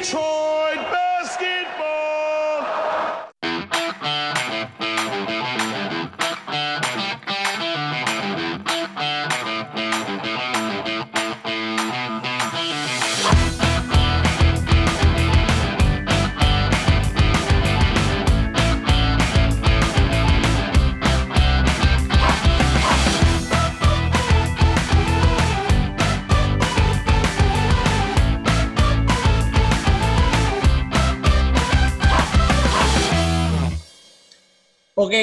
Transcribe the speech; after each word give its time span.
Detroit 0.00 0.39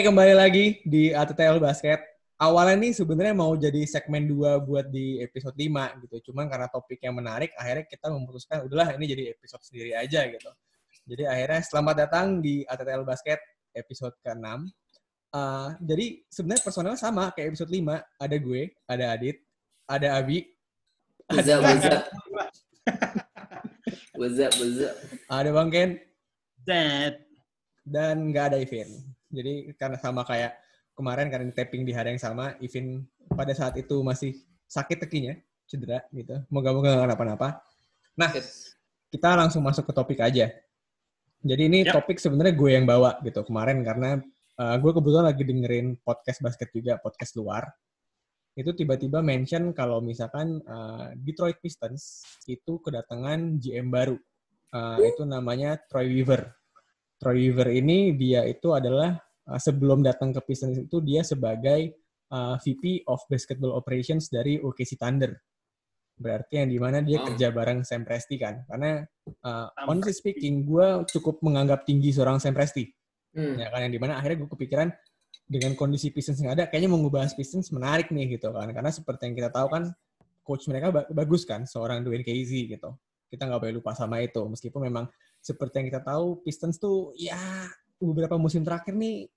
kembali 0.08 0.40
lagi 0.40 0.80
di 0.88 1.12
ATTL 1.12 1.60
Basket. 1.60 2.00
Awalnya 2.40 2.80
nih 2.80 2.96
sebenarnya 2.96 3.36
mau 3.36 3.52
jadi 3.60 3.84
segmen 3.84 4.24
2 4.24 4.64
buat 4.64 4.88
di 4.88 5.20
episode 5.20 5.52
5 5.60 6.00
gitu. 6.08 6.32
Cuman 6.32 6.48
karena 6.48 6.72
topik 6.72 7.04
yang 7.04 7.20
menarik, 7.20 7.52
akhirnya 7.60 7.84
kita 7.92 8.08
memutuskan 8.16 8.64
udahlah 8.64 8.96
ini 8.96 9.04
jadi 9.04 9.36
episode 9.36 9.60
sendiri 9.68 10.00
aja 10.00 10.24
gitu. 10.32 10.48
Jadi 11.12 11.28
akhirnya 11.28 11.60
selamat 11.60 12.08
datang 12.08 12.40
di 12.40 12.64
ATTL 12.64 13.04
Basket 13.04 13.36
episode 13.76 14.16
ke-6. 14.24 14.48
Uh, 15.36 15.76
jadi 15.84 16.24
sebenarnya 16.32 16.64
personalnya 16.64 17.00
sama 17.04 17.28
kayak 17.36 17.52
episode 17.52 17.68
5. 17.68 18.00
Ada 18.00 18.36
gue, 18.40 18.62
ada 18.88 19.06
Adit, 19.12 19.44
ada 19.92 20.08
Abi, 20.24 20.40
What's 21.28 21.52
up, 21.52 21.68
what's 21.68 21.84
up? 21.84 22.08
What's 24.16 24.40
up, 24.40 24.56
what's 24.56 24.80
up? 24.88 24.96
ada 25.28 25.52
Bang 25.52 25.68
Ken, 25.68 26.00
That 26.64 27.28
dan 27.84 28.32
nggak 28.32 28.56
ada 28.56 28.64
Ivin. 28.64 29.17
Jadi 29.28 29.76
karena 29.76 29.98
sama 30.00 30.24
kayak 30.24 30.56
kemarin 30.98 31.28
karena 31.30 31.52
tapping 31.54 31.84
di 31.84 31.94
hari 31.94 32.16
yang 32.16 32.22
sama, 32.22 32.56
Ivin 32.64 33.06
pada 33.30 33.54
saat 33.54 33.76
itu 33.78 34.02
masih 34.02 34.34
sakit 34.66 35.04
tekinya, 35.04 35.36
cedera 35.68 36.04
gitu. 36.16 36.42
Moga-moga 36.50 36.96
nggak 36.96 37.06
kenapa-napa. 37.12 37.48
Nah, 38.18 38.34
kita 39.14 39.30
langsung 39.38 39.62
masuk 39.62 39.88
ke 39.88 39.94
topik 39.94 40.20
aja. 40.24 40.50
Jadi 41.46 41.64
ini 41.70 41.80
Yap. 41.86 42.02
topik 42.02 42.18
sebenarnya 42.18 42.54
gue 42.58 42.72
yang 42.74 42.86
bawa 42.90 43.22
gitu 43.22 43.46
kemarin 43.46 43.86
karena 43.86 44.18
uh, 44.58 44.76
gue 44.82 44.92
kebetulan 44.92 45.26
lagi 45.30 45.44
dengerin 45.46 45.88
podcast 46.02 46.42
basket 46.42 46.70
juga, 46.74 46.98
podcast 46.98 47.38
luar. 47.38 47.70
Itu 48.58 48.74
tiba-tiba 48.74 49.22
mention 49.22 49.70
kalau 49.72 50.02
misalkan 50.02 50.66
uh, 50.66 51.14
Detroit 51.14 51.62
Pistons 51.62 52.26
itu 52.50 52.82
kedatangan 52.82 53.62
GM 53.62 53.94
baru. 53.94 54.18
Uh, 54.74 55.00
itu 55.06 55.24
namanya 55.24 55.78
Troy 55.88 56.10
Weaver. 56.10 56.58
Troy 57.18 57.50
Weaver 57.50 57.70
ini 57.74 58.14
dia 58.14 58.46
itu 58.46 58.72
adalah 58.74 59.18
uh, 59.50 59.60
sebelum 59.60 60.06
datang 60.06 60.30
ke 60.32 60.42
Pistons 60.46 60.78
itu 60.78 61.02
dia 61.02 61.26
sebagai 61.26 61.98
uh, 62.30 62.56
VP 62.62 63.06
of 63.10 63.22
Basketball 63.26 63.74
Operations 63.74 64.30
dari 64.30 64.62
OKC 64.62 64.96
Thunder. 64.96 65.34
Berarti 66.18 66.62
yang 66.62 66.70
di 66.70 66.80
mana 66.82 67.02
dia 67.06 67.22
Oh. 67.22 67.26
kerja 67.30 67.54
bareng 67.54 67.86
Sam 67.86 68.02
Presti 68.02 68.42
kan. 68.42 68.66
Karena 68.66 69.02
uh, 69.46 69.68
honestly 69.86 70.14
speaking, 70.14 70.66
gue 70.66 71.06
cukup 71.14 71.42
menganggap 71.46 71.86
tinggi 71.86 72.10
seorang 72.10 72.42
Sam 72.42 72.58
Presti. 72.58 72.90
Hmm. 73.38 73.54
Ya 73.58 73.70
kan 73.70 73.86
yang 73.86 73.94
di 73.94 74.02
mana 74.02 74.18
akhirnya 74.18 74.42
gue 74.46 74.50
kepikiran 74.50 74.90
dengan 75.46 75.78
kondisi 75.78 76.10
Pistons 76.10 76.42
yang 76.42 76.58
ada, 76.58 76.66
kayaknya 76.68 76.90
mau 76.90 77.00
ngebahas 77.06 77.38
Pistons 77.38 77.70
menarik 77.70 78.10
nih 78.10 78.38
gitu 78.38 78.50
kan. 78.50 78.66
Karena 78.74 78.90
seperti 78.90 79.30
yang 79.30 79.36
kita 79.38 79.50
tahu 79.54 79.68
kan, 79.70 79.84
coach 80.42 80.66
mereka 80.66 80.90
ba- 80.90 81.10
bagus 81.14 81.46
kan, 81.46 81.70
seorang 81.70 82.02
Dwayne 82.02 82.26
Casey 82.26 82.66
gitu. 82.66 82.98
Kita 83.30 83.46
nggak 83.46 83.62
boleh 83.62 83.74
lupa 83.78 83.94
sama 83.94 84.18
itu. 84.20 84.42
Meskipun 84.42 84.90
memang 84.90 85.06
seperti 85.48 85.80
yang 85.80 85.88
kita 85.88 86.02
tahu, 86.04 86.44
Pistons 86.44 86.76
tuh 86.76 87.16
ya 87.16 87.40
beberapa 87.96 88.36
musim 88.36 88.68
terakhir 88.68 88.92
nih 88.92 89.32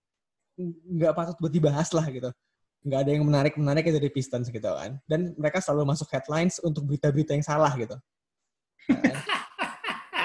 nggak 0.99 1.15
patut 1.15 1.37
buat 1.39 1.53
dibahas 1.55 1.95
lah 1.95 2.03
gitu. 2.11 2.35
Nggak 2.83 3.01
ada 3.07 3.11
yang 3.15 3.25
menarik-menarik 3.29 3.87
dari 3.87 4.11
Pistons 4.11 4.51
gitu 4.51 4.67
kan. 4.67 4.99
Dan 5.07 5.39
mereka 5.39 5.63
selalu 5.63 5.95
masuk 5.95 6.11
headlines 6.11 6.59
untuk 6.67 6.83
berita-berita 6.91 7.39
yang 7.39 7.47
salah 7.47 7.71
gitu. 7.79 7.95
Kan? 8.91 9.15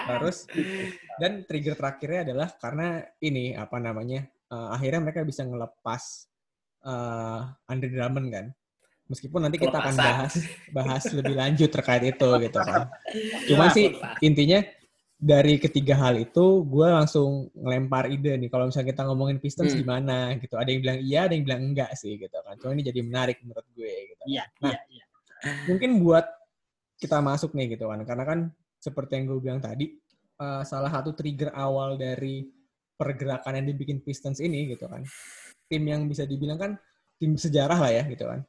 Terus 0.09 0.49
dan 1.21 1.45
trigger 1.45 1.77
terakhirnya 1.77 2.19
adalah 2.31 2.49
karena 2.57 3.05
ini 3.21 3.53
apa 3.53 3.77
namanya 3.77 4.25
eh, 4.25 4.67
akhirnya 4.73 5.01
mereka 5.05 5.21
bisa 5.21 5.45
ngelepas 5.45 6.03
eh 6.85 7.41
Andre 7.69 7.89
Drummond 7.93 8.27
kan. 8.33 8.45
Meskipun 9.05 9.37
nanti 9.45 9.61
kita 9.61 9.77
akan 9.77 9.93
bahas 10.01 10.33
bahas 10.73 11.03
lebih 11.13 11.37
lanjut 11.37 11.69
terkait 11.69 12.01
itu 12.09 12.29
gitu 12.41 12.57
kan. 12.57 12.89
Cuma 13.49 13.69
Ya, 13.69 13.73
sih 13.73 13.85
intinya 14.25 14.65
dari 15.15 15.55
ketiga 15.57 15.95
hal 15.95 16.19
itu 16.19 16.67
gue 16.67 16.87
langsung 16.91 17.47
ngelempar 17.55 18.11
ide 18.11 18.35
nih 18.35 18.51
kalau 18.51 18.67
misalnya 18.67 18.91
kita 18.91 19.01
ngomongin 19.07 19.39
Pistons 19.39 19.71
Hmm. 19.71 19.79
gimana 19.81 20.35
gitu. 20.35 20.59
Ada 20.59 20.69
yang 20.75 20.81
bilang 20.83 20.99
iya, 21.01 21.19
ada 21.25 21.33
yang 21.33 21.45
bilang 21.47 21.61
enggak 21.71 21.91
sih 21.95 22.19
gitu 22.19 22.35
kan. 22.35 22.55
Cuma 22.59 22.75
ini 22.75 22.83
jadi 22.83 22.99
menarik 22.99 23.39
menurut 23.41 23.63
gue 23.71 23.93
gitu. 24.11 24.23
Iya, 24.27 24.43
Nah. 24.59 24.71
iya, 24.75 24.79
iya. 24.91 25.03
Mungkin 25.71 26.03
buat 26.03 26.27
kita 26.99 27.23
masuk 27.23 27.55
nih 27.55 27.79
gitu 27.79 27.87
kan. 27.87 28.03
Karena 28.03 28.23
kan 28.27 28.39
seperti 28.77 29.11
yang 29.17 29.25
gue 29.31 29.39
bilang 29.39 29.61
tadi, 29.63 29.95
eh, 30.35 30.61
salah 30.67 30.91
satu 30.91 31.15
trigger 31.15 31.55
awal 31.55 31.95
dari 31.95 32.43
pergerakan 32.95 33.63
yang 33.63 33.67
dibikin 33.71 34.03
Pistons 34.03 34.43
ini 34.43 34.71
gitu 34.71 34.87
kan. 34.87 35.03
Tim 35.65 35.83
yang 35.83 36.05
bisa 36.05 36.27
dibilang 36.27 36.59
kan 36.59 36.71
tim 37.15 37.39
sejarah 37.39 37.79
lah 37.79 37.91
ya 37.91 38.03
gitu 38.05 38.27
kan. 38.27 38.43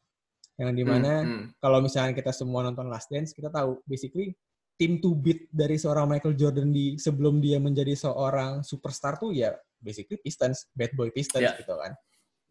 Yang 0.58 0.70
di 0.72 0.84
mana 0.84 1.12
Hmm, 1.22 1.30
hmm. 1.30 1.44
kalau 1.62 1.78
misalnya 1.78 2.10
kita 2.10 2.34
semua 2.34 2.66
nonton 2.66 2.90
Last 2.90 3.06
Dance, 3.06 3.30
kita 3.30 3.52
tahu 3.52 3.78
basically 3.86 4.34
tim 4.76 5.00
to 5.00 5.16
beat 5.16 5.48
dari 5.48 5.80
seorang 5.80 6.04
Michael 6.06 6.36
Jordan 6.36 6.68
di 6.68 7.00
sebelum 7.00 7.40
dia 7.40 7.56
menjadi 7.56 7.96
seorang 7.96 8.60
superstar 8.60 9.16
tuh 9.16 9.32
ya 9.32 9.56
basically 9.80 10.20
Pistons, 10.20 10.68
bad 10.72 10.92
boy 10.92 11.08
Pistons 11.10 11.44
Ya. 11.44 11.56
gitu 11.56 11.72
kan. 11.76 11.96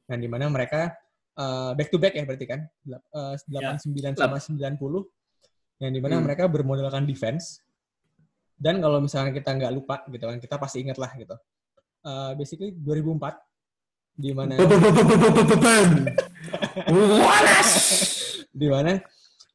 Yang 0.09 0.19
di 0.25 0.29
mana 0.29 0.45
mereka 0.49 0.93
uh, 1.37 1.77
back 1.77 1.89
to 1.89 1.97
back 1.97 2.13
ya 2.13 2.25
berarti 2.25 2.45
kan, 2.45 2.65
uh, 3.13 3.33
89 3.37 4.17
sama 4.17 4.37
90, 4.41 4.77
yang 5.81 5.91
di 5.93 6.01
mana 6.01 6.17
Hmm. 6.17 6.25
mereka 6.25 6.49
bermodalkan 6.49 7.05
defense. 7.05 7.61
Dan 8.55 8.79
kalau 8.79 9.03
misalnya 9.03 9.35
kita 9.35 9.51
nggak 9.51 9.73
lupa 9.75 10.01
gitu 10.07 10.25
kan, 10.25 10.37
kita 10.39 10.55
pasti 10.55 10.81
ingat 10.81 10.97
lah 10.97 11.11
gitu. 11.13 11.35
Uh, 12.05 12.31
basically 12.37 12.71
2004 12.71 13.37
di 14.15 14.31
mana 14.31 14.55
di 18.53 18.67
mana 18.71 18.95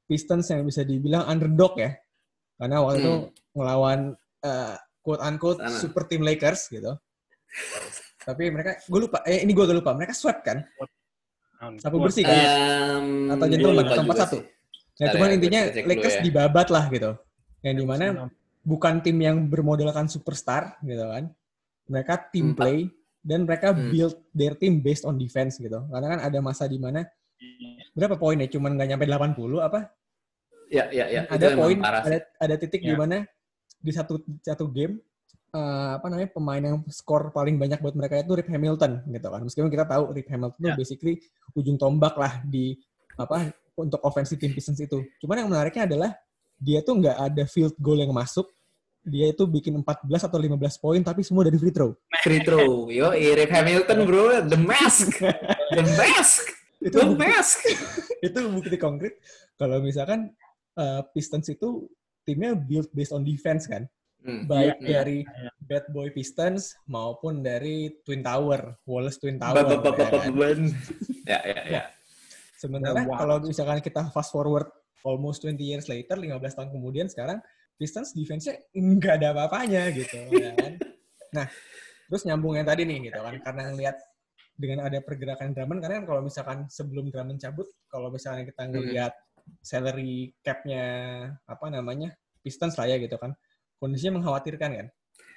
Pistons 0.05 0.51
yang 0.51 0.67
bisa 0.67 0.83
dibilang 0.83 1.25
underdog 1.25 1.79
ya. 1.79 1.95
Karena 2.61 2.77
waktu 2.85 3.01
itu 3.01 3.15
ngelawan 3.57 4.01
uh, 4.45 4.77
quote 5.01 5.23
unquote 5.25 5.59
Sana. 5.59 5.81
super 5.81 6.05
team 6.05 6.21
Lakers 6.21 6.69
gitu. 6.69 6.93
Tapi 8.21 8.53
mereka, 8.53 8.77
gue 8.79 9.01
lupa, 9.01 9.25
eh 9.25 9.41
ini 9.41 9.51
gue 9.51 9.65
agak 9.65 9.81
lupa, 9.81 9.97
mereka 9.97 10.13
swept 10.13 10.45
kan? 10.45 10.61
Sapu 11.77 11.97
bersih 11.99 12.23
kan? 12.23 12.37
Em, 12.37 13.33
Atau 13.33 13.45
gua 13.45 13.53
gentleman, 13.53 13.85
atau 13.85 13.97
juga 13.99 14.15
4-1. 14.29 14.33
sih. 14.33 14.43
Ya 14.97 15.05
Ntar 15.09 15.13
cuman 15.17 15.29
ya, 15.29 15.35
intinya 15.35 15.61
Lakers 15.83 16.17
ya. 16.17 16.23
dibabat 16.23 16.69
lah 16.69 16.85
gitu. 16.89 17.11
Yang 17.61 17.75
di 17.75 17.85
mana 17.85 18.05
bukan 18.61 18.95
tim 19.01 19.17
yang 19.17 19.49
bermodalkan 19.49 20.05
superstar 20.07 20.77
gitu 20.81 21.01
kan. 21.01 21.33
Mereka 21.89 22.29
team 22.31 22.53
Empat. 22.53 22.61
play 22.61 22.79
dan 23.21 23.45
mereka 23.45 23.73
Hmm. 23.73 23.89
build 23.89 24.15
their 24.31 24.53
team 24.55 24.81
based 24.81 25.05
on 25.05 25.17
defense 25.17 25.57
gitu. 25.57 25.81
Karena 25.83 26.07
kan 26.07 26.21
ada 26.23 26.39
masa 26.41 26.65
di 26.65 26.77
mana 26.77 27.05
berapa 27.93 28.17
poinnya? 28.17 28.47
Cuman 28.47 28.77
nggak 28.77 28.89
nyampe 28.91 29.05
80 29.05 29.61
apa? 29.61 29.89
Ya, 30.71 30.87
ya, 30.95 31.05
ya. 31.11 31.21
Itu 31.27 31.35
ada 31.35 31.49
poin, 31.59 31.79
ada 31.83 32.17
ada 32.39 32.55
titik 32.55 32.81
di 32.81 32.95
Ya. 32.95 32.99
mana 32.99 33.27
di 33.83 33.91
satu 33.91 34.23
satu 34.39 34.71
game 34.71 35.03
eh, 35.51 35.91
apa 35.99 36.07
namanya 36.07 36.31
pemain 36.31 36.63
yang 36.63 36.79
skor 36.87 37.35
paling 37.35 37.59
banyak 37.59 37.83
buat 37.83 37.99
mereka 37.99 38.23
itu 38.23 38.39
Rip 38.39 38.47
Hamilton 38.47 39.03
gitu 39.11 39.27
kan. 39.27 39.41
Meskipun 39.43 39.67
kita 39.69 39.85
tahu 39.85 40.15
Rip 40.15 40.31
Hamilton 40.31 40.59
itu 40.63 40.71
Ya. 40.71 40.77
basically 40.79 41.15
ujung 41.59 41.75
tombak 41.75 42.15
lah 42.15 42.39
di 42.47 42.79
apa 43.19 43.51
untuk 43.75 43.99
offensive 44.07 44.39
team 44.39 44.55
Pistons 44.55 44.79
itu. 44.79 45.03
Cuman 45.19 45.43
yang 45.43 45.49
menariknya 45.51 45.91
adalah 45.91 46.15
dia 46.55 46.87
tuh 46.87 47.03
nggak 47.03 47.17
ada 47.19 47.45
field 47.51 47.75
goal 47.83 47.99
yang 47.99 48.15
masuk. 48.15 48.47
Dia 49.03 49.33
itu 49.33 49.43
bikin 49.49 49.75
14 49.81 50.29
atau 50.29 50.37
15 50.39 50.55
poin 50.79 51.01
tapi 51.01 51.25
semua 51.27 51.43
dari 51.43 51.59
free 51.59 51.73
throw. 51.75 51.97
Free 52.23 52.45
throw. 52.45 52.87
Yo, 52.93 53.11
Rip 53.11 53.49
Hamilton, 53.51 53.99
bro. 54.07 54.45
The 54.47 54.61
mask. 54.61 55.19
The 55.75 55.83
mask. 55.99 56.45
Itu 56.85 56.97
The 56.97 57.13
bukti, 57.13 57.21
mask. 57.29 57.59
itu 58.25 58.39
bukti 58.53 58.77
konkret 58.81 59.21
kalau 59.57 59.85
misalkan 59.85 60.33
eh, 60.75 61.03
Pistons 61.11 61.49
itu 61.49 61.89
timnya 62.23 62.53
build 62.53 62.93
based 62.93 63.11
on 63.11 63.23
defense 63.23 63.67
kan. 63.67 63.89
Hmm. 64.21 64.45
baik 64.45 64.77
Iya, 64.77 64.85
iya, 64.85 64.91
dari 65.01 65.19
iya. 65.25 65.49
Bad 65.65 65.97
Boy 65.97 66.13
Pistons 66.13 66.77
maupun 66.85 67.41
dari 67.41 67.89
Twin 68.05 68.21
Tower, 68.21 68.77
Wallace 68.85 69.17
Twin 69.17 69.41
Tower. 69.41 69.65
ba- 69.65 69.81
ba- 69.81 69.97
ya 69.97 70.29
ba- 70.29 70.53
kan? 70.53 70.61
Ya, 71.25 71.41
ya, 71.41 71.61
ya. 71.65 71.83
Sementara 72.53 73.01
Wow. 73.01 73.17
kalau 73.17 73.37
misalkan 73.41 73.81
kita 73.81 74.13
fast 74.13 74.29
forward 74.29 74.69
almost 75.01 75.41
20 75.41 75.57
years 75.65 75.89
later, 75.89 76.21
15 76.21 76.53
tahun 76.53 76.69
kemudian 76.69 77.09
sekarang 77.09 77.41
Pistons 77.81 78.13
defense-nya 78.13 78.61
nggak 78.77 79.25
ada 79.25 79.33
apa-apanya 79.33 79.89
gitu. 79.89 80.21
ya 80.29 80.53
kan? 80.53 80.77
Nah, 81.33 81.47
terus 82.05 82.29
nyambung 82.29 82.61
yang 82.61 82.69
tadi 82.69 82.85
nih 82.85 83.09
gitu 83.09 83.17
kan, 83.17 83.41
karena 83.41 83.63
ngelihat 83.73 83.97
dengan 84.53 84.85
ada 84.85 85.01
pergerakan 85.01 85.57
Drummond, 85.57 85.81
karena 85.81 85.95
kan 85.97 86.07
kalau 86.07 86.21
misalkan 86.21 86.59
sebelum 86.69 87.09
Drummond 87.09 87.41
cabut, 87.41 87.65
kalau 87.89 88.13
misalnya 88.13 88.45
kita 88.45 88.69
ngelihat 88.69 89.17
salary 89.61 90.33
cap-nya 90.41 90.85
apa 91.45 91.67
namanya 91.69 92.13
Pistons 92.41 92.75
lah 92.75 92.89
ya 92.89 92.97
gitu 92.97 93.17
kan, 93.17 93.37
kondisinya 93.77 94.21
mengkhawatirkan 94.21 94.71
kan. 94.73 94.87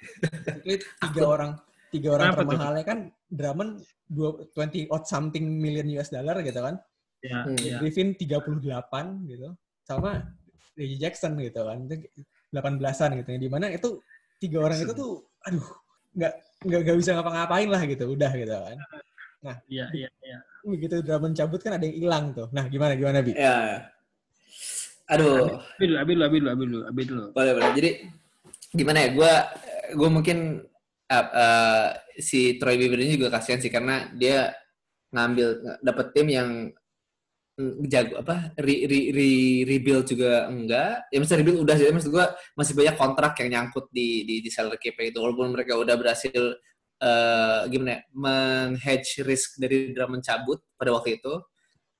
Tiga 1.04 1.22
orang 1.24 1.50
tiga 1.88 2.08
orang 2.18 2.34
Kenapa 2.34 2.42
tuh? 2.42 2.50
termahalnya 2.50 2.84
kan 2.84 2.98
Drummond 3.30 3.72
dua- 4.10 4.38
20 4.50 4.90
odd 4.90 5.04
something 5.06 5.46
million 5.46 5.86
US 5.94 6.10
dollar 6.10 6.42
gitu 6.42 6.58
kan. 6.58 6.74
Ya, 7.22 7.46
Hmm. 7.46 7.56
ya. 7.56 7.78
Griffin 7.78 8.18
38 8.18 9.22
gitu. 9.30 9.54
Sama 9.86 10.26
Reggie 10.74 10.98
Jackson 10.98 11.38
gitu 11.38 11.62
kan. 11.62 11.86
Itu 11.86 12.02
18-an 12.50 13.10
gitu. 13.22 13.30
Di 13.38 13.48
mana 13.48 13.70
itu 13.70 14.02
tiga 14.42 14.66
orang 14.66 14.76
itu 14.76 14.92
tuh 14.92 15.22
aduh 15.46 15.64
nggak 16.18 16.32
nggak 16.66 16.80
nggak 16.82 16.96
bisa 16.98 17.10
ngapa-ngapain 17.14 17.68
lah 17.70 17.82
gitu. 17.86 18.04
Udah 18.10 18.32
gitu 18.34 18.52
kan. 18.52 18.78
Iya, 19.68 19.86
iya, 19.94 20.08
iya. 20.24 20.38
Begitu 20.64 21.04
Drummond 21.04 21.36
cabut 21.36 21.60
kan 21.62 21.76
ada 21.76 21.84
yang 21.84 21.96
hilang 22.00 22.24
tuh. 22.32 22.48
Nah, 22.50 22.64
gimana 22.66 22.96
gimana 22.96 23.20
Bi? 23.22 23.36
Ya. 23.36 23.86
Aduh, 25.14 25.62
Abi 25.78 25.84
dulu, 25.86 25.96
abi 25.98 26.12
dulu, 26.14 26.22
abi 26.24 26.36
dulu, 26.38 26.48
abi 26.50 26.64
dulu, 26.66 26.80
abi 26.90 27.02
dulu. 27.06 27.22
boleh 27.30 27.52
boleh. 27.54 27.70
Jadi 27.78 27.90
gimana 28.74 28.98
ya? 29.04 29.08
Gue 29.14 29.32
gue 29.94 30.08
mungkin 30.10 30.38
uh, 31.10 31.26
uh, 31.30 31.88
si 32.18 32.56
Troy 32.58 32.74
Weaver 32.78 33.00
ini 33.00 33.18
juga 33.18 33.38
kasihan 33.38 33.60
sih 33.62 33.70
karena 33.70 34.10
dia 34.14 34.50
ngambil 35.14 35.78
dapet 35.82 36.06
tim 36.10 36.26
yang 36.26 36.50
jago 37.86 38.18
apa 38.18 38.50
re, 38.58 38.82
re, 38.90 39.14
re- 39.14 39.62
rebuild 39.62 40.10
juga 40.10 40.50
enggak 40.50 41.06
ya 41.06 41.22
maksudnya 41.22 41.40
rebuild 41.46 41.62
udah 41.62 41.74
sih 41.78 41.86
maksud 41.86 42.10
gue 42.10 42.26
masih 42.58 42.74
banyak 42.74 42.96
kontrak 42.98 43.32
yang 43.38 43.48
nyangkut 43.54 43.86
di 43.94 44.26
di, 44.26 44.42
di 44.42 44.50
salary 44.50 44.82
cap 44.82 44.98
itu 44.98 45.22
walaupun 45.22 45.54
mereka 45.54 45.78
udah 45.78 45.94
berhasil 45.94 46.34
eh 46.98 47.60
gimana 47.70 47.90
ya, 47.94 48.00
meng-hedge 48.10 49.22
risk 49.22 49.58
dari 49.62 49.94
drama 49.94 50.18
mencabut 50.18 50.66
pada 50.74 50.90
waktu 50.98 51.22
itu 51.22 51.34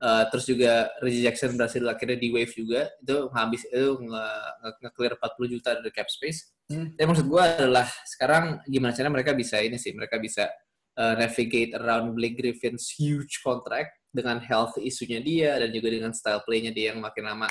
Eh, 0.05 0.25
terus 0.29 0.45
juga 0.45 0.93
Reggie 1.01 1.25
Jackson 1.25 1.57
berhasil 1.57 1.81
akhirnya 1.89 2.21
di 2.21 2.29
wave 2.29 2.53
juga 2.53 2.93
itu 3.01 3.17
ngabis 3.33 3.63
itu 3.73 3.89
nge- 4.05 4.53
nge- 4.61 4.77
nge-clear 4.85 5.13
40 5.17 5.49
juta 5.49 5.71
dari 5.81 5.89
cap 5.97 6.09
space 6.13 6.53
Hmm. 6.69 6.93
tapi 6.97 7.09
maksud 7.09 7.25
gue 7.29 7.41
adalah 7.45 7.89
sekarang 8.09 8.61
gimana 8.69 8.93
caranya 8.93 9.17
mereka 9.17 9.33
bisa 9.37 9.61
ini 9.65 9.77
sih 9.81 9.93
mereka 9.97 10.17
bisa 10.21 10.49
uh, 10.97 11.13
navigate 11.17 11.73
around 11.77 12.13
Blake 12.17 12.37
Griffin's 12.37 12.93
huge 12.97 13.41
contract 13.41 13.97
dengan 14.13 14.41
health 14.45 14.77
isunya 14.77 15.25
dia 15.25 15.57
dan 15.57 15.73
juga 15.73 15.89
dengan 15.89 16.13
style 16.13 16.41
play-nya 16.45 16.73
dia 16.73 16.93
yang 16.93 17.01
makin 17.01 17.25
lama 17.25 17.49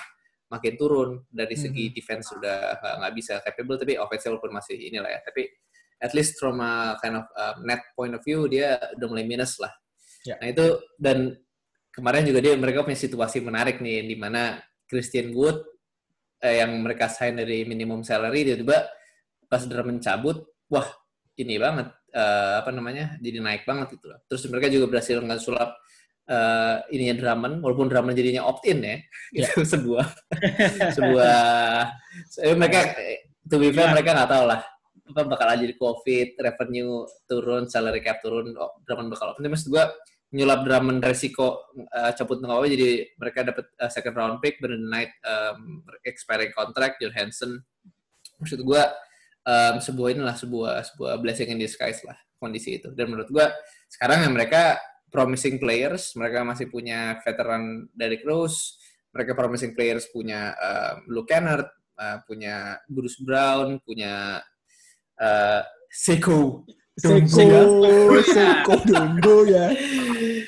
makin 0.49 0.73
turun 0.77 1.25
dari 1.33 1.57
segi 1.57 1.89
Mhm. 1.89 1.93
defense 1.93 2.25
sudah 2.29 2.77
uh, 2.77 2.95
nggak 3.01 3.13
bisa 3.17 3.33
capable 3.41 3.81
tapi 3.81 3.97
offense 3.97 4.29
walaupun 4.29 4.53
masih 4.53 4.77
inilah 4.77 5.09
ya 5.09 5.21
tapi 5.25 5.49
at 6.01 6.13
least 6.13 6.37
from 6.37 6.61
a 6.61 6.97
kind 7.01 7.17
of 7.17 7.25
um, 7.33 7.65
net 7.65 7.81
point 7.97 8.13
of 8.13 8.21
view 8.21 8.45
dia 8.45 8.77
udah 8.93 9.07
mulai 9.09 9.25
minus 9.25 9.57
lah 9.57 9.73
Ya. 10.21 10.37
nah 10.37 10.49
itu 10.49 10.65
dan 11.01 11.33
kemarin 11.93 12.25
juga 12.25 12.41
dia 12.41 12.57
mereka 12.57 12.81
punya 12.81 12.97
situasi 12.97 13.37
menarik 13.39 13.77
nih 13.77 14.01
di 14.01 14.17
mana 14.17 14.57
Christian 14.89 15.29
Wood 15.31 15.61
eh, 16.41 16.59
yang 16.65 16.73
mereka 16.81 17.07
sign 17.07 17.37
dari 17.37 17.63
minimum 17.69 18.01
salary 18.01 18.43
tiba-tiba 18.43 18.89
pas 19.45 19.61
Drummond 19.69 20.01
mencabut 20.01 20.41
wah 20.73 20.89
ini 21.37 21.61
banget 21.61 21.93
eh, 22.09 22.53
apa 22.59 22.73
namanya 22.73 23.21
jadi 23.21 23.37
naik 23.39 23.69
banget 23.69 23.93
gitu 23.93 24.09
loh. 24.09 24.19
Terus 24.25 24.41
mereka 24.49 24.67
juga 24.73 24.85
berhasil 24.89 25.21
nggak 25.21 25.41
sulap 25.41 25.77
eh 26.23 26.79
ininya 26.95 27.19
Drummond 27.19 27.59
walaupun 27.59 27.91
Drummond 27.91 28.15
jadinya 28.17 28.47
opt 28.47 28.63
in 28.65 28.79
ya. 28.81 28.97
Ya. 29.35 29.47
Itu 29.53 29.61
sebuah 29.67 30.05
sebuah 30.97 31.35
eh, 32.41 32.55
mereka 32.57 32.79
to 33.45 33.55
be 33.61 33.69
fair 33.69 33.91
Ya. 33.91 33.93
mereka 33.93 34.09
nggak 34.17 34.31
tahu 34.31 34.45
lah 34.49 34.61
apa 35.03 35.21
bakal 35.27 35.47
aja 35.51 35.67
di 35.67 35.75
covid 35.75 36.39
revenue 36.39 37.03
turun 37.27 37.67
salary 37.67 37.99
cap 37.99 38.23
turun 38.23 38.55
oh, 38.55 38.79
Drummond 38.87 39.11
bakal 39.11 39.35
opt 39.35 39.43
in 39.43 39.51
maksud 39.51 39.67
gua 39.67 39.91
nyulap 40.33 40.65
Drummond 40.65 41.05
resiko 41.05 41.69
eh, 41.77 42.11
cabut 42.17 42.41
nggak 42.41 42.57
apa 42.57 42.67
jadi 42.67 42.89
mereka 43.21 43.39
dapat 43.45 43.65
eh, 43.77 43.91
second 43.93 44.15
round 44.17 44.35
pick 44.41 44.57
Brandon 44.57 44.89
Knight 44.89 45.13
um, 45.21 45.85
expiring 46.01 46.49
contract 46.51 46.97
Hansen. 47.13 47.61
Maksud 48.41 48.65
gua 48.65 48.89
um, 49.45 49.77
sebuah 49.77 50.09
inilah 50.17 50.33
sebuah 50.33 50.75
sebuah 50.89 51.21
blessing 51.21 51.53
in 51.53 51.61
disguise 51.61 52.01
lah 52.01 52.17
kondisi 52.41 52.81
itu. 52.81 52.89
Dan 52.97 53.13
menurut 53.13 53.29
gua 53.29 53.53
sekarang 53.85 54.25
yang 54.25 54.33
mereka 54.33 54.81
promising 55.13 55.61
players 55.61 56.17
mereka 56.17 56.41
masih 56.41 56.65
punya 56.73 57.21
veteran 57.21 57.85
Derrick 57.93 58.25
Rose 58.25 58.81
mereka 59.13 59.37
promising 59.37 59.77
players 59.77 60.09
punya 60.09 60.57
um, 60.57 61.05
Luke 61.13 61.29
Kennard 61.29 61.69
uh, 62.01 62.17
punya 62.25 62.81
Bruce 62.89 63.21
Brown 63.21 63.77
punya 63.85 64.41
uh, 65.21 65.61
Seiko 65.93 66.65
Seko. 66.93 67.61
Seko 68.21 68.75
Dombo 68.85 69.35
ya. 69.45 69.73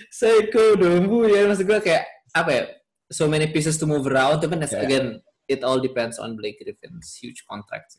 Seiko 0.09 0.77
Dombu 0.77 1.25
ya 1.25 1.49
maksud 1.49 1.65
gua 1.65 1.81
kayak 1.81 2.05
apa 2.31 2.51
ya 2.51 2.63
so 3.09 3.25
many 3.25 3.49
pieces 3.49 3.77
to 3.77 3.85
move 3.85 4.05
around 4.05 4.41
tapi 4.41 4.57
Ya. 4.59 4.81
again 4.81 5.05
it 5.45 5.61
all 5.61 5.77
depends 5.77 6.17
on 6.17 6.33
Blake 6.33 6.57
Griffin's 6.57 7.13
huge 7.17 7.45
contract. 7.45 7.97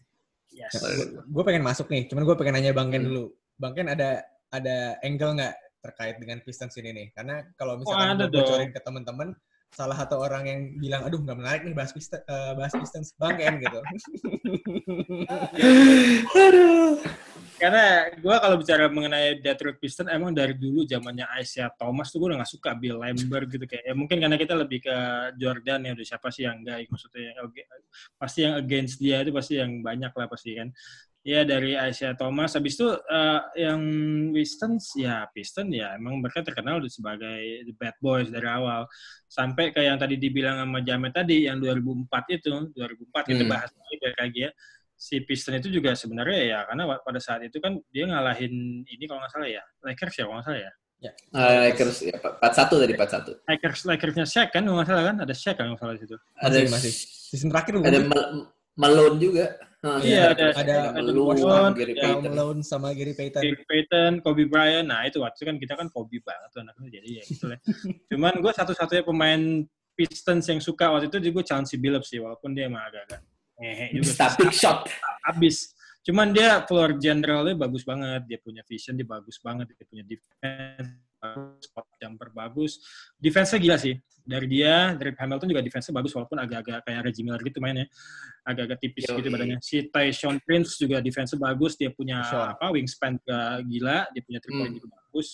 Yes. 0.50 0.72
Gue 1.28 1.42
pengen 1.44 1.62
masuk 1.62 1.86
nih, 1.86 2.08
cuman 2.08 2.24
gue 2.24 2.34
pengen 2.34 2.56
nanya 2.56 2.72
Bang 2.72 2.88
Ken 2.90 3.04
Hmm. 3.04 3.10
dulu. 3.12 3.24
Bang 3.54 3.76
Ken 3.76 3.86
ada 3.86 4.24
ada 4.50 4.96
angle 5.04 5.36
nggak 5.36 5.54
terkait 5.84 6.16
dengan 6.18 6.40
Pistons 6.42 6.74
ini 6.80 6.90
nih? 6.90 7.06
Karena 7.14 7.44
kalau 7.54 7.76
misalkan 7.78 8.16
ada 8.16 8.26
gue 8.26 8.34
bocorin 8.40 8.72
ke 8.72 8.80
teman-teman, 8.80 9.36
salah 9.70 9.94
satu 9.94 10.16
orang 10.18 10.42
yang 10.48 10.60
bilang, 10.80 11.04
aduh 11.04 11.20
nggak 11.20 11.38
menarik 11.38 11.60
nih 11.62 11.76
bahas 11.76 11.92
Pistons, 11.92 12.24
bahas 12.26 12.72
Pistons, 12.72 13.12
Bang 13.14 13.36
Ken 13.36 13.60
gitu. 13.60 13.78
Aduh. 16.34 16.98
Karena 17.56 18.12
gue 18.12 18.36
kalau 18.36 18.56
bicara 18.60 18.84
mengenai 18.92 19.40
Detroit 19.40 19.80
Pistons, 19.80 20.12
emang 20.12 20.36
dari 20.36 20.52
dulu 20.52 20.84
zamannya 20.84 21.24
Isaiah 21.40 21.72
Thomas 21.72 22.12
tuh 22.12 22.20
gue 22.20 22.28
udah 22.36 22.44
gak 22.44 22.52
suka 22.52 22.76
Bill 22.76 23.00
Lambert 23.00 23.48
gitu 23.48 23.64
kayak. 23.64 23.84
Ya 23.88 23.94
mungkin 23.96 24.20
karena 24.20 24.36
kita 24.36 24.52
lebih 24.52 24.84
ke 24.84 24.96
Jordan 25.40 25.88
ya, 25.88 25.96
udah 25.96 26.06
siapa 26.06 26.28
sih 26.28 26.44
yang 26.44 26.60
enggak, 26.60 26.84
maksudnya 26.92 27.32
yang, 27.32 27.48
pasti 28.20 28.38
yang 28.44 28.54
against 28.60 29.00
dia 29.00 29.24
itu 29.24 29.32
pasti 29.32 29.56
yang 29.56 29.80
banyak 29.80 30.12
lah 30.12 30.28
pasti 30.28 30.52
kan. 30.52 30.68
Ya 31.26 31.42
dari 31.42 31.74
Isaiah 31.74 32.14
Thomas, 32.14 32.54
habis 32.54 32.76
itu 32.78 32.86
eh, 32.92 33.40
yang 33.66 33.80
Pistons, 34.36 34.94
ya 34.94 35.26
Pistons 35.32 35.72
ya 35.74 35.96
emang 35.96 36.20
mereka 36.22 36.44
terkenal 36.44 36.78
sebagai 36.86 37.66
the 37.66 37.74
bad 37.74 37.96
boys 38.04 38.28
dari 38.28 38.46
awal. 38.46 38.84
Sampai 39.26 39.72
kayak 39.72 39.96
yang 39.96 39.98
tadi 39.98 40.20
dibilang 40.20 40.60
sama 40.60 40.84
Jamet 40.84 41.10
tadi, 41.16 41.48
yang 41.48 41.58
2004 41.58 42.36
itu, 42.36 42.52
2004 42.76 43.24
kita 43.32 43.42
Hmm. 43.42 43.50
bahas 43.50 43.70
lagi 43.74 43.94
kayak 44.04 44.18
lagi 44.22 44.40
ya 44.44 44.52
si 45.06 45.22
Piston 45.22 45.54
itu 45.54 45.70
juga 45.70 45.94
sebenarnya 45.94 46.40
ya 46.42 46.58
karena 46.66 46.82
pada 46.98 47.20
saat 47.22 47.46
itu 47.46 47.62
kan 47.62 47.78
dia 47.94 48.10
ngalahin 48.10 48.50
ini 48.82 49.04
kalau 49.06 49.22
nggak 49.22 49.30
salah 49.30 49.46
ya 49.46 49.62
Lakers 49.86 50.14
ya 50.18 50.24
kalau 50.26 50.36
nggak 50.42 50.48
salah 50.50 50.62
ya 50.66 50.72
Uh, 51.30 51.68
Lakers 51.70 52.08
ya 52.08 52.16
41 52.18 52.82
tadi 52.82 52.92
41. 52.96 53.46
Lakers 53.46 53.80
Lakersnya 53.84 54.26
Shaq 54.26 54.48
kan 54.50 54.64
kalau 54.64 54.80
nggak 54.80 54.88
salah 54.90 55.04
kan 55.06 55.16
ada 55.22 55.34
Shaq 55.36 55.54
kan 55.54 55.64
kalau 55.68 55.76
nggak 55.76 55.82
salah 55.84 55.94
di 55.94 56.00
situ 56.02 56.16
Ada 56.34 56.56
Masih, 56.56 56.66
masih. 56.72 56.92
Season 57.30 57.48
terakhir 57.52 57.72
ada? 57.78 57.98
Mal- 58.02 58.48
Malone 58.74 59.16
juga. 59.16 59.44
Hah, 59.84 60.00
Iya, 60.02 60.32
ada- 60.34 60.56
ada 60.56 60.76
Malone, 60.96 61.38
Malone, 61.38 61.74
Gary 61.76 61.94
ya. 61.94 62.16
Malone 62.18 62.60
sama 62.64 62.90
Gary 62.90 63.12
Payton. 63.12 63.40
Gary 63.44 63.64
Payton, 63.64 64.12
Kobe 64.24 64.48
Bryant, 64.48 64.88
nah 64.88 65.04
itu 65.04 65.20
waktu 65.20 65.36
itu 65.36 65.44
kan 65.46 65.56
kita 65.60 65.74
kan 65.78 65.86
Kobe 65.92 66.16
banget 66.20 66.48
tuh 66.50 66.60
anaknya 66.64 66.88
jadi 66.98 67.08
ya 67.20 67.22
gitu 67.24 67.44
lah. 67.46 67.58
Cuman 68.10 68.34
gue 68.40 68.52
satu-satunya 68.56 69.04
pemain 69.04 69.40
Pistons 69.94 70.44
yang 70.44 70.60
suka 70.60 70.90
waktu 70.90 71.06
itu 71.08 71.30
juga 71.30 71.40
Chauncey 71.44 71.76
Billups 71.76 72.08
sih 72.08 72.18
walaupun 72.18 72.52
dia 72.52 72.66
emang 72.68 72.82
agak-agak 72.84 73.20
ngehe 73.60 73.86
juga. 73.96 74.12
Static 74.12 74.52
shot. 74.52 74.86
habis. 75.26 75.74
Cuman 76.06 76.30
dia 76.30 76.62
floor 76.62 77.02
generalnya 77.02 77.58
bagus 77.58 77.82
banget, 77.82 78.22
dia 78.30 78.38
punya 78.38 78.62
vision 78.62 78.94
dia 78.94 79.02
bagus 79.02 79.42
banget, 79.42 79.74
dia 79.74 79.86
punya 79.90 80.04
defense 80.06 80.86
bagus, 81.18 81.66
spot 81.66 81.86
jumper 81.98 82.28
bagus, 82.30 82.72
defense-nya 83.18 83.58
gila 83.58 83.76
sih. 83.80 83.94
Dari 84.26 84.46
dia, 84.46 84.94
dari 84.94 85.10
Hamilton 85.18 85.50
juga 85.50 85.62
defense-nya 85.66 85.94
bagus 85.98 86.14
walaupun 86.14 86.38
agak-agak 86.38 86.82
kayak 86.86 87.00
Reggie 87.10 87.22
Miller 87.26 87.42
gitu 87.42 87.58
mainnya, 87.58 87.86
agak-agak 88.46 88.78
tipis 88.82 89.02
Yoi. 89.10 89.18
gitu 89.18 89.28
badannya. 89.34 89.58
Si 89.62 89.86
Tyson 89.90 90.38
Prince 90.46 90.78
juga 90.78 91.02
defense-nya 91.02 91.38
bagus, 91.42 91.74
dia 91.74 91.90
punya 91.90 92.22
Tyson. 92.22 92.54
apa 92.54 92.66
wingspan 92.70 93.18
juga 93.18 93.40
gila, 93.66 93.98
dia 94.14 94.22
punya 94.22 94.38
three 94.42 94.54
point 94.54 94.70
Hmm. 94.70 94.78
juga 94.78 94.88
bagus. 94.94 95.28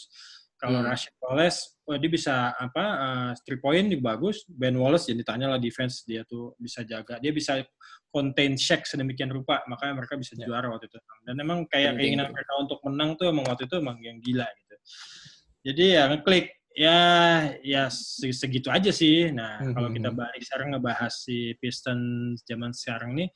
Kalau 0.62 0.78
Hmm. 0.78 0.87
Rashid 0.87 1.11
Wallace, 1.19 1.75
wah 1.83 1.99
dia 1.99 2.07
bisa 2.07 2.54
apa 2.54 2.85
uh, 2.87 3.31
three 3.42 3.59
point 3.59 3.83
juga 3.90 4.14
bagus. 4.14 4.47
Ben 4.47 4.78
Wallace 4.78 5.11
jadi 5.11 5.26
tanya 5.26 5.50
lah 5.50 5.59
defense 5.59 6.07
dia 6.07 6.23
tuh 6.23 6.54
bisa 6.54 6.87
jaga, 6.87 7.19
dia 7.19 7.35
bisa 7.35 7.59
contain 8.14 8.54
Shaq 8.54 8.87
sedemikian 8.87 9.26
rupa, 9.26 9.59
makanya 9.66 9.99
mereka 9.99 10.14
bisa 10.14 10.38
Ya. 10.38 10.47
juara 10.47 10.71
waktu 10.71 10.87
itu. 10.87 11.02
Dan 11.26 11.35
emang 11.42 11.66
kayak 11.66 11.99
Penting 11.99 12.14
keinginan 12.14 12.31
mereka 12.31 12.52
untuk 12.62 12.78
menang 12.87 13.19
tuh 13.19 13.26
emang 13.26 13.42
waktu 13.42 13.66
itu 13.66 13.75
emang 13.75 13.99
yang 14.07 14.23
gila 14.23 14.47
gitu. 14.47 14.75
Jadi 15.66 15.85
ya 15.99 16.02
ngeklik 16.14 16.47
ya 16.78 16.99
ya 17.66 17.83
se- 17.90 18.31
segitu 18.31 18.71
aja 18.71 18.95
sih. 18.95 19.35
Nah, 19.35 19.66
Mhm. 19.66 19.75
kalau 19.75 19.88
kita 19.90 20.11
balik 20.14 20.42
sekarang 20.47 20.78
ngebahas 20.78 21.11
si 21.11 21.59
Pistons 21.59 22.47
zaman 22.47 22.71
sekarang 22.71 23.19
nih 23.19 23.35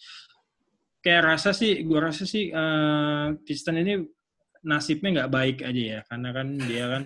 kayak 1.02 1.23
rasa 1.26 1.50
sih 1.50 1.83
gua 1.83 2.11
rasa 2.11 2.23
sih 2.23 2.50
eh, 2.50 3.26
Piston 3.42 3.78
ini 3.78 3.95
nasibnya 4.66 5.23
nggak 5.23 5.32
baik 5.32 5.58
aja 5.62 5.82
ya 5.96 6.00
karena 6.11 6.28
kan 6.35 6.46
dia 6.58 6.85
kan 6.90 7.04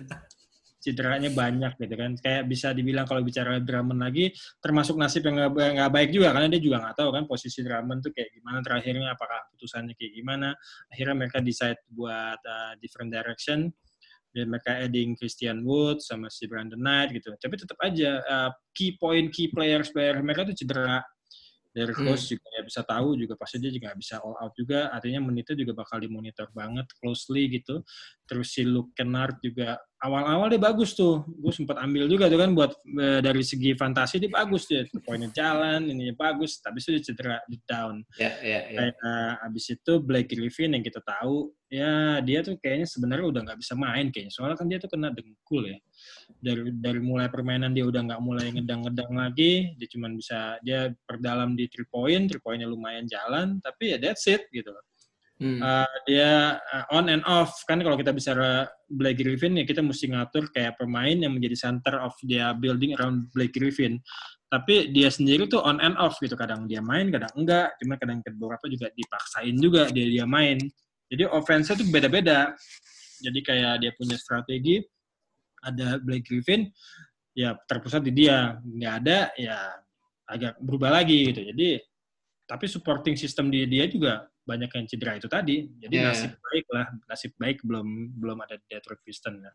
cederanya 0.81 1.29
banyak 1.29 1.77
gitu 1.77 1.95
kan. 1.95 2.11
Kayak 2.17 2.43
bisa 2.49 2.73
dibilang 2.73 3.05
kalau 3.05 3.21
bicara 3.21 3.61
Drummond 3.61 4.01
lagi 4.01 4.33
termasuk 4.57 4.97
nasib 4.97 5.21
yang 5.29 5.37
nggak 5.37 5.51
ba- 5.53 5.73
nggak 5.77 5.91
baik 5.93 6.09
juga 6.09 6.33
karena 6.33 6.49
dia 6.49 6.61
juga 6.61 6.77
nggak 6.81 6.95
tahu 6.97 7.09
kan 7.13 7.23
posisi 7.29 7.61
Drummond 7.61 8.01
tuh 8.01 8.11
kayak 8.11 8.29
gimana 8.33 8.57
terakhirnya 8.65 9.13
apakah 9.13 9.39
putusannya 9.53 9.93
kayak 9.93 10.13
gimana. 10.17 10.49
Akhirnya 10.89 11.15
mereka 11.15 11.37
decide 11.39 11.79
buat 11.93 12.41
uh, 12.41 12.73
different 12.81 13.13
direction. 13.13 13.69
Dan 14.31 14.47
mereka 14.47 14.79
adding 14.79 15.19
Christian 15.19 15.59
Wood 15.67 15.99
sama 15.99 16.31
si 16.31 16.47
Brandon 16.47 16.79
Knight 16.79 17.11
gitu. 17.19 17.35
Tapi 17.35 17.51
tetap 17.59 17.75
aja 17.83 18.23
uh, 18.23 18.49
key 18.71 18.95
point 18.95 19.27
key 19.27 19.51
players 19.51 19.91
player 19.91 20.15
mereka 20.23 20.47
tuh 20.47 20.55
cedera 20.55 21.03
Dari 21.71 21.95
Hmm. 21.95 22.03
coach 22.03 22.27
juga 22.27 22.47
ya 22.51 22.61
bisa 22.67 22.81
tahu 22.83 23.15
juga 23.15 23.33
pasti 23.39 23.55
dia 23.63 23.71
juga 23.71 23.95
bisa 23.95 24.19
all 24.19 24.35
out 24.43 24.53
juga. 24.59 24.91
Artinya 24.91 25.23
menitnya 25.23 25.55
juga 25.55 25.73
bakal 25.83 26.03
dimonitor 26.03 26.51
banget 26.51 26.87
closely 26.99 27.47
gitu. 27.47 27.79
Terus 28.27 28.51
si 28.51 28.67
Luke 28.67 28.91
Kennard 28.91 29.39
juga 29.39 29.79
awal-awal 30.01 30.49
dia 30.49 30.61
bagus 30.61 30.97
tuh. 30.97 31.23
Gue 31.39 31.53
sempat 31.53 31.77
ambil 31.79 32.09
juga 32.09 32.27
tuh 32.27 32.41
kan 32.41 32.51
buat 32.51 32.71
eh, 32.75 33.19
dari 33.21 33.45
segi 33.45 33.77
fantasi 33.77 34.17
dia 34.17 34.31
bagus 34.33 34.65
dia. 34.65 34.83
Poinnya 35.05 35.29
jalan, 35.31 35.85
ininya 35.87 36.17
bagus. 36.17 36.59
Tapi 36.59 36.81
itu 36.81 36.89
dia 36.97 37.03
cedera 37.05 37.37
di 37.45 37.57
down. 37.63 38.01
Ya, 38.17 38.33
ya, 38.41 38.59
ya. 38.67 38.77
Kayak 38.77 38.95
eh, 38.97 39.45
abis 39.45 39.65
itu 39.77 39.93
Blake 40.01 40.33
Griffin 40.33 40.73
yang 40.73 40.83
kita 40.83 40.99
tahu 41.05 41.53
ya 41.71 42.19
dia 42.19 42.43
tuh 42.43 42.59
kayaknya 42.59 42.83
sebenarnya 42.83 43.25
udah 43.31 43.41
nggak 43.47 43.59
bisa 43.63 43.79
main 43.79 44.11
kayaknya 44.11 44.35
soalnya 44.35 44.59
kan 44.59 44.67
dia 44.67 44.75
tuh 44.75 44.91
kena 44.91 45.07
dengkul 45.15 45.63
ya 45.63 45.79
dari 46.43 46.67
dari 46.75 46.99
mulai 46.99 47.31
permainan 47.31 47.71
dia 47.71 47.87
udah 47.87 48.11
nggak 48.11 48.19
mulai 48.19 48.51
ngedang-ngedang 48.51 49.15
lagi 49.15 49.71
dia 49.79 49.87
cuma 49.87 50.11
bisa 50.11 50.59
dia 50.67 50.91
perdalam 51.07 51.55
di 51.55 51.71
three 51.71 51.87
point 51.87 52.27
three 52.27 52.43
pointnya 52.43 52.67
lumayan 52.67 53.07
jalan 53.07 53.55
tapi 53.63 53.95
ya 53.95 53.97
that's 54.03 54.27
it 54.27 54.43
gitu 54.51 54.67
loh 54.67 54.83
Hmm. 55.41 55.57
Uh, 55.57 55.89
dia 56.05 56.61
uh, 56.61 56.85
on 56.93 57.09
and 57.09 57.25
off. 57.25 57.65
Kan 57.65 57.81
kalau 57.81 57.97
kita 57.97 58.13
bicara 58.13 58.69
Blake 58.85 59.25
Griffin 59.25 59.57
ya 59.57 59.65
kita 59.65 59.81
mesti 59.81 60.13
ngatur 60.13 60.53
kayak 60.53 60.77
pemain 60.77 61.17
yang 61.17 61.33
menjadi 61.33 61.57
center 61.57 61.97
of 61.97 62.13
dia 62.21 62.53
building 62.53 62.93
around 62.93 63.25
Blake 63.33 63.57
Griffin. 63.57 63.97
Tapi 64.53 64.93
dia 64.93 65.09
sendiri 65.09 65.49
tuh 65.49 65.65
on 65.65 65.81
and 65.81 65.97
off 65.97 66.21
gitu. 66.21 66.37
Kadang 66.37 66.69
dia 66.69 66.77
main 66.85 67.09
kadang 67.09 67.33
enggak. 67.33 67.73
Cuma 67.81 67.97
kadang 67.97 68.21
beberapa 68.37 68.69
juga 68.69 68.93
dipaksain 68.93 69.57
juga 69.57 69.89
dia 69.89 70.05
dia 70.05 70.25
main. 70.29 70.61
Jadi 71.09 71.25
offense 71.25 71.73
tuh 71.73 71.89
beda-beda. 71.89 72.53
Jadi 73.25 73.39
kayak 73.41 73.81
dia 73.81 73.91
punya 73.97 74.21
strategi 74.21 74.77
ada 75.65 75.97
Blake 75.97 76.29
Griffin 76.29 76.69
ya 77.33 77.57
terpusat 77.65 78.05
di 78.05 78.13
dia. 78.13 78.61
Nggak 78.61 78.93
ada 79.01 79.19
ya 79.41 79.57
agak 80.29 80.53
berubah 80.61 81.01
lagi 81.01 81.33
gitu. 81.33 81.49
Jadi 81.49 81.81
tapi 82.45 82.69
supporting 82.69 83.17
system 83.17 83.49
di 83.49 83.65
dia 83.65 83.89
juga 83.89 84.30
banyak 84.41 84.69
yang 84.73 84.85
cedera 84.89 85.13
itu 85.15 85.29
tadi 85.29 85.69
jadi 85.77 85.95
Yeah. 85.95 86.05
nasib 86.11 86.31
baik 86.33 86.65
lah 86.73 86.85
nasib 87.07 87.31
baik 87.37 87.57
belum 87.61 87.87
belum 88.17 88.37
ada 88.41 88.57
di 88.57 88.65
Detroit 88.67 89.01
Pistons 89.05 89.39
ya. 89.39 89.51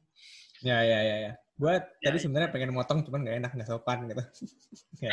Ya, 0.65 0.79
ya, 0.81 0.99
ya, 1.05 1.17
ya. 1.21 1.33
Gue 1.53 1.69
Ya, 2.01 2.09
tadi 2.09 2.17
ya. 2.17 2.23
sebenarnya 2.25 2.49
pengen 2.49 2.73
motong, 2.73 3.05
cuman 3.05 3.29
nggak 3.29 3.37
enak, 3.45 3.51
nggak 3.61 3.69
sopan 3.69 4.09
gitu. 4.09 4.25
Ya. 5.05 5.13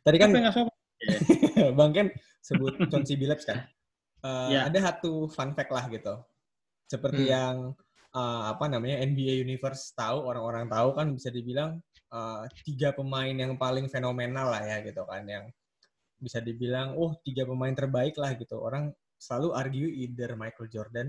tadi 0.00 0.16
kan 0.16 0.28
sopan. 0.30 0.70
Bang 1.78 1.90
Ken 1.90 2.08
sebut 2.38 2.78
Chauncey 2.86 3.18
Billups 3.18 3.42
kan. 3.44 3.66
Eh, 4.22 4.48
Ya. 4.54 4.70
Ada 4.70 4.94
satu 4.94 5.26
fun 5.26 5.52
fact 5.52 5.74
lah 5.74 5.90
gitu. 5.90 6.14
Seperti 6.86 7.26
Hmm. 7.26 7.34
yang 7.34 7.54
eh, 8.14 8.42
apa 8.46 8.70
namanya 8.70 9.02
NBA 9.02 9.42
Universe 9.42 9.90
tahu, 9.92 10.22
orang-orang 10.22 10.70
tahu 10.70 10.94
kan 10.94 11.10
bisa 11.10 11.34
dibilang 11.34 11.82
eh, 12.14 12.42
tiga 12.62 12.94
pemain 12.94 13.34
yang 13.34 13.58
paling 13.58 13.90
fenomenal 13.90 14.54
lah 14.54 14.62
ya 14.62 14.86
gitu 14.86 15.02
kan, 15.02 15.26
yang 15.26 15.50
bisa 16.24 16.40
dibilang, 16.40 16.96
oh 16.96 17.12
tiga 17.20 17.44
pemain 17.44 17.76
terbaik 17.76 18.16
lah 18.16 18.32
gitu. 18.40 18.56
Orang 18.56 18.96
selalu 19.20 19.48
argue 19.52 19.88
either 19.92 20.32
Michael 20.40 20.72
Jordan, 20.72 21.08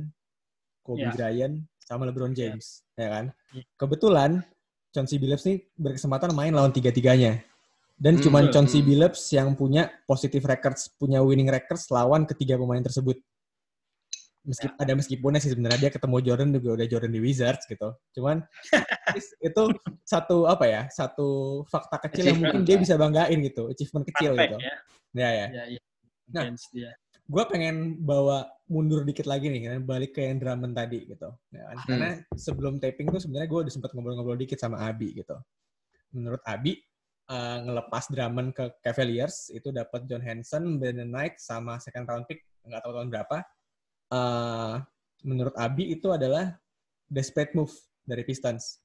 Kobe 0.84 1.08
Ya. 1.08 1.16
Bryant, 1.16 1.64
sama 1.80 2.04
LeBron 2.06 2.36
James, 2.36 2.84
ya 3.00 3.08
kan? 3.08 3.26
Ya. 3.56 3.64
Kebetulan 3.80 4.44
Chauncey 4.92 5.20
Billups 5.20 5.48
nih 5.48 5.64
berkesempatan 5.76 6.32
main 6.36 6.52
lawan 6.52 6.76
tiga-tiganya. 6.76 7.40
Dan 7.96 8.20
Hmm, 8.20 8.24
cuman 8.28 8.44
betul. 8.48 8.54
Chauncey. 8.60 8.84
Billups 8.84 9.22
yang 9.32 9.56
punya 9.56 9.88
positive 10.04 10.44
records, 10.44 10.92
punya 11.00 11.24
winning 11.24 11.48
records 11.48 11.88
lawan 11.88 12.28
ketiga 12.28 12.60
pemain 12.60 12.84
tersebut. 12.84 13.16
Meski, 14.46 14.70
Ya. 14.70 14.78
Ada 14.78 14.94
meskipunnya 14.94 15.42
sih 15.42 15.52
sebenarnya 15.52 15.90
dia 15.90 15.92
ketemu 15.92 16.18
Jordan 16.22 16.50
juga 16.54 16.70
udah 16.78 16.86
Jordan 16.86 17.12
di 17.18 17.22
Wizards 17.22 17.66
gitu. 17.66 17.90
Cuman 18.14 18.46
itu 19.50 19.64
satu 20.06 20.46
apa 20.46 20.66
ya, 20.70 20.82
satu 20.94 21.62
fakta 21.66 21.98
kecil 22.06 22.24
yang 22.30 22.40
mungkin 22.40 22.62
dia 22.62 22.78
bisa 22.78 22.94
banggain 22.94 23.42
gitu, 23.42 23.74
achievement 23.74 24.06
kecil 24.14 24.38
fact 24.38 24.54
gitu. 24.54 24.58
ya. 24.62 24.76
Ya 25.16 25.30
ya. 25.34 25.48
Ya, 25.50 25.64
ya. 25.74 25.82
Nah. 26.30 26.54
Gue 27.26 27.42
pengen 27.50 28.06
bawa 28.06 28.46
mundur 28.70 29.02
dikit 29.02 29.26
lagi 29.26 29.50
nih, 29.50 29.66
kan, 29.66 29.82
balik 29.82 30.14
ke 30.14 30.30
yang 30.30 30.38
Drummond 30.38 30.78
tadi 30.78 31.10
gitu. 31.10 31.34
Ya 31.50 31.66
kan? 31.66 31.78
Hmm. 31.82 31.88
Karena 31.90 32.10
sebelum 32.38 32.74
taping 32.78 33.10
tuh 33.10 33.18
sebenarnya 33.18 33.50
gue 33.50 33.60
udah 33.66 33.74
sempat 33.74 33.98
ngobrol-ngobrol 33.98 34.38
dikit 34.38 34.62
sama 34.62 34.86
Abi 34.86 35.10
gitu. 35.18 35.34
Menurut 36.14 36.46
Abi, 36.46 36.78
eh, 37.34 37.58
ngelepas 37.66 38.14
Drummond 38.14 38.54
ke 38.54 38.66
Cavaliers 38.86 39.50
itu 39.50 39.74
dapat 39.74 40.06
John 40.06 40.22
Henson, 40.22 40.78
Brandon 40.78 41.10
Knight, 41.10 41.42
sama 41.42 41.82
second 41.82 42.06
round 42.06 42.30
pick 42.30 42.46
nggak 42.62 42.82
tahu 42.86 42.94
tahun 42.94 43.10
berapa. 43.10 43.38
Eh, 44.16 44.76
menurut 45.26 45.56
Abi 45.58 45.92
itu 45.92 46.14
adalah 46.14 46.56
desperate 47.10 47.52
move 47.58 47.74
dari 48.06 48.24
Pistons. 48.24 48.80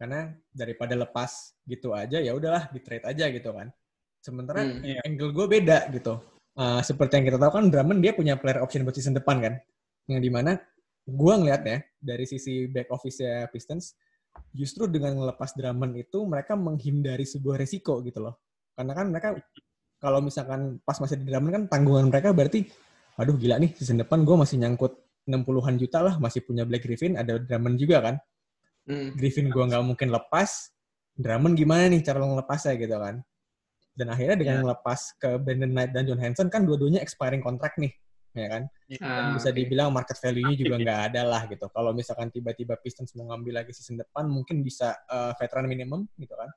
Karena 0.00 0.34
daripada 0.50 0.98
lepas 0.98 1.54
gitu 1.62 1.94
aja 1.94 2.18
ya 2.18 2.34
udahlah 2.34 2.66
di 2.74 2.82
trade 2.82 3.06
aja 3.06 3.30
gitu 3.30 3.54
kan. 3.54 3.70
Sementara 4.18 4.66
Hmm. 4.66 4.82
Iya. 4.82 4.98
angle 5.06 5.30
gue 5.30 5.46
beda 5.46 5.78
gitu. 5.94 6.18
Uh, 6.52 6.84
seperti 6.84 7.16
yang 7.16 7.26
kita 7.32 7.38
tahu 7.40 7.52
kan 7.62 7.64
Drummond 7.72 8.00
dia 8.04 8.12
punya 8.12 8.36
player 8.36 8.60
option 8.60 8.82
buat 8.84 8.98
season 8.98 9.14
depan 9.14 9.38
kan. 9.38 9.54
Yang 10.10 10.20
di 10.26 10.30
mana 10.30 10.52
gue 11.06 11.34
ngelihatnya 11.38 11.86
dari 12.02 12.24
sisi 12.26 12.66
back 12.66 12.90
office-nya 12.90 13.46
Pistons 13.50 13.94
justru 14.50 14.90
dengan 14.90 15.16
ngelepas 15.16 15.54
Drummond 15.54 15.94
itu 15.96 16.18
mereka 16.26 16.58
menghindari 16.58 17.24
sebuah 17.24 17.62
resiko 17.62 18.02
gitu 18.02 18.20
loh. 18.26 18.42
Karena 18.74 18.92
kan 18.96 19.06
mereka 19.12 19.28
kalau 20.02 20.18
misalkan 20.18 20.82
pas 20.82 20.98
masih 20.98 21.22
di 21.22 21.30
Drummond 21.30 21.52
kan 21.54 21.64
tanggungan 21.78 22.10
mereka 22.10 22.34
berarti 22.34 22.66
aduh 23.20 23.36
gila 23.36 23.60
nih 23.60 23.70
season 23.76 24.00
depan 24.00 24.24
gue 24.24 24.36
masih 24.36 24.56
nyangkut 24.60 24.92
60-an 25.28 25.78
juta 25.78 26.02
lah 26.02 26.18
masih 26.18 26.42
punya 26.42 26.66
Black 26.66 26.82
Griffin 26.82 27.14
ada 27.14 27.38
Drummond 27.38 27.78
juga 27.78 28.02
kan. 28.02 28.14
Hmm. 28.82 29.14
Griffin 29.14 29.46
gua 29.46 29.70
nggak 29.70 29.84
mungkin 29.86 30.10
lepas. 30.10 30.74
Drummond 31.14 31.54
gimana 31.54 31.86
nih 31.86 32.02
cara 32.02 32.18
ngelepasnya 32.18 32.74
gitu 32.74 32.96
kan. 32.98 33.22
Dan 33.94 34.06
akhirnya 34.10 34.36
dengan 34.40 34.56
Ya. 34.58 34.62
ngelepas 34.66 35.00
ke 35.20 35.30
Brandon 35.38 35.70
Knight 35.70 35.90
dan 35.94 36.02
John 36.08 36.18
Henson 36.18 36.48
kan 36.50 36.64
dua-duanya 36.66 36.98
expiring 37.04 37.44
kontrak 37.44 37.76
nih, 37.78 37.92
ya 38.32 38.48
kan? 38.48 38.62
Ah, 39.04 39.36
Bisa 39.36 39.52
oke. 39.52 39.56
dibilang 39.60 39.92
market 39.92 40.16
value-nya 40.18 40.56
juga 40.56 40.74
nggak 40.82 41.00
ada 41.12 41.22
lah 41.22 41.42
gitu. 41.46 41.68
Kalau 41.70 41.92
misalkan 41.94 42.32
tiba-tiba 42.32 42.74
Pistons 42.80 43.12
mau 43.14 43.30
ngambil 43.30 43.62
lagi 43.62 43.70
season 43.76 44.00
depan, 44.00 44.26
mungkin 44.26 44.64
bisa 44.64 44.96
uh, 45.06 45.36
veteran 45.38 45.68
minimum 45.70 46.08
gitu 46.18 46.32
kan. 46.34 46.50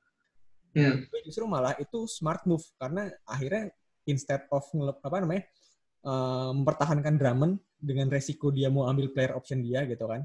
Hmm. 0.74 1.06
Tapi 1.06 1.18
justru 1.28 1.46
malah 1.46 1.76
itu 1.78 2.08
smart 2.10 2.42
move 2.50 2.64
karena 2.82 3.12
akhirnya 3.28 3.70
instead 4.08 4.48
of 4.50 4.64
apa 5.04 5.18
namanya 5.22 5.44
uh, 6.06 6.54
mempertahankan 6.54 7.18
Drummond 7.18 7.60
dengan 7.76 8.08
resiko 8.08 8.54
dia 8.54 8.70
mau 8.72 8.88
ambil 8.88 9.12
player 9.12 9.34
option 9.36 9.60
dia 9.66 9.84
gitu 9.90 10.06
kan 10.08 10.22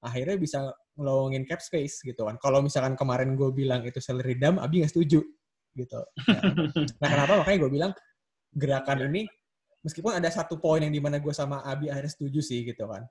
akhirnya 0.00 0.36
bisa 0.38 0.58
ngelowongin 0.96 1.44
cap 1.44 1.60
space 1.60 2.00
gitu 2.06 2.24
kan 2.24 2.38
kalau 2.38 2.62
misalkan 2.62 2.94
kemarin 2.94 3.34
gue 3.34 3.50
bilang 3.52 3.82
itu 3.84 3.98
salary 3.98 4.38
dump 4.38 4.62
Abi 4.62 4.80
nggak 4.80 4.92
setuju 4.94 5.20
gitu 5.76 6.00
nah, 6.30 6.42
nah 7.02 7.08
kenapa 7.10 7.32
makanya 7.42 7.58
gue 7.66 7.70
bilang 7.72 7.92
gerakan 8.54 8.98
ini 9.12 9.28
meskipun 9.84 10.16
ada 10.16 10.30
satu 10.32 10.56
poin 10.56 10.80
yang 10.80 10.94
di 10.94 11.02
mana 11.02 11.20
gue 11.20 11.34
sama 11.34 11.60
Abi 11.66 11.90
akhirnya 11.92 12.12
setuju 12.12 12.40
sih 12.40 12.62
gitu 12.64 12.86
kan 12.86 13.04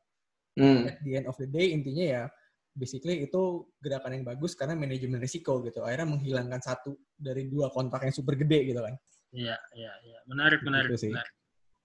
Hmm. 0.55 0.87
at 0.87 1.03
the 1.03 1.19
end 1.19 1.27
of 1.27 1.35
the 1.35 1.43
day 1.51 1.75
intinya 1.75 1.99
ya 2.07 2.23
basically 2.71 3.27
itu 3.27 3.67
gerakan 3.83 4.15
yang 4.15 4.23
bagus 4.23 4.55
karena 4.55 4.71
manajemen 4.71 5.19
risiko 5.19 5.59
gitu 5.59 5.83
akhirnya 5.83 6.15
menghilangkan 6.15 6.63
satu 6.63 6.95
dari 7.11 7.51
dua 7.51 7.67
kontrak 7.75 8.07
yang 8.07 8.15
super 8.15 8.39
gede 8.39 8.71
gitu 8.71 8.79
kan 8.79 8.95
Iya, 9.35 9.59
iya, 9.75 9.91
iya. 10.07 10.19
Menarik, 10.31 10.63
menarik, 10.63 10.95
Gitu 10.95 11.09
sih. 11.09 11.11
menarik. 11.11 11.33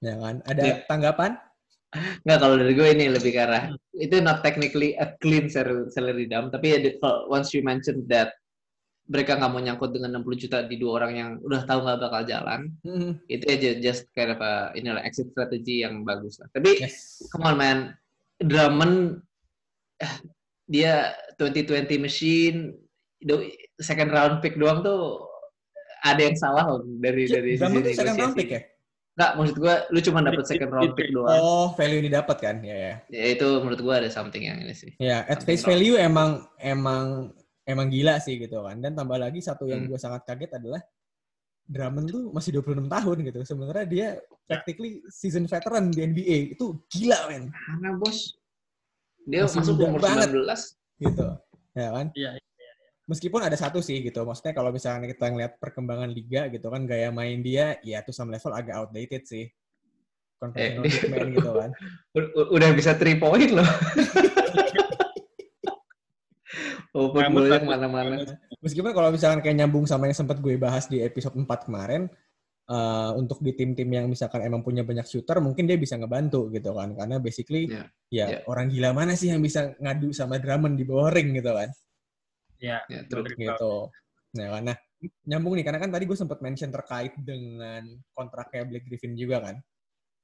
Ya 0.00 0.14
kan? 0.16 0.36
Ada 0.44 0.60
Iya. 0.60 0.74
tanggapan? 0.88 1.32
Nggak, 2.22 2.38
kalau 2.38 2.54
dari 2.54 2.72
gue 2.72 2.88
ini 2.94 3.04
lebih 3.10 3.34
ke 3.34 3.40
arah, 3.42 3.64
itu 3.92 4.22
not 4.22 4.46
technically 4.46 4.94
a 4.94 5.10
clean 5.18 5.50
sal- 5.50 5.90
salary 5.90 6.30
dump, 6.30 6.54
tapi 6.54 6.70
ya, 6.70 6.78
once 7.26 7.50
you 7.50 7.66
mention 7.66 8.06
that 8.06 8.30
mereka 9.10 9.34
nggak 9.34 9.50
mau 9.50 9.58
nyangkut 9.58 9.90
dengan 9.90 10.22
60 10.22 10.38
juta 10.38 10.62
di 10.62 10.78
dua 10.78 11.02
orang 11.02 11.12
yang 11.18 11.30
udah 11.42 11.66
tahu 11.66 11.82
nggak 11.82 11.98
bakal 11.98 12.22
jalan, 12.22 12.70
Hmm, 12.86 13.18
itu 13.26 13.42
aja 13.42 13.70
just 13.82 14.06
kayak 14.14 14.38
apa, 14.38 14.70
inilah 14.78 15.02
exit 15.02 15.34
strategy 15.34 15.82
yang 15.82 16.06
bagus 16.06 16.38
lah. 16.38 16.46
Tapi, 16.54 16.78
yes. 16.78 17.26
come 17.34 17.50
on 17.50 17.58
man, 17.58 17.78
Drummond, 18.38 19.18
eh, 19.98 20.14
dia 20.64 21.10
2020 21.34 21.98
machine, 21.98 22.70
do- 23.18 23.50
second 23.82 24.14
round 24.14 24.38
pick 24.38 24.54
doang 24.54 24.86
tuh 24.86 25.26
ada 26.00 26.22
yang 26.22 26.38
salah 26.38 26.64
loh 26.70 26.86
dari 27.02 27.26
dari 27.26 27.58
Drummond 27.58 27.84
sisi 27.84 27.98
second 27.98 28.16
round 28.16 28.34
pick 28.38 28.48
ya 28.48 28.62
Nggak, 29.20 29.32
maksud 29.36 29.56
gue, 29.58 29.74
lu 29.86 30.00
cuma 30.00 30.18
dapet 30.24 30.44
second 30.48 30.70
round 30.72 30.92
pick 30.96 31.12
doang. 31.12 31.28
oh 31.36 31.66
value 31.76 32.00
ini 32.00 32.08
dapat 32.08 32.36
kan 32.40 32.56
ya 32.60 32.72
ya 32.72 32.94
Ya 33.12 33.24
itu 33.30 33.44
menurut 33.60 33.76
gue 33.78 33.94
ada 33.94 34.08
something 34.08 34.40
yang 34.40 34.56
ini 34.58 34.72
sih. 34.72 34.96
Ya, 34.96 35.22
at 35.22 35.38
Something 35.38 35.44
face 35.46 35.60
wrong. 35.60 35.70
value 35.76 35.94
emang 35.94 36.30
emang 36.56 37.04
emang 37.62 37.86
gila 37.86 38.16
sih 38.16 38.40
gitu 38.40 38.64
kan. 38.64 38.80
Dan 38.80 38.96
tambah 38.96 39.14
lagi 39.14 39.38
satu 39.38 39.68
yang 39.68 39.84
Hmm. 39.84 39.92
gue 39.92 39.98
sangat 40.00 40.24
kaget 40.24 40.56
adalah 40.56 40.80
Drummond 41.62 42.08
tuh 42.08 42.32
masih 42.32 42.50
26 42.56 42.88
tahun 42.88 43.16
gitu. 43.22 43.38
Sementara 43.44 43.84
dia 43.84 44.16
practically 44.42 45.04
season 45.06 45.44
veteran 45.44 45.86
di 45.86 46.02
NBA. 46.02 46.56
Itu 46.56 46.82
gila 46.88 47.28
men 47.28 47.52
Mana 47.52 47.94
bos? 47.94 48.34
Dia 49.22 49.44
Masih 49.44 49.60
masuk 49.62 49.76
umur 49.78 50.00
banget. 50.00 50.32
19. 50.32 50.80
gitu. 50.98 51.26
Ya 51.70 51.88
kan? 51.92 52.06
Iya, 52.16 52.30
Meskipun 53.10 53.42
ada 53.42 53.58
satu 53.58 53.82
sih 53.82 53.98
gitu. 54.06 54.22
Maksudnya 54.22 54.54
kalau 54.54 54.70
misalnya 54.70 55.10
kita 55.10 55.26
ngeliat 55.26 55.58
perkembangan 55.58 56.06
liga 56.06 56.46
gitu 56.46 56.70
kan 56.70 56.86
gaya 56.86 57.10
main 57.10 57.42
dia 57.42 57.74
ya 57.82 58.06
to 58.06 58.14
some 58.14 58.30
level 58.30 58.54
agak 58.54 58.78
outdated 58.78 59.26
sih. 59.26 59.50
Conventional 60.38 60.86
Eh, 60.86 61.10
man 61.10 61.28
gitu 61.36 61.50
kan. 61.50 61.70
Udah 62.54 62.70
bisa 62.70 62.94
3 62.94 63.18
point 63.18 63.50
loh. 63.50 63.66
Open 66.94 67.22
ball 67.34 67.46
yang 67.50 67.66
mana-mana. 67.66 68.14
Meskipun 68.62 68.94
kalau 68.94 69.10
misalkan 69.10 69.42
kayak 69.42 69.56
nyambung 69.58 69.90
sama 69.90 70.06
yang 70.06 70.14
sempat 70.14 70.38
gue 70.38 70.54
bahas 70.54 70.86
di 70.86 71.02
episode 71.02 71.34
4 71.34 71.46
kemarin, 71.66 72.06
uh, 72.70 73.10
untuk 73.18 73.42
di 73.42 73.52
tim-tim 73.52 73.90
yang 73.90 74.06
misalkan 74.06 74.46
emang 74.46 74.62
punya 74.62 74.86
banyak 74.86 75.04
shooter 75.04 75.42
mungkin 75.42 75.66
dia 75.66 75.76
bisa 75.76 75.98
ngebantu 75.98 76.48
gitu 76.54 76.70
kan 76.72 76.94
karena 76.94 77.18
basically 77.18 77.66
Iya, 77.66 77.84
ya 78.10 78.26
iya. 78.30 78.38
orang 78.46 78.70
gila 78.70 78.90
mana 78.94 79.12
sih 79.18 79.34
yang 79.34 79.42
bisa 79.42 79.74
ngadu 79.82 80.14
sama 80.14 80.38
Drummond 80.38 80.78
di 80.78 80.84
bawah 80.86 81.10
ring 81.10 81.34
gitu 81.34 81.50
kan 81.50 81.68
Ya, 82.60 82.84
Ya, 82.86 83.00
Brown. 83.08 83.26
gitu 83.34 83.74
nah 84.30 84.46
karena 84.54 84.74
nyambung 85.26 85.58
nih 85.58 85.64
karena 85.66 85.80
kan 85.82 85.90
tadi 85.90 86.04
gue 86.06 86.14
sempat 86.14 86.38
mention 86.44 86.70
terkait 86.70 87.16
dengan 87.18 87.82
kontraknya 88.14 88.62
Blake 88.68 88.86
Griffin 88.86 89.16
juga 89.18 89.40
kan 89.42 89.58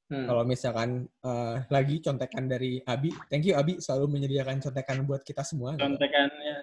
Hmm. 0.07 0.23
kalau 0.23 0.47
misalkan 0.47 1.03
uh, 1.27 1.67
lagi 1.67 1.99
contekan 1.99 2.47
dari 2.47 2.79
Abi 2.87 3.11
thank 3.27 3.43
you 3.43 3.59
Abi 3.59 3.83
selalu 3.83 4.07
menyediakan 4.15 4.63
contekan 4.63 5.03
buat 5.03 5.27
kita 5.27 5.43
semua 5.43 5.75
gitu. 5.75 5.83
Contekannya, 5.83 6.63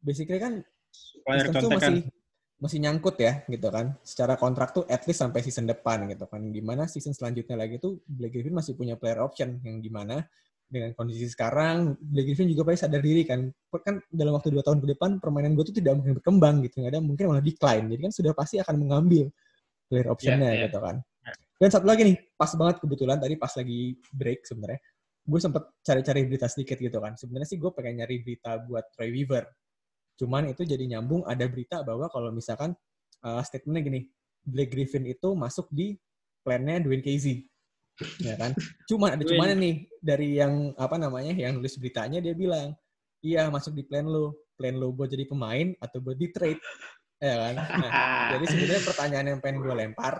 basically 0.00 0.40
kan 0.40 0.64
tuh 1.52 1.52
contekan. 1.60 1.76
masih 1.76 1.96
masih 2.56 2.78
nyangkut 2.80 3.20
ya 3.20 3.44
gitu 3.52 3.68
kan. 3.68 4.00
Secara 4.00 4.40
kontrak 4.40 4.72
tuh 4.72 4.88
at 4.88 5.04
least 5.04 5.20
sampai 5.20 5.44
season 5.44 5.68
depan 5.68 6.08
gitu 6.08 6.24
kan. 6.24 6.40
Di 6.48 6.64
mana 6.64 6.88
season 6.88 7.12
selanjutnya 7.12 7.60
lagi 7.60 7.76
tuh 7.76 8.00
Blake 8.08 8.40
Griffin 8.40 8.56
masih 8.56 8.72
punya 8.72 8.96
player 8.96 9.20
option 9.20 9.60
yang 9.60 9.84
di 9.84 9.92
mana 9.92 10.24
dengan 10.70 10.94
kondisi 10.94 11.26
sekarang 11.26 11.98
Blake 11.98 12.30
Griffin 12.30 12.46
juga 12.46 12.70
pasti 12.70 12.86
sadar 12.86 13.02
diri 13.02 13.26
kan. 13.26 13.50
Kan 13.82 13.98
dalam 14.06 14.38
waktu 14.38 14.54
dua 14.54 14.62
tahun 14.62 14.78
ke 14.78 14.94
depan 14.94 15.18
permainan 15.18 15.58
gue 15.58 15.66
tuh 15.66 15.76
tidak 15.76 15.98
mungkin 15.98 16.14
berkembang 16.22 16.62
gitu. 16.62 16.80
Nggak 16.80 16.92
ada 16.94 17.00
mungkin 17.02 17.24
malah 17.26 17.42
decline. 17.42 17.90
Jadi 17.90 18.00
kan 18.06 18.12
sudah 18.14 18.32
pasti 18.32 18.56
akan 18.62 18.74
mengambil 18.78 19.26
player 19.90 20.06
optionnya 20.06 20.54
Ya, 20.54 20.54
ya. 20.54 20.64
gitu 20.70 20.78
kan. 20.78 20.96
Ya. 21.02 21.32
Dan 21.58 21.68
satu 21.74 21.86
lagi 21.90 22.02
nih, 22.06 22.16
pas 22.38 22.54
banget 22.54 22.76
kebetulan 22.78 23.18
tadi 23.18 23.34
pas 23.34 23.52
lagi 23.52 23.80
break 24.14 24.40
sebenarnya, 24.46 24.80
gue 25.26 25.40
sempet 25.42 25.62
cari-cari 25.82 26.20
berita 26.24 26.46
sedikit 26.46 26.78
gitu 26.78 26.98
kan. 27.02 27.18
Sebenarnya 27.18 27.48
sih 27.50 27.58
gue 27.58 27.70
pengen 27.74 28.06
nyari 28.06 28.16
berita 28.22 28.62
buat 28.62 28.86
Troy 28.94 29.10
Weaver. 29.10 29.44
Cuman 30.22 30.54
itu 30.54 30.62
jadi 30.62 30.86
nyambung 30.86 31.26
ada 31.26 31.44
berita 31.50 31.82
bahwa 31.82 32.06
kalau 32.08 32.30
misalkan 32.30 32.78
uh, 33.26 33.42
statementnya 33.42 33.82
gini, 33.90 34.00
Blake 34.46 34.70
Griffin 34.70 35.04
itu 35.04 35.34
masuk 35.34 35.66
di 35.74 35.98
plannya 36.46 36.80
Dwayne 36.80 37.02
Casey. 37.02 37.49
Ya 38.20 38.34
kan? 38.36 38.56
Cuman 38.88 39.16
ada 39.16 39.22
cuman 39.24 39.56
nih 39.56 39.74
dari 40.00 40.40
yang 40.40 40.72
apa 40.76 40.96
namanya 40.96 41.36
yang 41.36 41.56
nulis 41.56 41.76
beritanya 41.76 42.18
dia 42.20 42.32
bilang, 42.32 42.72
"Iya, 43.20 43.52
masuk 43.52 43.76
di 43.76 43.84
plan 43.84 44.08
lo. 44.08 44.48
Plan 44.56 44.76
lo 44.76 44.92
buat 44.92 45.08
jadi 45.08 45.24
pemain 45.28 45.72
atau 45.80 45.98
buat 46.00 46.16
di 46.16 46.28
trade." 46.32 46.60
Ya 47.20 47.36
kan? 47.36 47.54
Nah, 47.60 47.90
jadi 48.36 48.44
sebenarnya 48.48 48.82
pertanyaan 48.88 49.26
yang 49.36 49.40
pengen 49.44 49.60
gue 49.60 49.74
lempar 49.76 50.16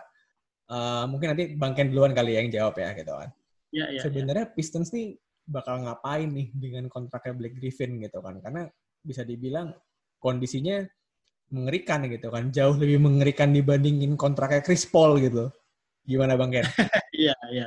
uh, 0.71 1.05
mungkin 1.11 1.35
nanti 1.35 1.45
Bang 1.59 1.75
Ken 1.75 1.91
duluan 1.91 2.15
kali 2.15 2.39
ya 2.39 2.45
yang 2.45 2.53
jawab 2.53 2.75
ya 2.79 2.95
gitu 2.95 3.13
kan. 3.13 3.31
Ya, 3.71 3.87
ya, 3.91 3.99
ya. 3.99 4.01
Sebenarnya 4.07 4.47
Pistons 4.55 4.91
nih 4.95 5.19
bakal 5.51 5.83
ngapain 5.83 6.31
nih 6.31 6.49
dengan 6.55 6.87
kontraknya 6.87 7.35
Blake 7.35 7.57
Griffin 7.59 7.99
gitu 7.99 8.23
kan? 8.23 8.39
Karena 8.39 8.67
bisa 9.03 9.27
dibilang 9.27 9.75
kondisinya 10.23 10.85
mengerikan 11.51 12.07
gitu 12.07 12.31
kan, 12.31 12.55
jauh 12.55 12.79
lebih 12.79 13.03
mengerikan 13.03 13.51
dibandingin 13.51 14.15
kontraknya 14.15 14.63
Chris 14.63 14.87
Paul 14.87 15.19
gitu. 15.19 15.51
Gimana 16.11 16.35
Bang 16.35 16.51
Ken? 16.51 16.67
Iya, 17.21 17.37
iya. 17.53 17.67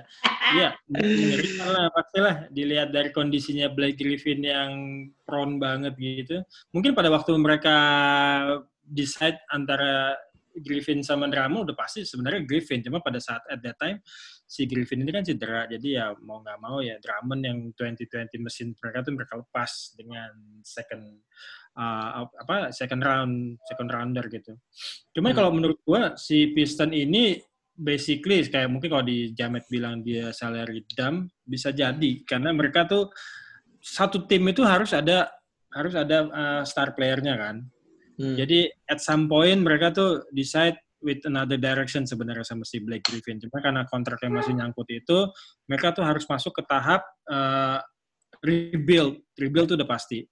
Iya, 0.57 0.69
mengerikan 0.89 1.67
lah 1.69 1.85
pastilah 1.93 2.35
dilihat 2.49 2.89
dari 2.89 3.13
kondisinya 3.13 3.69
Blake 3.69 4.01
Griffin 4.01 4.41
yang 4.41 4.71
prone 5.29 5.61
banget 5.61 5.93
gitu. 6.01 6.41
Mungkin 6.73 6.97
pada 6.97 7.13
waktu 7.13 7.37
mereka 7.37 7.75
decide 8.81 9.37
antara 9.53 10.17
Griffin 10.57 11.01
sama 11.05 11.29
Drummond 11.29 11.69
udah 11.69 11.77
pasti 11.77 12.01
sebenarnya 12.01 12.45
Griffin. 12.49 12.81
Cuma 12.81 13.01
pada 13.01 13.21
saat 13.21 13.45
at 13.49 13.61
that 13.61 13.77
time 13.77 14.01
si 14.45 14.65
Griffin 14.65 15.01
ini 15.05 15.09
kan 15.13 15.21
cedera. 15.25 15.69
Jadi 15.69 15.97
ya 15.97 16.13
mau 16.21 16.41
nggak 16.41 16.59
mau 16.61 16.81
ya 16.81 16.97
Drummond 16.97 17.41
yang 17.45 17.57
2020 17.77 18.41
mesin 18.41 18.73
mereka 18.77 19.05
tuh 19.05 19.13
mereka 19.13 19.33
lepas 19.37 19.71
dengan 19.97 20.33
second 20.61 21.03
uh, 21.77 22.25
apa 22.25 22.69
second 22.69 23.01
round 23.01 23.33
second 23.65 23.89
rounder 23.89 24.25
gitu. 24.29 24.53
Cuman 25.13 25.33
Hmm. 25.33 25.37
kalau 25.37 25.49
menurut 25.53 25.77
gua 25.85 26.13
si 26.17 26.53
Piston 26.53 26.93
ini 26.93 27.37
basically 27.73 28.45
kayak 28.45 28.69
mungkin 28.69 28.89
kalau 28.93 29.05
di 29.05 29.33
Jamet 29.33 29.65
bilang 29.67 30.05
dia 30.05 30.29
salary 30.29 30.85
dump 30.93 31.33
bisa 31.41 31.73
jadi 31.73 32.21
karena 32.23 32.53
mereka 32.53 32.85
tuh 32.85 33.09
satu 33.81 34.29
tim 34.29 34.45
itu 34.47 34.61
harus 34.61 34.93
ada 34.93 35.27
harus 35.73 35.97
ada 35.97 36.29
uh, 36.29 36.61
star 36.63 36.93
playernya 36.93 37.35
kan. 37.35 37.55
Hmm. 38.13 38.37
Jadi 38.37 38.69
at 38.85 39.01
some 39.01 39.25
point 39.25 39.57
mereka 39.57 39.89
tuh 39.89 40.21
decide 40.29 40.77
with 41.03 41.19
another 41.27 41.59
direction 41.59 42.07
sebenarnya 42.07 42.47
sama 42.47 42.63
si 42.63 42.79
Blake 42.79 43.03
Griffin. 43.03 43.41
Cuma 43.41 43.59
karena 43.59 43.83
kontraknya 43.89 44.31
masih 44.31 44.55
nyangkut 44.55 44.87
itu, 44.93 45.27
mereka 45.67 45.91
tuh 45.91 46.05
harus 46.07 46.23
masuk 46.29 46.55
ke 46.55 46.63
tahap 46.63 47.03
uh, 47.27 47.81
rebuild. 48.39 49.19
Rebuild 49.35 49.67
tuh 49.73 49.77
udah 49.81 49.89
pasti. 49.89 50.23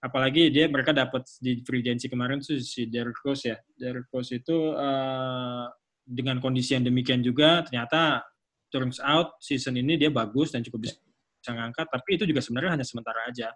Apalagi 0.00 0.48
dia 0.50 0.66
mereka 0.66 0.90
dapat 0.96 1.28
di 1.38 1.60
free 1.62 1.84
agency 1.84 2.08
kemarin 2.08 2.40
tuh 2.42 2.58
si 2.58 2.90
Derrick 2.90 3.20
Rose 3.22 3.46
ya. 3.46 3.56
Derrick 3.76 4.10
Rose 4.10 4.32
itu 4.34 4.74
uh, 4.74 5.68
dengan 6.04 6.42
kondisi 6.42 6.74
yang 6.74 6.84
demikian 6.84 7.20
juga 7.22 7.62
ternyata 7.64 8.24
turns 8.70 8.98
out 9.02 9.38
season 9.42 9.78
ini 9.78 9.98
dia 9.98 10.10
bagus 10.10 10.54
dan 10.54 10.62
cukup 10.62 10.90
bisa 10.90 10.96
bisa 11.40 11.56
ngangkat, 11.56 11.88
tapi 11.88 12.20
itu 12.20 12.28
juga 12.28 12.44
sebenarnya 12.44 12.76
hanya 12.76 12.84
sementara 12.84 13.24
aja. 13.24 13.48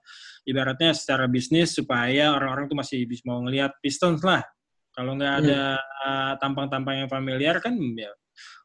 Ibaratnya 0.48 0.96
secara 0.96 1.28
bisnis 1.28 1.76
supaya 1.76 2.32
orang-orang 2.32 2.64
tuh 2.64 2.80
masih 2.80 3.04
bisa 3.04 3.28
mau 3.28 3.44
ngelihat 3.44 3.76
Pistons 3.84 4.24
lah. 4.24 4.40
Kalau 4.96 5.12
nggak 5.20 5.34
ada 5.44 5.76
uh, 5.76 6.32
tampang-tampang 6.40 7.04
yang 7.04 7.10
familiar 7.12 7.60
kan 7.60 7.76
ya 7.76 8.08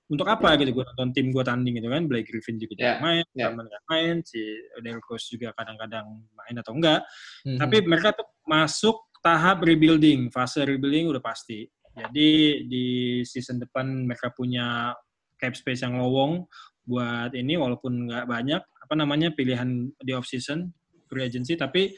untuk 0.10 0.26
apa 0.26 0.58
gitu 0.58 0.74
gue 0.74 0.84
nonton 0.90 1.14
tim 1.14 1.30
gue 1.30 1.44
tanding 1.46 1.78
gitu 1.78 1.86
kan 1.86 2.10
Blake 2.10 2.26
Griffin 2.26 2.58
juga 2.58 2.74
jarang 2.82 3.02
main, 3.06 3.26
ya. 3.38 3.54
Drummond 3.54 3.68
nggak 3.70 3.84
main, 3.94 4.16
si 4.26 4.42
Derrick 4.82 5.06
Rose 5.06 5.30
juga 5.30 5.54
kadang-kadang 5.54 6.06
main 6.34 6.56
atau 6.58 6.74
enggak. 6.74 7.06
Mhm. 7.46 7.58
Tapi 7.62 7.78
mereka 7.86 8.10
tuh 8.18 8.28
masuk 8.50 8.98
tahap 9.22 9.62
rebuilding, 9.62 10.34
fase 10.34 10.66
rebuilding 10.66 11.14
udah 11.14 11.22
pasti. 11.22 11.70
Jadi 11.98 12.30
di 12.70 12.88
season 13.26 13.60
depan 13.60 14.08
mereka 14.08 14.32
punya 14.32 14.94
cap 15.40 15.56
space 15.56 15.84
yang 15.88 16.00
lowong 16.00 16.44
buat 16.84 17.32
ini 17.38 17.56
walaupun 17.56 18.10
nggak 18.10 18.26
banyak 18.26 18.62
apa 18.62 18.94
namanya 18.98 19.30
pilihan 19.32 19.94
di 20.02 20.12
off 20.18 20.26
season 20.26 20.74
free 21.06 21.30
agency 21.30 21.54
tapi 21.54 21.94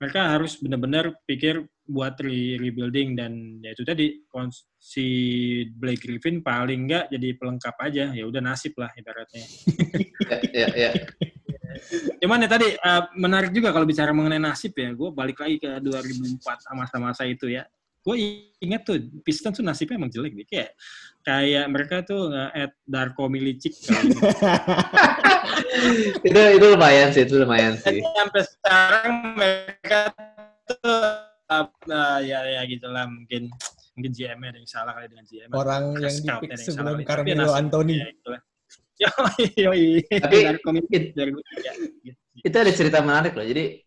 mereka 0.00 0.34
harus 0.34 0.58
benar-benar 0.58 1.14
pikir 1.28 1.62
buat 1.86 2.16
re- 2.24 2.58
rebuilding 2.58 3.14
dan 3.14 3.60
ya 3.60 3.76
itu 3.76 3.84
tadi 3.84 4.24
si 4.80 5.06
Blake 5.68 6.02
Griffin 6.02 6.40
paling 6.40 6.88
nggak 6.88 7.12
jadi 7.12 7.28
pelengkap 7.36 7.76
aja 7.78 8.04
ya 8.10 8.24
udah 8.24 8.40
nasib 8.40 8.72
lah 8.80 8.90
ibaratnya 8.98 9.44
ya, 10.26 10.38
ya, 10.50 10.68
ya. 10.74 10.90
Cuman 12.22 12.44
ya 12.44 12.48
tadi 12.50 12.68
uh, 12.78 13.02
menarik 13.16 13.50
juga 13.50 13.72
kalau 13.74 13.88
bicara 13.88 14.12
mengenai 14.14 14.38
nasib 14.38 14.76
ya. 14.76 14.92
Gue 14.92 15.10
balik 15.10 15.40
lagi 15.40 15.56
ke 15.58 15.80
2004 15.80 16.38
masa-masa 16.76 17.24
itu 17.26 17.48
ya. 17.50 17.66
Gue 18.02 18.50
inget 18.58 18.82
tuh 18.82 18.98
Pistons 19.22 19.54
tuh 19.54 19.62
nasibnya 19.62 19.94
emang 19.94 20.10
jelek 20.10 20.34
nih. 20.34 20.46
Kayak 20.50 20.70
kayak 21.22 21.66
mereka 21.70 21.96
tuh 22.02 22.34
nge-add 22.34 22.72
Darko 22.82 23.30
Milicic 23.30 23.74
ini. 23.78 24.10
itu 26.26 26.40
itu 26.58 26.66
lumayan 26.66 27.14
sih, 27.14 27.22
itu 27.22 27.34
lumayan 27.38 27.78
Jadi 27.78 28.02
sih. 28.02 28.02
sampai 28.02 28.42
sekarang 28.42 29.14
mereka 29.38 30.00
tuh 30.66 30.98
uh, 31.46 32.18
ya 32.26 32.42
ya 32.42 32.62
gitulah 32.66 33.06
mungkin 33.06 33.54
mungkin 33.94 34.10
GM-nya 34.10 34.48
ada 34.50 34.58
yang 34.58 34.70
salah 34.70 34.92
kali 34.98 35.06
dengan 35.06 35.24
GM. 35.30 35.48
Orang 35.54 35.82
yang 36.02 36.10
ada 36.10 36.22
dipick 36.42 36.50
yang 36.50 36.58
salah 36.58 36.74
sebelum 36.74 36.98
Carmelo 37.06 37.52
Anthony. 37.54 37.96
Ya, 38.02 38.08
itulah. 38.10 38.40
Yoi, 39.02 39.46
yoi. 39.58 39.86
Tapi- 40.10 40.42
Darko 40.46 40.68
Milicic 40.74 41.14
dari 41.14 41.30
gue 41.30 41.42
ya, 41.62 41.72
gitu. 42.02 42.18
Itu 42.42 42.56
ada 42.58 42.72
cerita 42.74 42.98
menarik 42.98 43.38
loh. 43.38 43.46
Jadi 43.46 43.78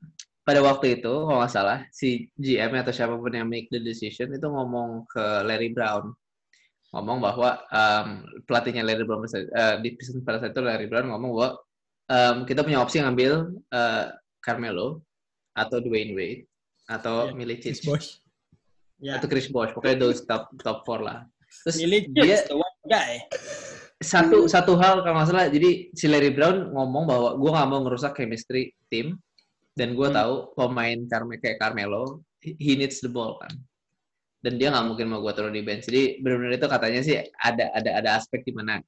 pada 0.46 0.62
waktu 0.62 1.02
itu 1.02 1.10
kalau 1.10 1.42
nggak 1.42 1.50
salah 1.52 1.82
si 1.90 2.30
GM 2.38 2.70
atau 2.78 2.94
siapa 2.94 3.18
pun 3.18 3.34
yang 3.34 3.50
make 3.50 3.66
the 3.74 3.82
decision 3.82 4.30
itu 4.30 4.46
ngomong 4.46 5.10
ke 5.10 5.42
Larry 5.42 5.74
Brown 5.74 6.14
ngomong 6.94 7.18
bahwa 7.20 7.60
um, 7.74 8.08
pelatihnya 8.46 8.86
Larry 8.86 9.04
Brown 9.04 9.26
eh, 9.26 9.76
di 9.82 9.90
Pistons 9.98 10.22
pada 10.22 10.38
saat 10.40 10.54
itu 10.54 10.62
Larry 10.62 10.86
Brown 10.86 11.10
ngomong 11.10 11.30
bahwa 11.34 11.50
um, 12.08 12.36
kita 12.46 12.62
punya 12.62 12.80
opsi 12.80 13.02
ngambil 13.02 13.52
eh, 13.74 14.06
Carmelo 14.40 15.02
atau 15.58 15.82
Dwayne 15.82 16.14
Wade 16.14 16.46
atau 16.86 17.28
Iya. 17.28 17.34
Milicic 17.34 17.74
Chris 17.74 17.82
Bosh. 17.82 18.08
Ya. 19.02 19.18
atau 19.18 19.28
Chris 19.28 19.50
Bosh 19.50 19.74
pokoknya 19.74 19.98
those 19.98 20.22
top 20.30 20.54
top 20.62 20.86
four 20.86 21.02
lah 21.02 21.26
terus 21.66 21.82
Milicic 21.82 22.14
dia 22.14 22.38
the 22.46 22.54
one 22.54 22.78
guy. 22.86 23.18
satu 23.98 24.46
satu 24.46 24.78
hal 24.78 25.02
kalau 25.02 25.18
nggak 25.18 25.28
salah 25.34 25.48
jadi 25.50 25.90
si 25.98 26.06
Larry 26.06 26.32
Brown 26.38 26.70
ngomong 26.70 27.04
bahwa 27.10 27.30
gue 27.42 27.50
nggak 27.50 27.68
mau 27.74 27.80
ngerusak 27.82 28.14
chemistry 28.14 28.70
tim 28.94 29.18
dan 29.76 29.92
gue 29.94 30.08
Hmm. 30.08 30.16
tahu 30.16 30.34
pemain 30.56 30.98
Carme 31.06 31.36
kayak 31.38 31.60
Carmelo 31.60 32.24
he 32.42 32.74
needs 32.74 33.00
the 33.00 33.12
ball 33.12 33.36
kan 33.38 33.52
dan 34.40 34.56
dia 34.56 34.70
nggak 34.70 34.86
mungkin 34.86 35.08
mau 35.10 35.20
gue 35.20 35.34
taruh 35.34 35.50
di 35.50 35.62
bench 35.62 35.86
jadi 35.86 36.22
benar-benar 36.22 36.56
itu 36.56 36.68
katanya 36.68 37.02
sih 37.02 37.16
ada 37.36 37.70
ada 37.74 37.92
ada 38.00 38.10
aspek 38.16 38.42
di 38.42 38.54
mana 38.54 38.80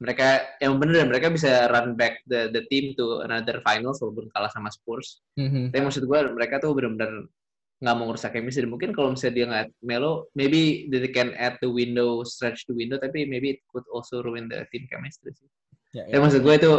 mereka 0.00 0.40
yang 0.60 0.80
benar 0.80 1.04
mereka 1.04 1.28
bisa 1.28 1.68
run 1.68 1.92
back 1.92 2.20
the 2.24 2.48
the 2.52 2.64
team 2.68 2.92
to 2.94 3.20
another 3.20 3.60
finals 3.60 4.00
walaupun 4.00 4.30
kalah 4.30 4.48
sama 4.48 4.70
Spurs 4.70 5.20
Mhm. 5.36 5.72
tapi 5.72 5.82
maksud 5.82 6.04
gue 6.04 6.18
mereka 6.30 6.56
tuh 6.56 6.72
benar-benar 6.72 7.26
nggak 7.80 7.94
mau 7.96 8.12
ngerusak 8.12 8.36
chemistry 8.36 8.68
mungkin 8.68 8.92
kalau 8.92 9.16
misalnya 9.16 9.34
dia 9.34 9.46
nggak 9.48 9.66
Melo 9.80 10.28
maybe 10.36 10.84
they 10.92 11.08
can 11.08 11.32
add 11.34 11.56
the 11.58 11.68
window 11.68 12.20
stretch 12.22 12.68
the 12.68 12.76
window 12.76 13.00
tapi 13.00 13.24
maybe 13.24 13.56
it 13.56 13.60
could 13.72 13.84
also 13.88 14.20
ruin 14.20 14.46
the 14.46 14.68
team 14.68 14.84
chemistry 14.86 15.32
sih 15.32 15.48
Ya, 15.90 16.06
Ya 16.06 16.16
ya. 16.16 16.22
maksud 16.22 16.44
gue 16.44 16.54
itu 16.54 16.70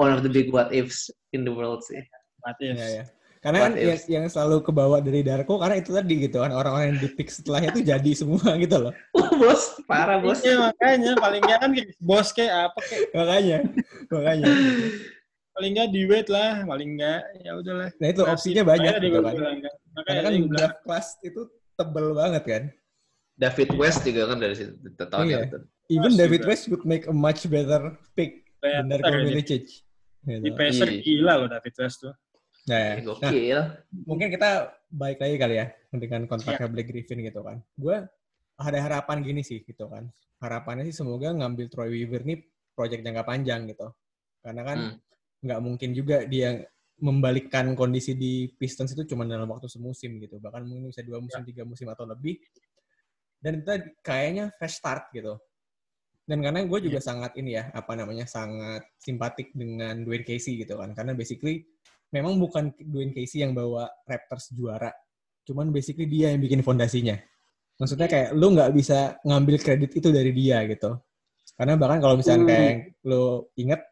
one 0.00 0.14
of 0.14 0.22
the 0.22 0.30
big 0.30 0.48
what 0.48 0.72
ifs 0.72 1.12
in 1.36 1.44
the 1.44 1.52
world 1.52 1.84
sih. 1.84 2.00
What 2.44 2.60
ifs. 2.60 2.76
Ya, 2.76 2.88
ya. 3.00 3.04
Karena 3.40 3.58
kan 3.60 3.72
yang, 3.76 4.00
yang 4.08 4.24
selalu 4.24 4.64
kebawa 4.64 5.04
dari 5.04 5.20
Darko 5.20 5.60
karena 5.60 5.76
itu 5.76 5.92
tadi 5.92 6.16
gitu 6.16 6.40
kan 6.40 6.48
orang-orang 6.48 6.96
yang 6.96 7.00
di 7.04 7.08
pick 7.12 7.28
setelahnya 7.28 7.76
tuh 7.76 7.84
jadi 7.84 8.10
semua 8.16 8.40
gitu 8.64 8.76
loh. 8.80 8.92
bos, 9.12 9.80
parah 9.84 10.16
bos. 10.16 10.40
Iya 10.40 10.64
makanya 10.64 11.12
paling 11.16 11.40
nggak 11.44 11.58
kan 11.60 11.70
bos 12.00 12.32
kayak 12.32 12.72
apa 12.72 12.80
kayak 12.80 13.04
Makanya, 13.12 13.58
makanya. 14.08 14.46
paling 15.52 15.70
nggak 15.76 15.88
di 15.92 16.02
wait 16.08 16.28
lah 16.32 16.64
paling 16.64 16.96
nggak 16.96 17.20
ya 17.44 17.52
udahlah. 17.52 17.88
Nah 18.00 18.08
itu 18.08 18.22
opsinya 18.24 18.62
banyak 18.64 18.92
gitu 18.98 19.18
kan. 19.20 19.34
kan. 19.36 19.54
Makanya 19.92 20.04
Karena 20.08 20.20
kan 20.24 20.32
draft 20.48 20.78
class 20.80 21.06
itu 21.20 21.40
tebel 21.76 22.06
banget 22.16 22.42
kan. 22.48 22.62
David 23.36 23.70
West 23.76 24.00
juga 24.08 24.22
kan 24.30 24.38
dari 24.40 24.54
situ 24.56 24.72
tahun 24.96 25.24
Iya. 25.28 25.38
itu. 25.44 25.58
Even 25.92 26.08
Masih 26.08 26.16
David 26.16 26.40
juga. 26.40 26.48
West 26.48 26.64
would 26.72 26.84
make 26.88 27.04
a 27.04 27.12
much 27.12 27.44
better 27.44 27.92
pick 28.16 28.40
than 28.64 28.88
Darko 28.88 29.04
dia. 29.10 29.20
Milicic. 29.20 29.64
Di 30.24 30.40
Gitu. 30.40 30.56
Pacer 30.56 30.88
Iya. 30.88 31.00
gila 31.04 31.32
loh 31.44 31.48
David 31.52 31.74
West 31.76 31.98
tuh. 32.00 32.14
Nah, 32.64 32.96
Eh, 32.96 33.04
nah, 33.04 33.28
Gokil. 33.28 33.60
mungkin 34.08 34.28
kita 34.32 34.72
baik 34.88 35.20
lagi 35.20 35.36
kali 35.36 35.54
ya 35.60 35.66
dengan 35.92 36.24
kontraknya 36.24 36.68
Blake 36.72 36.88
Griffin 36.88 37.20
gitu 37.20 37.44
kan. 37.44 37.60
Gue 37.76 38.08
ada 38.56 38.78
harapan 38.80 39.20
gini 39.20 39.44
sih 39.44 39.60
gitu 39.60 39.84
kan. 39.92 40.08
Harapannya 40.40 40.88
sih 40.88 40.96
semoga 40.96 41.28
ngambil 41.32 41.68
Troy 41.68 41.92
Weaver 41.92 42.24
nih 42.24 42.40
proyek 42.72 43.04
jangka 43.04 43.22
panjang 43.28 43.68
gitu. 43.68 43.92
Karena 44.40 44.62
kan 44.64 44.78
Hmm. 44.80 44.96
nggak 45.44 45.60
mungkin 45.60 45.90
juga 45.92 46.24
dia 46.24 46.64
membalikkan 47.04 47.76
kondisi 47.76 48.16
di 48.16 48.48
Pistons 48.48 48.96
itu 48.96 49.04
cuma 49.12 49.28
dalam 49.28 49.44
waktu 49.50 49.68
semusim 49.68 50.16
gitu. 50.24 50.40
Bahkan 50.40 50.64
mungkin 50.64 50.88
bisa 50.88 51.04
dua 51.04 51.20
musim, 51.20 51.44
tiga 51.44 51.68
musim 51.68 51.84
atau 51.92 52.08
lebih. 52.08 52.40
Dan 53.44 53.60
kita 53.60 53.92
kayaknya 54.00 54.48
fresh 54.56 54.80
start 54.80 55.12
gitu. 55.12 55.36
Dan 56.24 56.40
karena 56.40 56.64
gue 56.64 56.78
juga 56.80 56.96
sangat 57.04 57.36
ini 57.36 57.60
ya, 57.60 57.68
apa 57.76 57.92
namanya, 57.92 58.24
sangat 58.24 58.88
simpatik 58.96 59.52
dengan 59.52 60.00
Dwayne 60.00 60.24
Casey 60.24 60.56
gitu 60.56 60.80
kan. 60.80 60.96
Karena 60.96 61.12
basically 61.12 61.68
memang 62.14 62.38
bukan 62.38 62.70
Dwayne 62.78 63.10
Casey 63.10 63.42
yang 63.42 63.50
bawa 63.50 63.90
Raptors 64.06 64.54
juara. 64.54 64.94
Cuman 65.42 65.74
basically 65.74 66.06
dia 66.06 66.30
yang 66.30 66.38
bikin 66.40 66.62
fondasinya. 66.62 67.18
Maksudnya 67.74 68.06
kayak 68.06 68.28
lu 68.38 68.54
nggak 68.54 68.70
bisa 68.70 69.18
ngambil 69.26 69.58
kredit 69.58 69.90
itu 69.90 70.08
dari 70.14 70.30
dia 70.30 70.62
gitu. 70.70 70.94
Karena 71.58 71.74
bahkan 71.74 71.98
kalau 71.98 72.14
misalnya 72.14 72.46
kayak 72.46 72.74
lu 73.02 73.50
inget 73.58 73.82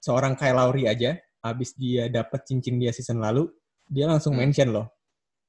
seorang 0.00 0.32
Kyle 0.34 0.56
Lowry 0.56 0.88
aja, 0.88 1.20
habis 1.44 1.76
dia 1.76 2.08
dapet 2.08 2.48
cincin 2.48 2.80
dia 2.80 2.96
season 2.96 3.20
lalu, 3.20 3.44
dia 3.86 4.08
langsung 4.08 4.32
Hmm. 4.34 4.48
mention 4.48 4.72
loh. 4.72 4.88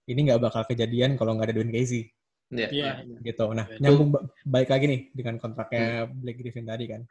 Ini 0.04 0.20
nggak 0.28 0.40
bakal 0.44 0.64
kejadian 0.68 1.16
kalau 1.16 1.36
nggak 1.36 1.48
ada 1.52 1.56
Dwayne 1.58 1.72
Casey 1.74 2.12
Iya. 2.48 2.68
Iya. 2.72 2.92
gitu. 3.24 3.52
Nah, 3.52 3.66
Betul. 3.68 3.82
nyambung 3.84 4.10
ba- 4.16 4.24
baik 4.46 4.70
lagi 4.72 4.86
nih 4.88 5.02
dengan 5.16 5.36
kontraknya 5.40 6.08
Hmm. 6.08 6.16
Blake 6.22 6.40
Griffin 6.40 6.68
tadi 6.68 6.86
kan. 6.88 7.02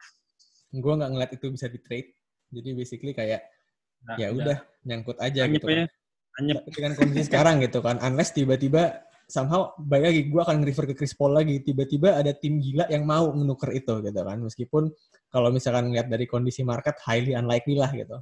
Gue 0.72 0.92
nggak 0.92 1.10
ngeliat 1.12 1.30
itu 1.32 1.46
bisa 1.50 1.66
di 1.68 1.80
trade. 1.80 2.08
Jadi 2.52 2.68
basically 2.72 3.12
kayak 3.12 3.42
Nah, 4.06 4.16
ya 4.16 4.28
udah 4.30 4.58
nyangkut 4.86 5.18
aja 5.18 5.40
Anyep 5.44 5.54
gitu 5.58 5.66
kan. 5.66 5.88
Anyep. 6.38 6.56
Tapi 6.62 6.70
dengan 6.72 6.92
kondisi 6.94 7.22
sekarang 7.26 7.54
gitu 7.64 7.78
kan. 7.82 7.96
Unless 7.98 8.30
tiba-tiba 8.36 8.82
somehow 9.26 9.74
baik 9.82 10.04
lagi 10.06 10.20
gue 10.30 10.40
akan 10.46 10.62
refer 10.62 10.84
ke 10.86 10.94
Chris 10.94 11.12
Paul 11.18 11.34
lagi. 11.34 11.58
Tiba-tiba 11.58 12.14
ada 12.14 12.30
tim 12.30 12.62
gila 12.62 12.86
yang 12.86 13.02
mau 13.02 13.34
menuker 13.34 13.74
itu 13.74 13.98
gitu 13.98 14.20
kan. 14.22 14.38
Meskipun 14.38 14.88
kalau 15.26 15.50
misalkan 15.50 15.90
ngeliat 15.90 16.06
dari 16.06 16.24
kondisi 16.30 16.62
market 16.62 17.02
highly 17.02 17.34
unlikely 17.34 17.74
lah 17.74 17.90
gitu. 17.90 18.16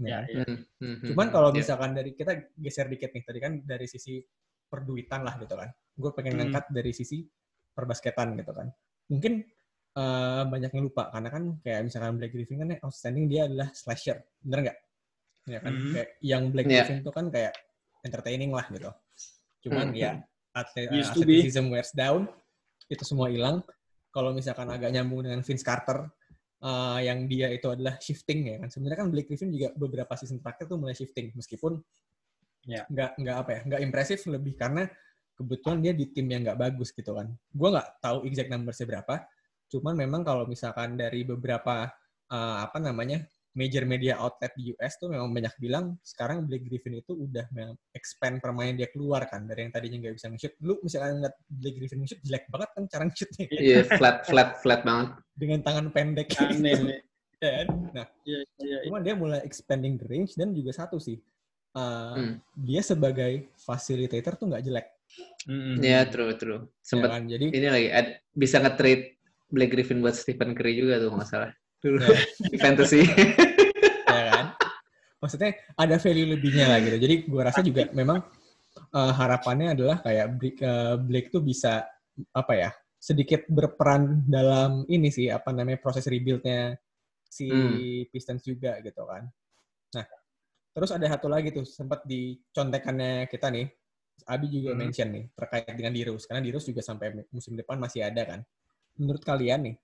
Ya, 0.00 0.24
Ya. 0.26 0.42
ya. 0.42 0.44
Hmm, 0.48 0.56
hmm, 0.80 0.94
hmm, 1.04 1.08
Cuman 1.12 1.26
kalau 1.30 1.48
iya. 1.54 1.62
misalkan 1.62 1.90
dari 1.94 2.10
kita 2.16 2.32
geser 2.58 2.88
dikit 2.88 3.12
nih 3.14 3.22
tadi 3.22 3.38
kan 3.38 3.52
dari 3.62 3.86
sisi 3.86 4.18
perduitan 4.66 5.22
lah 5.22 5.38
gitu 5.38 5.54
kan. 5.54 5.70
Gue 5.94 6.10
pengen 6.16 6.32
Hmm. 6.34 6.40
ngangkat 6.48 6.64
dari 6.74 6.90
sisi 6.96 7.22
perbasketan 7.70 8.34
gitu 8.34 8.50
kan. 8.50 8.66
Mungkin 9.12 9.44
eh, 9.90 10.42
banyak 10.46 10.70
yang 10.70 10.86
lupa 10.86 11.10
karena 11.10 11.28
kan 11.34 11.42
kayak 11.66 11.82
misalkan 11.82 12.14
Blake 12.14 12.30
Griffin 12.30 12.62
kan 12.62 12.68
yang 12.70 12.80
outstanding 12.86 13.26
dia 13.26 13.50
adalah 13.50 13.74
slasher, 13.74 14.22
bener 14.38 14.70
nggak? 14.70 14.78
Ya 15.50 15.58
kan 15.60 15.72
Hmm. 15.74 15.92
kayak 15.92 16.08
yang 16.22 16.42
Blake 16.54 16.68
Iya. 16.70 16.74
Griffin 16.86 16.98
itu 17.02 17.10
kan 17.10 17.26
kayak 17.28 17.52
entertaining 18.00 18.52
lah 18.54 18.66
gitu. 18.70 18.90
Cuman 19.66 19.90
Hmm. 19.92 19.98
ya 19.98 20.10
atlet, 20.54 20.88
athleticism 20.88 21.66
wears 21.68 21.90
down 21.92 22.30
itu 22.86 23.02
semua 23.02 23.28
hilang. 23.28 23.60
Kalau 24.10 24.30
misalkan 24.34 24.66
agak 24.66 24.90
nyambung 24.90 25.26
dengan 25.26 25.42
Vince 25.42 25.62
Carter 25.62 26.06
eh, 26.60 26.98
yang 27.08 27.24
dia 27.24 27.48
itu 27.48 27.72
adalah 27.72 27.96
shifting 27.96 28.44
ya 28.44 28.56
kan. 28.60 28.68
Sebenarnya 28.68 28.98
kan 29.00 29.08
Blake 29.08 29.32
Griffin 29.32 29.48
juga 29.48 29.72
beberapa 29.72 30.12
season 30.12 30.44
terakhir 30.44 30.68
tuh 30.68 30.76
mulai 30.76 30.92
shifting 30.92 31.32
meskipun 31.32 31.80
Ya. 32.68 32.84
nggak 32.84 33.16
nggak 33.16 33.36
apa 33.40 33.50
ya 33.56 33.60
nggak 33.64 33.80
impresif 33.80 34.20
lebih 34.28 34.52
karena 34.60 34.84
kebetulan 35.32 35.80
dia 35.80 35.96
di 35.96 36.12
tim 36.12 36.28
yang 36.28 36.44
nggak 36.44 36.60
bagus 36.60 36.92
gitu 36.92 37.16
kan. 37.16 37.32
Gue 37.48 37.68
nggak 37.72 38.04
tahu 38.04 38.28
exact 38.28 38.52
numbersnya 38.52 38.84
berapa. 38.84 39.24
Cuman 39.72 39.94
memang 39.96 40.20
kalau 40.20 40.44
misalkan 40.44 41.00
dari 41.00 41.24
beberapa 41.24 41.88
eh, 42.28 42.56
apa 42.60 42.76
namanya 42.76 43.24
major 43.50 43.82
media 43.82 44.14
outlet 44.16 44.54
di 44.54 44.70
US 44.72 44.94
tuh 44.94 45.10
memang 45.10 45.26
banyak 45.28 45.50
bilang 45.58 45.98
sekarang 46.00 46.46
Blake 46.46 46.62
Griffin 46.62 46.94
itu 46.96 47.18
udah 47.18 47.50
memang 47.50 47.74
expand 47.90 48.38
permainan 48.38 48.78
dia 48.78 48.86
keluar 48.86 49.26
kan 49.26 49.42
dari 49.42 49.66
yang 49.66 49.72
tadinya 49.72 49.98
nggak 50.00 50.14
bisa 50.14 50.30
nge-shoot. 50.30 50.54
Lu 50.62 50.78
misalkan 50.80 51.18
ngeliat 51.18 51.34
Blake 51.46 51.76
Griffin 51.76 51.98
nge-shoot 52.00 52.22
jelek 52.22 52.44
banget 52.46 52.68
kan 52.70 52.82
cara 52.86 53.02
nge-shootnya 53.04 53.44
Iya, 53.66 53.78
flat, 53.90 54.16
flat, 54.24 54.50
flat 54.58 54.80
banget. 54.82 55.08
dengan 55.34 55.58
tangan 55.60 55.86
pendek. 55.90 56.28
Aneh 56.36 56.74
nih. 56.78 57.00
Ya 57.40 57.50
kan? 57.64 57.68
Nah, 57.90 58.06
Iya, 58.22 58.38
iya, 58.38 58.44
iya. 58.60 58.78
cuman 58.86 59.00
dia 59.00 59.14
mulai 59.16 59.40
expanding 59.42 59.96
the 59.96 60.06
range 60.06 60.36
dan 60.36 60.52
juga 60.52 60.70
satu 60.70 60.96
sih. 60.96 61.18
eh, 61.70 62.14
Hmm. 62.14 62.34
Dia 62.52 62.82
sebagai 62.82 63.48
facilitator 63.56 64.34
tuh 64.34 64.50
nggak 64.50 64.62
jelek. 64.62 64.86
Mm-mm. 65.46 65.80
Iya, 65.80 66.06
true, 66.06 66.34
true. 66.34 66.60
ya 66.62 66.82
Sempet 66.82 67.08
kan? 67.08 67.22
Jadi 67.26 67.46
ini 67.50 67.66
lagi 67.66 67.88
ad- 67.88 68.18
bisa 68.30 68.58
nge-trade 68.58 69.18
Blake 69.46 69.72
Griffin 69.72 69.98
buat 69.98 70.14
Stephen 70.14 70.54
Curry 70.54 70.76
juga 70.76 70.98
tuh 70.98 71.10
nggak 71.10 71.26
salah. 71.26 71.50
Dulu 71.80 71.96
Ya. 71.98 72.16
di 72.52 72.56
fantasy. 72.60 73.00
ya 74.10 74.22
kan? 74.28 74.46
Maksudnya 75.20 75.50
ada 75.76 75.96
value 75.96 76.28
lebihnya 76.32 76.66
lah 76.68 76.78
gitu. 76.80 76.96
Jadi 76.96 77.14
gua 77.28 77.42
rasa 77.48 77.60
juga 77.60 77.88
memang 77.92 78.20
eh, 78.76 79.12
harapannya 79.16 79.76
adalah 79.76 80.00
kayak 80.00 80.26
Blake, 80.36 80.60
eh, 80.60 80.96
Blake 81.00 81.28
tuh 81.32 81.40
bisa 81.40 81.84
apa 82.36 82.52
ya 82.52 82.70
sedikit 83.00 83.48
berperan 83.48 84.28
dalam 84.28 84.84
ini 84.92 85.08
sih 85.08 85.32
apa 85.32 85.56
namanya 85.56 85.80
proses 85.80 86.04
rebuild-nya 86.04 86.76
si 87.24 87.48
Hmm. 87.48 88.10
Pistons 88.12 88.44
juga 88.44 88.76
gitu 88.84 89.08
kan. 89.08 89.24
Nah, 89.96 90.04
terus 90.76 90.90
ada 90.92 91.06
satu 91.08 91.32
lagi 91.32 91.48
tuh 91.48 91.64
sempat 91.64 92.04
di 92.04 92.36
contekannya 92.52 93.24
kita 93.24 93.48
nih. 93.48 93.66
Abi 94.28 94.52
juga 94.52 94.76
Hmm. 94.76 94.84
mention 94.84 95.08
nih 95.16 95.24
terkait 95.32 95.64
dengan 95.72 95.96
Dirus 95.96 96.28
karena 96.28 96.44
Dirus 96.44 96.68
juga 96.68 96.84
sampai 96.84 97.24
musim 97.32 97.56
depan 97.56 97.80
masih 97.80 98.04
ada 98.04 98.20
kan. 98.28 98.40
Menurut 99.00 99.24
kalian 99.24 99.64
nih 99.64 99.74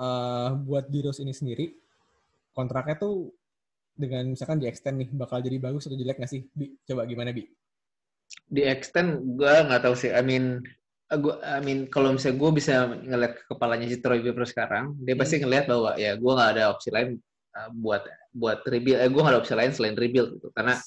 eh, 0.00 0.50
buat 0.56 0.84
Dirus 0.92 1.18
ini 1.20 1.32
sendiri 1.32 1.72
kontraknya 2.56 2.96
tuh 2.96 3.32
dengan 3.96 4.28
misalkan 4.28 4.60
di 4.60 4.68
extend 4.68 5.00
nih 5.00 5.08
bakal 5.12 5.40
jadi 5.40 5.56
bagus 5.56 5.88
atau 5.88 5.96
jelek 5.96 6.20
nggak 6.20 6.32
sih? 6.32 6.44
Bi, 6.52 6.72
coba 6.84 7.08
gimana 7.08 7.32
Bi? 7.32 7.44
di 8.46 8.62
extend 8.62 9.38
gue 9.38 9.54
nggak 9.66 9.82
tahu 9.82 9.94
sih. 9.98 10.10
I 10.14 10.22
mean, 10.22 10.62
uh, 11.10 11.18
gua, 11.18 11.38
I 11.42 11.60
mean 11.62 11.86
kalau 11.90 12.14
misalnya 12.14 12.38
gue 12.38 12.50
bisa 12.54 12.72
ngeliat 12.90 13.32
ke 13.38 13.42
kepalanya 13.50 13.86
si 13.90 13.98
Troy 14.02 14.22
Weaver 14.22 14.46
sekarang, 14.46 14.94
dia 15.02 15.14
pasti 15.18 15.42
ngeliat 15.42 15.66
bahwa 15.70 15.90
ya 15.98 16.14
gue 16.14 16.32
nggak 16.32 16.50
ada 16.58 16.64
opsi 16.74 16.88
lain 16.94 17.18
uh, 17.58 17.70
buat 17.74 18.02
buat 18.34 18.62
rebuild. 18.66 18.98
Eh, 19.02 19.10
gue 19.10 19.20
nggak 19.20 19.34
ada 19.34 19.40
opsi 19.42 19.54
lain 19.54 19.72
selain 19.74 19.96
rebuild 19.98 20.38
gitu. 20.38 20.48
Karena 20.54 20.78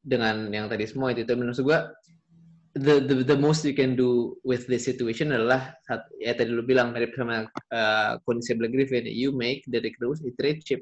dengan 0.00 0.48
yang 0.48 0.66
tadi 0.68 0.84
semua 0.88 1.12
itu, 1.12 1.24
itu 1.24 1.34
menurut 1.36 1.60
gue 1.60 1.78
the, 2.80 2.96
the 3.04 3.14
the 3.28 3.38
most 3.38 3.60
you 3.68 3.76
can 3.76 3.92
do 3.92 4.40
with 4.40 4.64
this 4.64 4.88
situation 4.88 5.36
adalah 5.36 5.76
ya 6.16 6.32
tadi 6.32 6.48
lu 6.48 6.64
bilang 6.64 6.96
dari 6.96 7.12
sama 7.12 7.44
uh, 7.48 8.12
kondisi 8.24 8.56
Blake 8.56 8.72
Griffin, 8.72 9.04
you 9.04 9.36
make 9.36 9.60
Derrick 9.68 10.00
Rose 10.00 10.24
a 10.24 10.32
trade 10.40 10.64
chip. 10.64 10.80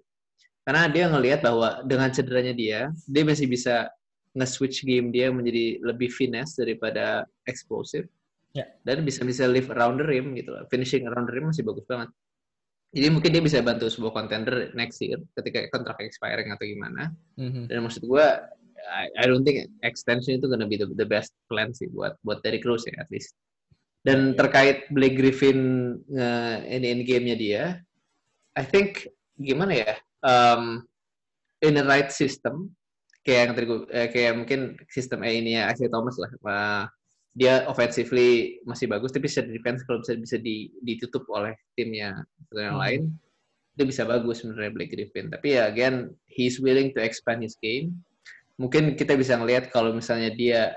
Karena 0.63 0.87
dia 0.87 1.11
ngelihat 1.11 1.41
bahwa 1.43 1.81
dengan 1.83 2.13
cederanya 2.13 2.55
dia, 2.55 2.81
dia 3.09 3.23
masih 3.25 3.49
bisa 3.49 3.89
nge-switch 4.37 4.85
game 4.85 5.11
dia 5.11 5.33
menjadi 5.33 5.81
lebih 5.81 6.13
finesse 6.13 6.61
daripada 6.61 7.25
explosive. 7.49 8.07
Ya. 8.53 8.69
Dan 8.85 9.03
bisa 9.03 9.25
bisa 9.25 9.49
live 9.49 9.73
around 9.73 9.99
the 9.99 10.07
rim 10.07 10.37
gitu 10.37 10.55
loh. 10.55 10.63
Finishing 10.69 11.09
around 11.09 11.27
the 11.27 11.35
rim 11.35 11.49
masih 11.51 11.65
bagus 11.65 11.89
banget. 11.89 12.13
Jadi 12.89 13.09
mungkin 13.13 13.31
dia 13.33 13.43
bisa 13.45 13.61
bantu 13.61 13.89
sebuah 13.93 14.13
contender 14.17 14.73
next 14.73 14.97
year 15.05 15.21
ketika 15.37 15.69
kontrak 15.73 16.01
expiring 16.01 16.53
atau 16.53 16.65
gimana. 16.65 17.13
Mhm. 17.37 17.69
Dan 17.69 17.85
maksud 17.85 18.05
gue, 18.05 18.27
I, 18.87 19.11
I 19.19 19.25
don't 19.27 19.43
think 19.43 19.67
extension 19.83 20.39
itu 20.39 20.47
gonna 20.47 20.69
be 20.69 20.79
the, 20.79 20.89
the 20.95 21.09
best 21.09 21.35
plan 21.51 21.75
sih 21.75 21.91
buat 21.91 22.15
buat 22.23 22.41
Derrick 22.47 22.63
Rose 22.63 22.87
ya 22.87 22.95
at 23.03 23.11
least. 23.11 23.35
Dan 24.07 24.39
terkait 24.39 24.87
Blake 24.95 25.19
Griffin 25.19 25.59
nge 26.07 26.31
in, 26.71 26.83
in 26.87 27.01
game-nya 27.03 27.37
dia, 27.37 27.65
I 28.55 28.65
think 28.65 29.11
gimana 29.37 29.75
ya? 29.75 29.93
Um, 30.23 30.87
in 31.61 31.75
the 31.75 31.85
right 31.85 32.09
system, 32.15 32.73
kayak 33.27 33.51
yang 33.51 33.53
tadi 33.59 33.67
eh, 33.91 34.09
kayak 34.09 34.33
mungkin 34.39 34.79
sistem 34.89 35.27
A 35.27 35.31
ini 35.31 35.59
ya 35.59 35.69
Isaiah 35.75 35.91
Thomas 35.91 36.15
lah. 36.17 36.31
Uh, 36.47 36.85
dia 37.39 37.63
offensively 37.71 38.59
masih 38.67 38.91
bagus, 38.91 39.15
tapi 39.15 39.31
secara 39.31 39.51
defense 39.53 39.87
kalau 39.87 40.03
bisa 40.03 40.19
bisa 40.19 40.37
di, 40.43 40.75
ditutup 40.83 41.23
oleh 41.31 41.55
timnya 41.79 42.19
atau 42.49 42.59
yang 42.59 42.79
Hmm. 42.79 42.83
lain, 42.83 43.03
dia 43.79 43.87
bisa 43.87 44.03
bagus 44.03 44.43
sebenarnya 44.43 44.75
Blake 44.75 44.91
Griffin. 44.95 45.31
Tapi 45.31 45.55
ya 45.55 45.71
again, 45.71 46.11
he's 46.27 46.59
willing 46.59 46.91
to 46.95 47.03
expand 47.03 47.43
his 47.43 47.55
game. 47.63 47.95
Mungkin 48.59 48.99
kita 48.99 49.15
bisa 49.15 49.39
ngelihat 49.39 49.71
kalau 49.71 49.95
misalnya 49.95 50.35
dia 50.35 50.75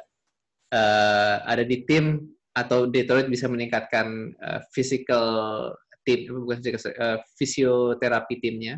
eh, 0.70 1.36
ada 1.42 1.66
di 1.66 1.84
tim 1.84 2.30
atau 2.52 2.86
Detroit 2.88 3.28
bisa 3.28 3.50
meningkatkan 3.50 4.38
eh, 4.38 4.62
physical 4.72 5.26
tim, 6.06 6.30
bukan 6.30 6.62
physical, 6.62 6.94
eh, 6.94 7.20
fisioterapi 7.38 8.36
timnya, 8.40 8.78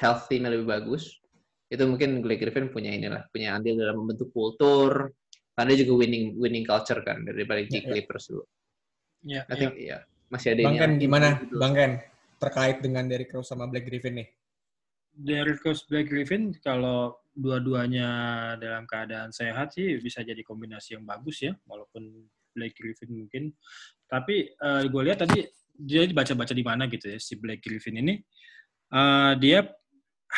health 0.00 0.26
timnya 0.30 0.52
lebih 0.52 0.68
bagus. 0.68 1.14
itu 1.68 1.84
mungkin 1.84 2.24
Blake 2.24 2.40
Griffin 2.40 2.72
punya 2.72 2.88
inilah 2.88 3.28
punya 3.28 3.52
andil 3.52 3.76
dalam 3.76 4.00
membentuk 4.00 4.32
kultur 4.32 5.12
karena 5.52 5.76
juga 5.76 6.00
winning 6.00 6.32
winning 6.40 6.64
culture 6.64 7.04
kan 7.04 7.20
daripada 7.28 7.60
di 7.60 7.68
Ya, 7.68 7.84
ya. 7.84 7.88
Clippers 7.92 8.24
dulu. 8.32 8.44
Ya, 9.20 9.40
I 9.44 9.54
think 9.60 9.76
ya 9.76 10.00
masih 10.32 10.56
ada 10.56 10.62
Bang 10.64 10.72
ini. 10.72 10.80
Ken 10.80 10.92
gimana? 10.96 11.28
Gitu. 11.44 11.56
Bang 11.60 11.74
Ken 11.76 11.92
terkait 12.40 12.80
dengan 12.80 13.04
Derrick 13.04 13.36
Rose 13.36 13.52
sama 13.52 13.68
Blake 13.68 13.84
Griffin 13.84 14.22
nih. 14.22 14.28
Derrick 15.18 15.60
Rose 15.60 15.84
Black 15.90 16.08
Griffin 16.08 16.54
kalau 16.62 17.18
dua-duanya 17.38 18.08
dalam 18.58 18.82
keadaan 18.82 19.30
sehat 19.30 19.70
sih 19.70 20.02
bisa 20.02 20.26
jadi 20.26 20.42
kombinasi 20.42 20.98
yang 20.98 21.06
bagus 21.06 21.46
ya 21.46 21.54
walaupun 21.70 22.26
Black 22.50 22.74
Griffin 22.74 23.14
mungkin. 23.14 23.54
Tapi 24.10 24.50
gue 24.90 25.02
lihat 25.06 25.22
tadi 25.22 25.46
dia 25.78 26.02
baca-baca 26.10 26.50
di 26.50 26.64
mana 26.66 26.90
gitu 26.90 27.14
ya 27.14 27.18
si 27.22 27.38
Black 27.38 27.62
Griffin 27.62 28.02
ini. 28.02 28.18
Eh, 28.88 29.32
dia 29.38 29.68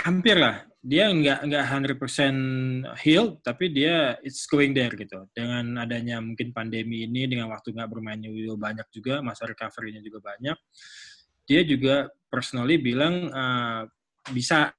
hampir 0.05 0.39
lah 0.39 0.67
dia 0.81 1.13
nggak 1.13 1.45
nggak 1.45 1.65
100% 1.99 2.97
healed 3.05 3.37
tapi 3.45 3.69
dia 3.71 4.17
it's 4.27 4.45
going 4.45 4.77
there 4.77 4.93
gitu. 4.93 5.25
Dengan 5.33 5.81
adanya 5.81 6.21
mungkin 6.21 6.53
pandemi 6.53 7.09
ini 7.09 7.25
dengan 7.31 7.49
waktu 7.49 7.73
nggak 7.73 7.89
bermainnya 7.89 8.29
banyak 8.59 8.87
juga 8.93 9.25
masa 9.25 9.49
recovery-nya 9.49 10.05
juga 10.05 10.21
banyak 10.35 10.59
dia 11.47 11.67
juga 11.67 12.07
personally 12.31 12.79
bilang 12.79 13.31
eh, 13.31 13.83
bisa 14.35 14.71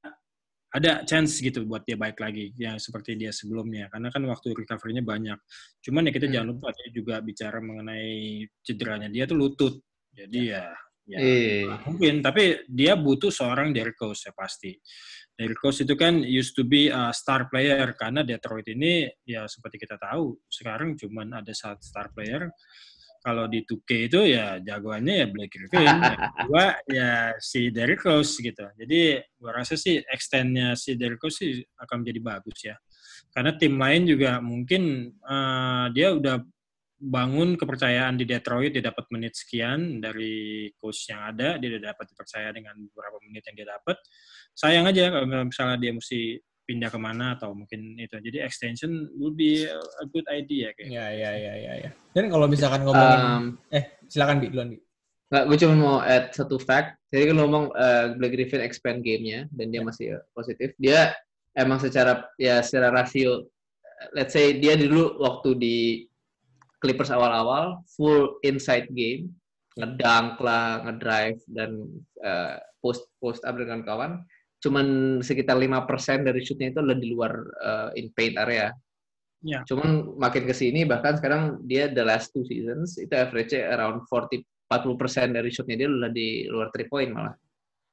ada 0.72 1.04
chance 1.04 1.44
gitu 1.44 1.68
buat 1.68 1.84
dia 1.84 2.00
baik 2.00 2.16
lagi 2.24 2.56
ya 2.56 2.80
seperti 2.80 3.20
dia 3.20 3.36
sebelumnya 3.36 3.92
karena 3.92 4.08
kan 4.08 4.24
waktu 4.24 4.56
recovery-nya 4.56 5.04
banyak. 5.04 5.40
Cuman 5.84 6.08
ya 6.08 6.12
kita 6.16 6.28
Hmm. 6.32 6.34
jangan 6.34 6.48
lupa 6.56 6.68
dia 6.72 6.88
juga 6.96 7.16
bicara 7.20 7.60
mengenai 7.60 8.48
cederanya 8.64 9.12
dia 9.12 9.28
tuh 9.28 9.36
lutut. 9.36 9.84
Jadi 10.16 10.52
ya 10.56 10.72
ya 11.12 11.18
Iya. 11.18 11.82
mungkin 11.92 12.22
tapi 12.24 12.62
dia 12.72 12.94
butuh 12.96 13.34
seorang 13.34 13.74
Derrick 13.76 14.00
Rose 14.00 14.24
ya 14.30 14.32
pasti. 14.32 14.72
Derrick 15.36 15.60
Rose 15.60 15.84
itu 15.84 15.98
kan 15.98 16.22
used 16.24 16.54
to 16.56 16.64
be 16.64 16.88
a 16.88 17.12
star 17.12 17.50
player 17.52 17.92
karena 17.98 18.22
Detroit 18.24 18.70
ini 18.72 19.10
ya 19.28 19.50
seperti 19.50 19.82
kita 19.82 19.98
tahu 20.00 20.38
sekarang 20.48 20.96
cuman 20.96 21.42
ada 21.42 21.52
satu 21.52 21.82
star 21.84 22.14
player 22.16 22.48
kalau 23.22 23.46
di 23.46 23.62
2K 23.62 23.90
itu 24.10 24.20
ya 24.34 24.58
jagoannya 24.58 25.14
ya 25.22 25.28
Blake 25.30 25.54
Griffin, 25.54 25.86
kedua 26.42 26.66
ya 26.90 27.38
si 27.38 27.70
Derrick 27.70 28.02
Rose 28.02 28.42
gitu. 28.42 28.66
Jadi 28.76 29.22
gua 29.38 29.62
rasa 29.62 29.78
sih 29.78 30.02
extendnya 30.10 30.74
si 30.74 30.98
Derrick 30.98 31.22
Rose 31.22 31.38
sih 31.38 31.62
akan 31.78 32.02
menjadi 32.02 32.20
bagus 32.20 32.58
ya. 32.66 32.76
Karena 33.30 33.54
tim 33.56 33.78
lain 33.78 34.10
juga 34.10 34.42
mungkin 34.42 35.14
eh, 35.14 35.86
dia 35.94 36.18
udah 36.18 36.42
bangun 37.02 37.58
kepercayaan 37.58 38.14
di 38.14 38.30
Detroit, 38.30 38.78
dia 38.78 38.86
dapat 38.86 39.10
menit 39.10 39.34
sekian 39.34 39.98
dari 39.98 40.70
coach 40.78 41.10
yang 41.10 41.34
ada, 41.34 41.58
dia 41.58 41.78
udah 41.78 41.94
dapat 41.94 42.06
dipercaya 42.14 42.54
dengan 42.54 42.78
beberapa 42.94 43.18
menit 43.26 43.42
yang 43.50 43.56
dia 43.58 43.68
dapat. 43.74 43.98
Sayang 44.54 44.86
aja 44.86 45.10
kalau 45.10 45.26
misalnya 45.50 45.78
dia 45.82 45.92
mesti 45.98 46.38
pindah 46.72 46.88
ke 46.88 46.96
mana 46.96 47.36
atau 47.36 47.52
mungkin 47.52 48.00
itu. 48.00 48.16
Jadi 48.16 48.40
extension 48.40 49.12
would 49.20 49.36
be 49.36 49.68
a 49.68 50.06
good 50.08 50.24
idea 50.32 50.72
kayak. 50.80 50.88
Ya, 50.88 51.12
ya, 51.12 51.32
ya, 51.36 51.54
ya, 51.60 51.74
ya. 51.84 51.90
Dan 52.16 52.32
kalau 52.32 52.48
misalkan 52.48 52.88
ngomongin, 52.88 53.20
Um, 53.20 53.44
eh 53.76 54.00
silakan 54.08 54.40
Bi, 54.40 54.48
duluan 54.48 54.72
Bi. 54.72 54.80
Nggak, 55.32 55.44
gue 55.48 55.58
cuma 55.64 55.76
mau 55.76 55.98
add 56.00 56.32
satu 56.32 56.56
fact. 56.56 56.96
Jadi 57.12 57.32
kan 57.32 57.38
ngomong 57.44 57.76
uh, 57.76 58.16
Blake 58.16 58.40
Griffin 58.40 58.64
expand 58.64 59.04
gamenya 59.04 59.52
dan 59.52 59.72
dia 59.72 59.84
masih 59.84 60.16
uh, 60.16 60.24
positif. 60.32 60.72
Dia 60.80 61.12
emang 61.60 61.84
secara 61.84 62.32
ya 62.40 62.64
secara 62.64 62.92
rasio, 62.92 63.44
uh, 63.44 64.08
let's 64.16 64.32
say 64.32 64.56
dia 64.56 64.80
dulu 64.80 65.20
waktu 65.20 65.50
di 65.60 65.78
Clippers 66.82 67.14
awal-awal 67.14 67.80
full 67.96 68.42
inside 68.42 68.90
game, 68.92 69.32
ngedunk 69.80 70.42
lah, 70.42 70.82
ngedrive 70.84 71.40
dan 71.54 71.80
uh, 72.26 72.58
post 72.84 73.08
post 73.22 73.46
up 73.48 73.56
dengan 73.56 73.88
kawan. 73.88 74.20
Cuman 74.62 75.20
sekitar 75.26 75.58
5% 75.58 76.22
dari 76.22 76.40
shootnya 76.46 76.70
itu 76.72 76.80
adalah 76.80 77.00
di 77.02 77.08
luar 77.10 77.34
uh, 77.60 77.90
in 77.98 78.14
paint 78.14 78.38
area. 78.38 78.70
Ya. 79.42 79.66
Cuman 79.66 80.22
makin 80.22 80.46
ke 80.46 80.54
sini 80.54 80.86
bahkan 80.86 81.18
sekarang 81.18 81.66
dia 81.66 81.90
the 81.90 82.06
last 82.06 82.30
two 82.30 82.46
seasons 82.46 83.02
itu 83.02 83.10
average-nya 83.10 83.74
around 83.74 84.06
40 84.06 84.46
40% 84.72 85.36
dari 85.36 85.50
shootnya 85.52 85.76
dia 85.84 85.90
udah 85.92 86.12
di 86.14 86.48
luar 86.48 86.70
three 86.72 86.88
point 86.88 87.12
malah. 87.12 87.36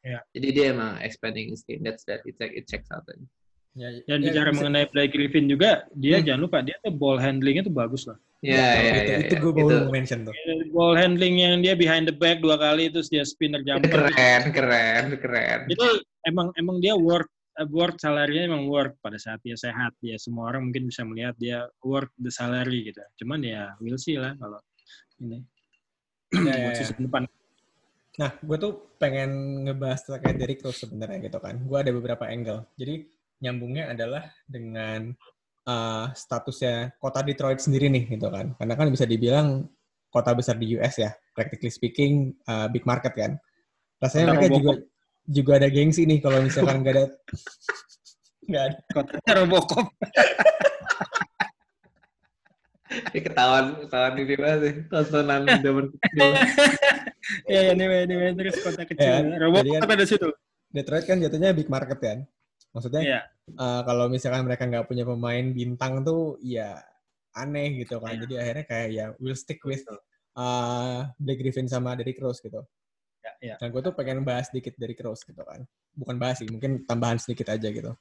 Ya. 0.07 0.22
Jadi 0.31 0.48
dia 0.54 0.66
emang 0.70 1.00
expanding 1.02 1.50
his 1.50 1.66
game. 1.66 1.83
That's 1.83 2.07
that. 2.07 2.22
It, 2.22 2.38
it 2.38 2.70
checks 2.70 2.87
out. 2.94 3.02
Ya, 3.74 3.90
Dan 4.07 4.22
ya, 4.22 4.31
bicara 4.31 4.50
mengenai 4.54 4.87
Blake 4.90 5.11
Griffin 5.14 5.50
juga, 5.50 5.87
dia 5.94 6.18
Hmm. 6.18 6.26
jangan 6.26 6.40
lupa 6.46 6.59
dia 6.62 6.76
tuh 6.83 6.94
ball 6.94 7.18
handlingnya 7.18 7.66
tuh 7.66 7.74
bagus 7.74 8.07
lah. 8.07 8.18
Ya, 8.38 8.54
ya, 8.54 8.62
itu, 8.78 9.11
ya, 9.11 9.16
itu 9.18 9.35
ya. 9.35 9.40
gue 9.42 9.50
Itu, 9.50 9.66
baru 9.66 9.78
mau 9.83 9.90
mention 9.90 10.18
tuh. 10.22 10.35
Ball 10.70 10.94
handling 10.94 11.35
yang 11.42 11.59
dia 11.59 11.74
behind 11.74 12.07
the 12.07 12.14
back 12.14 12.38
dua 12.38 12.54
kali 12.54 12.87
terus 12.87 13.11
dia 13.11 13.26
spinner 13.26 13.59
itu 13.66 13.74
jumper. 13.74 14.14
keren, 14.14 14.42
keren, 14.54 15.04
keren. 15.18 15.61
Itu 15.66 15.87
emang 16.28 16.52
emang 16.60 16.76
dia 16.78 16.92
worth 16.92 17.32
uh, 17.56 17.68
worth 17.72 17.96
salarinya 17.98 18.52
emang 18.54 18.68
worth 18.68 18.94
pada 19.00 19.16
saat 19.16 19.40
dia 19.40 19.56
sehat. 19.56 19.96
Ya 20.04 20.20
semua 20.20 20.52
orang 20.52 20.68
mungkin 20.68 20.86
bisa 20.92 21.02
melihat 21.08 21.34
dia 21.40 21.64
worth 21.80 22.12
the 22.20 22.30
salary 22.30 22.92
gitu. 22.92 23.00
Cuman 23.24 23.40
ya 23.40 23.72
we'll 23.80 23.98
see 23.98 24.20
lah 24.20 24.36
kalau 24.36 24.60
ini 25.24 25.40
Ya, 26.28 26.52
ya, 26.52 26.64
buat 26.68 26.74
ya. 26.76 26.78
season 26.84 27.00
depan. 27.08 27.22
Nah, 28.18 28.30
gue 28.42 28.56
tuh 28.58 28.72
pengen 29.00 29.30
ngebahas 29.64 30.00
terkait 30.04 30.36
Derrick 30.36 30.60
Rose 30.60 30.84
sebenarnya 30.84 31.30
gitu 31.30 31.38
kan. 31.40 31.56
Gue 31.64 31.78
ada 31.80 31.88
beberapa 31.94 32.28
angle. 32.28 32.68
Jadi 32.76 33.06
nyambungnya 33.40 33.94
adalah 33.94 34.28
dengan 34.44 35.14
uh, 35.64 36.10
statusnya 36.12 36.98
kota 36.98 37.22
Detroit 37.22 37.62
sendiri 37.62 37.88
nih 37.88 38.10
gitu 38.10 38.28
kan. 38.28 38.52
Karena 38.58 38.74
kan 38.74 38.92
bisa 38.92 39.06
dibilang 39.06 39.70
kota 40.10 40.34
besar 40.34 40.58
di 40.60 40.74
US 40.76 40.98
ya, 40.98 41.14
practically 41.32 41.72
speaking 41.72 42.34
uh, 42.50 42.66
big 42.68 42.82
market 42.84 43.14
kan. 43.14 43.40
Rasanya 44.02 44.34
mereka 44.34 44.48
juga 44.52 44.72
juga 45.28 45.60
ada 45.60 45.68
gengsi 45.68 46.08
nih 46.08 46.18
kalau 46.18 46.40
misalkan 46.40 46.80
nggak 46.80 46.94
ada 46.96 47.04
nggak 48.48 48.62
ada. 48.64 48.76
Kotanya 48.90 49.32
Robocop. 49.38 49.86
Ini 52.88 53.20
ketahuan, 53.20 53.64
ketahuan 53.84 54.12
ini 54.16 54.34
banget 54.34 54.58
sih. 54.64 54.74
Tontonan 54.88 55.42
zaman 55.64 55.84
kecil. 55.92 56.30
ya 57.52 57.60
anyway, 57.68 58.08
anyway 58.08 58.32
terus 58.32 58.56
kota 58.64 58.80
Ya, 58.80 58.88
kecil. 58.88 59.12
jadi 59.28 59.36
Robocop 59.36 59.84
kan- 59.84 59.92
ada 59.92 60.06
situ. 60.08 60.28
Detroit 60.68 61.04
kan 61.04 61.20
jatuhnya 61.20 61.52
big 61.52 61.68
market 61.68 62.00
kan. 62.00 62.18
Maksudnya 62.72 63.00
Iya. 63.04 63.20
uh, 63.56 63.80
kalau 63.84 64.08
misalkan 64.08 64.44
mereka 64.44 64.64
nggak 64.64 64.88
punya 64.88 65.04
pemain 65.04 65.44
bintang 65.52 66.00
tuh 66.00 66.40
ya 66.40 66.80
aneh 67.32 67.84
gitu 67.84 68.00
kan. 68.00 68.16
Iya. 68.16 68.20
Jadi 68.24 68.34
akhirnya 68.40 68.64
kayak 68.64 68.88
ya 68.88 69.04
we'll 69.20 69.36
stick 69.36 69.60
with 69.68 69.84
uh, 70.36 71.08
Blake 71.20 71.40
Griffin 71.40 71.68
sama 71.68 71.92
Derrick 71.92 72.16
Rose 72.20 72.40
gitu. 72.40 72.64
Ya, 73.28 73.54
ya. 73.54 73.56
Nah 73.60 73.68
gue 73.68 73.80
tuh 73.84 73.92
pengen 73.92 74.24
bahas 74.24 74.48
sedikit 74.48 74.72
Derrick 74.80 75.00
Rose 75.04 75.22
gitu 75.28 75.42
kan. 75.44 75.60
Bukan 75.92 76.16
bahas 76.16 76.40
sih, 76.40 76.48
mungkin 76.48 76.88
tambahan 76.88 77.20
sedikit 77.20 77.52
aja 77.52 77.68
gitu. 77.68 77.92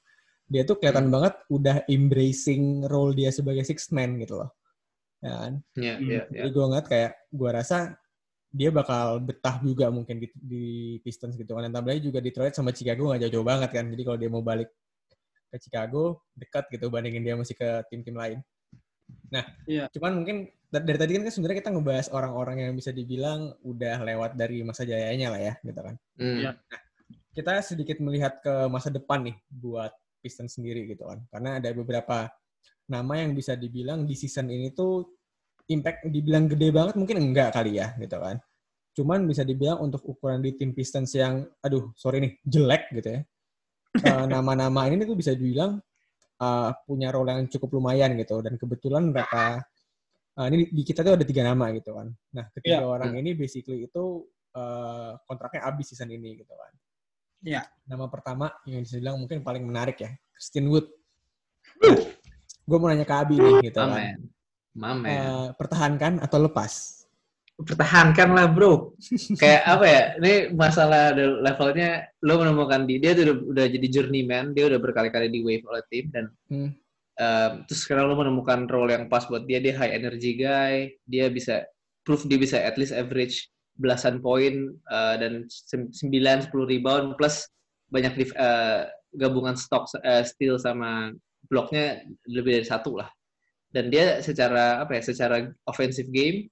Dia 0.48 0.64
tuh 0.64 0.80
kelihatan 0.80 1.12
banget 1.12 1.36
udah 1.52 1.84
embracing 1.92 2.88
role 2.88 3.12
dia 3.12 3.34
sebagai 3.36 3.68
sixth 3.68 3.92
man 3.92 4.16
gitu 4.24 4.40
loh. 4.40 4.50
Ya 5.20 5.34
kan? 5.36 5.54
Ya, 5.76 5.94
Hmm. 6.00 6.08
ya, 6.08 6.22
ya. 6.32 6.44
Jadi 6.46 6.50
gue 6.56 6.64
ngeliat 6.64 6.88
kayak 6.88 7.12
gue 7.34 7.50
rasa 7.52 7.78
dia 8.48 8.70
bakal 8.72 9.20
betah 9.20 9.60
juga 9.60 9.92
mungkin 9.92 10.24
di, 10.24 10.28
di 10.40 10.66
Pistons 11.04 11.36
gitu 11.36 11.52
kan. 11.52 11.68
Dan 11.68 11.74
tambahnya 11.76 12.00
juga 12.00 12.24
Detroit 12.24 12.56
sama 12.56 12.72
Chicago 12.72 13.12
nggak 13.12 13.28
jauh-jauh 13.28 13.44
banget 13.44 13.70
kan. 13.76 13.86
Jadi 13.92 14.02
kalau 14.08 14.18
dia 14.18 14.30
mau 14.32 14.40
balik 14.46 14.72
ke 15.52 15.58
Chicago 15.60 16.24
dekat 16.36 16.68
gitu 16.72 16.88
bandingin 16.88 17.24
dia 17.24 17.36
masih 17.36 17.56
ke 17.60 17.68
tim-tim 17.92 18.16
lain. 18.16 18.40
Nah, 19.32 19.44
Iya. 19.68 19.92
cuman 19.92 20.24
mungkin 20.24 20.48
dari 20.68 21.00
tadi 21.00 21.12
kan 21.16 21.32
sebenarnya 21.32 21.64
kita 21.64 21.72
ngebahas 21.72 22.08
orang-orang 22.12 22.68
yang 22.68 22.74
bisa 22.76 22.92
dibilang 22.92 23.56
udah 23.64 24.04
lewat 24.04 24.36
dari 24.36 24.68
masa 24.68 24.84
jayanya 24.84 25.32
lah 25.32 25.40
ya, 25.40 25.54
gitu 25.64 25.80
kan. 25.80 25.96
Hmm. 26.20 26.40
Ya. 26.44 26.52
Kita 27.32 27.54
sedikit 27.64 27.98
melihat 28.04 28.44
ke 28.44 28.68
masa 28.68 28.92
depan 28.92 29.32
nih 29.32 29.38
buat 29.48 29.96
Pistons 30.20 30.60
sendiri 30.60 30.84
gitu 30.92 31.08
kan. 31.08 31.24
Karena 31.32 31.62
ada 31.62 31.70
beberapa 31.72 32.28
nama 32.92 33.14
yang 33.16 33.32
bisa 33.32 33.56
dibilang 33.56 34.04
di 34.04 34.16
season 34.18 34.52
ini 34.52 34.76
tuh 34.76 35.08
impact 35.72 36.08
dibilang 36.08 36.48
gede 36.48 36.72
banget 36.72 36.96
mungkin 36.96 37.20
enggak 37.20 37.56
kali 37.56 37.80
ya 37.80 37.96
gitu 37.96 38.20
kan. 38.20 38.36
Cuman 38.92 39.24
bisa 39.24 39.48
dibilang 39.48 39.80
untuk 39.80 40.04
ukuran 40.04 40.44
di 40.44 40.52
tim 40.60 40.76
Pistons 40.76 41.16
yang 41.16 41.48
aduh 41.64 41.96
sorry 41.96 42.20
nih 42.20 42.34
jelek 42.44 42.92
gitu 42.92 43.10
ya. 43.16 43.22
Eh, 44.04 44.26
nama-nama 44.36 44.92
ini 44.92 45.08
tuh 45.08 45.16
bisa 45.16 45.32
dibilang 45.32 45.80
eh, 46.44 46.72
punya 46.84 47.08
role 47.16 47.32
yang 47.32 47.48
cukup 47.48 47.80
lumayan 47.80 48.20
gitu 48.20 48.44
dan 48.44 48.60
kebetulan 48.60 49.16
mereka 49.16 49.64
eh, 50.38 50.48
ini 50.48 50.70
di 50.70 50.84
kita 50.86 51.02
tuh 51.02 51.18
ada 51.18 51.26
tiga 51.26 51.42
nama 51.42 51.74
gitu 51.74 51.92
kan. 51.92 52.08
Nah 52.34 52.46
ketiga 52.54 52.82
Iya. 52.82 52.88
orang 52.88 53.12
ini 53.18 53.34
basically 53.34 53.84
itu 53.84 54.26
eh, 54.54 55.12
kontraknya 55.26 55.66
habis 55.66 55.90
season 55.90 56.10
ini 56.10 56.38
gitu 56.38 56.54
kan. 56.54 56.72
Iya. 57.42 57.62
Nama 57.86 58.06
pertama 58.08 58.50
yang 58.66 58.82
bisa 58.82 58.98
dibilang 58.98 59.18
mungkin 59.18 59.42
paling 59.42 59.62
menarik 59.62 59.98
ya, 59.98 60.10
Christian 60.34 60.70
Wood. 60.70 60.88
gue 62.68 62.78
mau 62.78 62.90
nanya 62.90 63.06
ke 63.06 63.16
Abi 63.16 63.36
nih 63.38 63.72
gitu 63.72 63.80
kan. 63.80 64.18
Mamen. 64.78 65.08
Eh, 65.10 65.48
pertahankan 65.56 66.22
atau 66.22 66.40
lepas? 66.42 66.94
pertahankan 67.58 68.38
lah 68.38 68.46
bro 68.46 68.94
kayak 69.34 69.66
apa 69.66 69.86
ya 69.90 70.02
ini 70.22 70.54
masalah 70.54 71.10
levelnya 71.18 72.06
lo 72.22 72.38
menemukan 72.38 72.86
di 72.86 73.02
dia 73.02 73.18
tuh 73.18 73.26
udah, 73.26 73.38
udah 73.50 73.66
jadi 73.74 73.88
journeyman 73.90 74.54
dia 74.54 74.70
udah 74.70 74.78
berkali-kali 74.78 75.26
di 75.26 75.42
wave 75.42 75.66
oleh 75.66 75.82
tim 75.90 76.06
dan 76.14 76.30
Hmm. 76.54 76.70
Um, 77.18 77.52
terus 77.68 77.84
sekarang 77.86 78.10
lo 78.10 78.16
menemukan 78.18 78.66
role 78.70 78.94
yang 78.94 79.06
pas 79.12 79.26
buat 79.26 79.44
dia 79.46 79.60
dia 79.62 79.76
high 79.76 79.94
energy 79.94 80.38
guy 80.38 80.94
dia 81.06 81.28
bisa 81.28 81.66
proof 82.08 82.24
dia 82.26 82.40
bisa 82.40 82.62
at 82.62 82.80
least 82.80 82.96
average 82.96 83.52
belasan 83.78 84.24
poin 84.24 84.74
uh, 84.90 85.16
dan 85.22 85.46
sem- 85.50 85.94
9 85.94 86.50
10 86.50 86.54
rebound 86.54 87.14
plus 87.20 87.46
banyak 87.94 88.14
uh, 88.36 88.90
gabungan 89.16 89.56
stok 89.56 89.88
eh, 90.04 90.26
steal 90.26 90.60
sama 90.60 91.14
bloknya 91.48 92.04
lebih 92.28 92.60
dari 92.60 92.68
satu 92.68 93.00
lah. 93.00 93.10
Dan 93.72 93.92
dia 93.92 94.20
secara 94.20 94.84
apa 94.84 95.00
ya? 95.00 95.02
Secara 95.04 95.48
offensive 95.68 96.12
game 96.12 96.52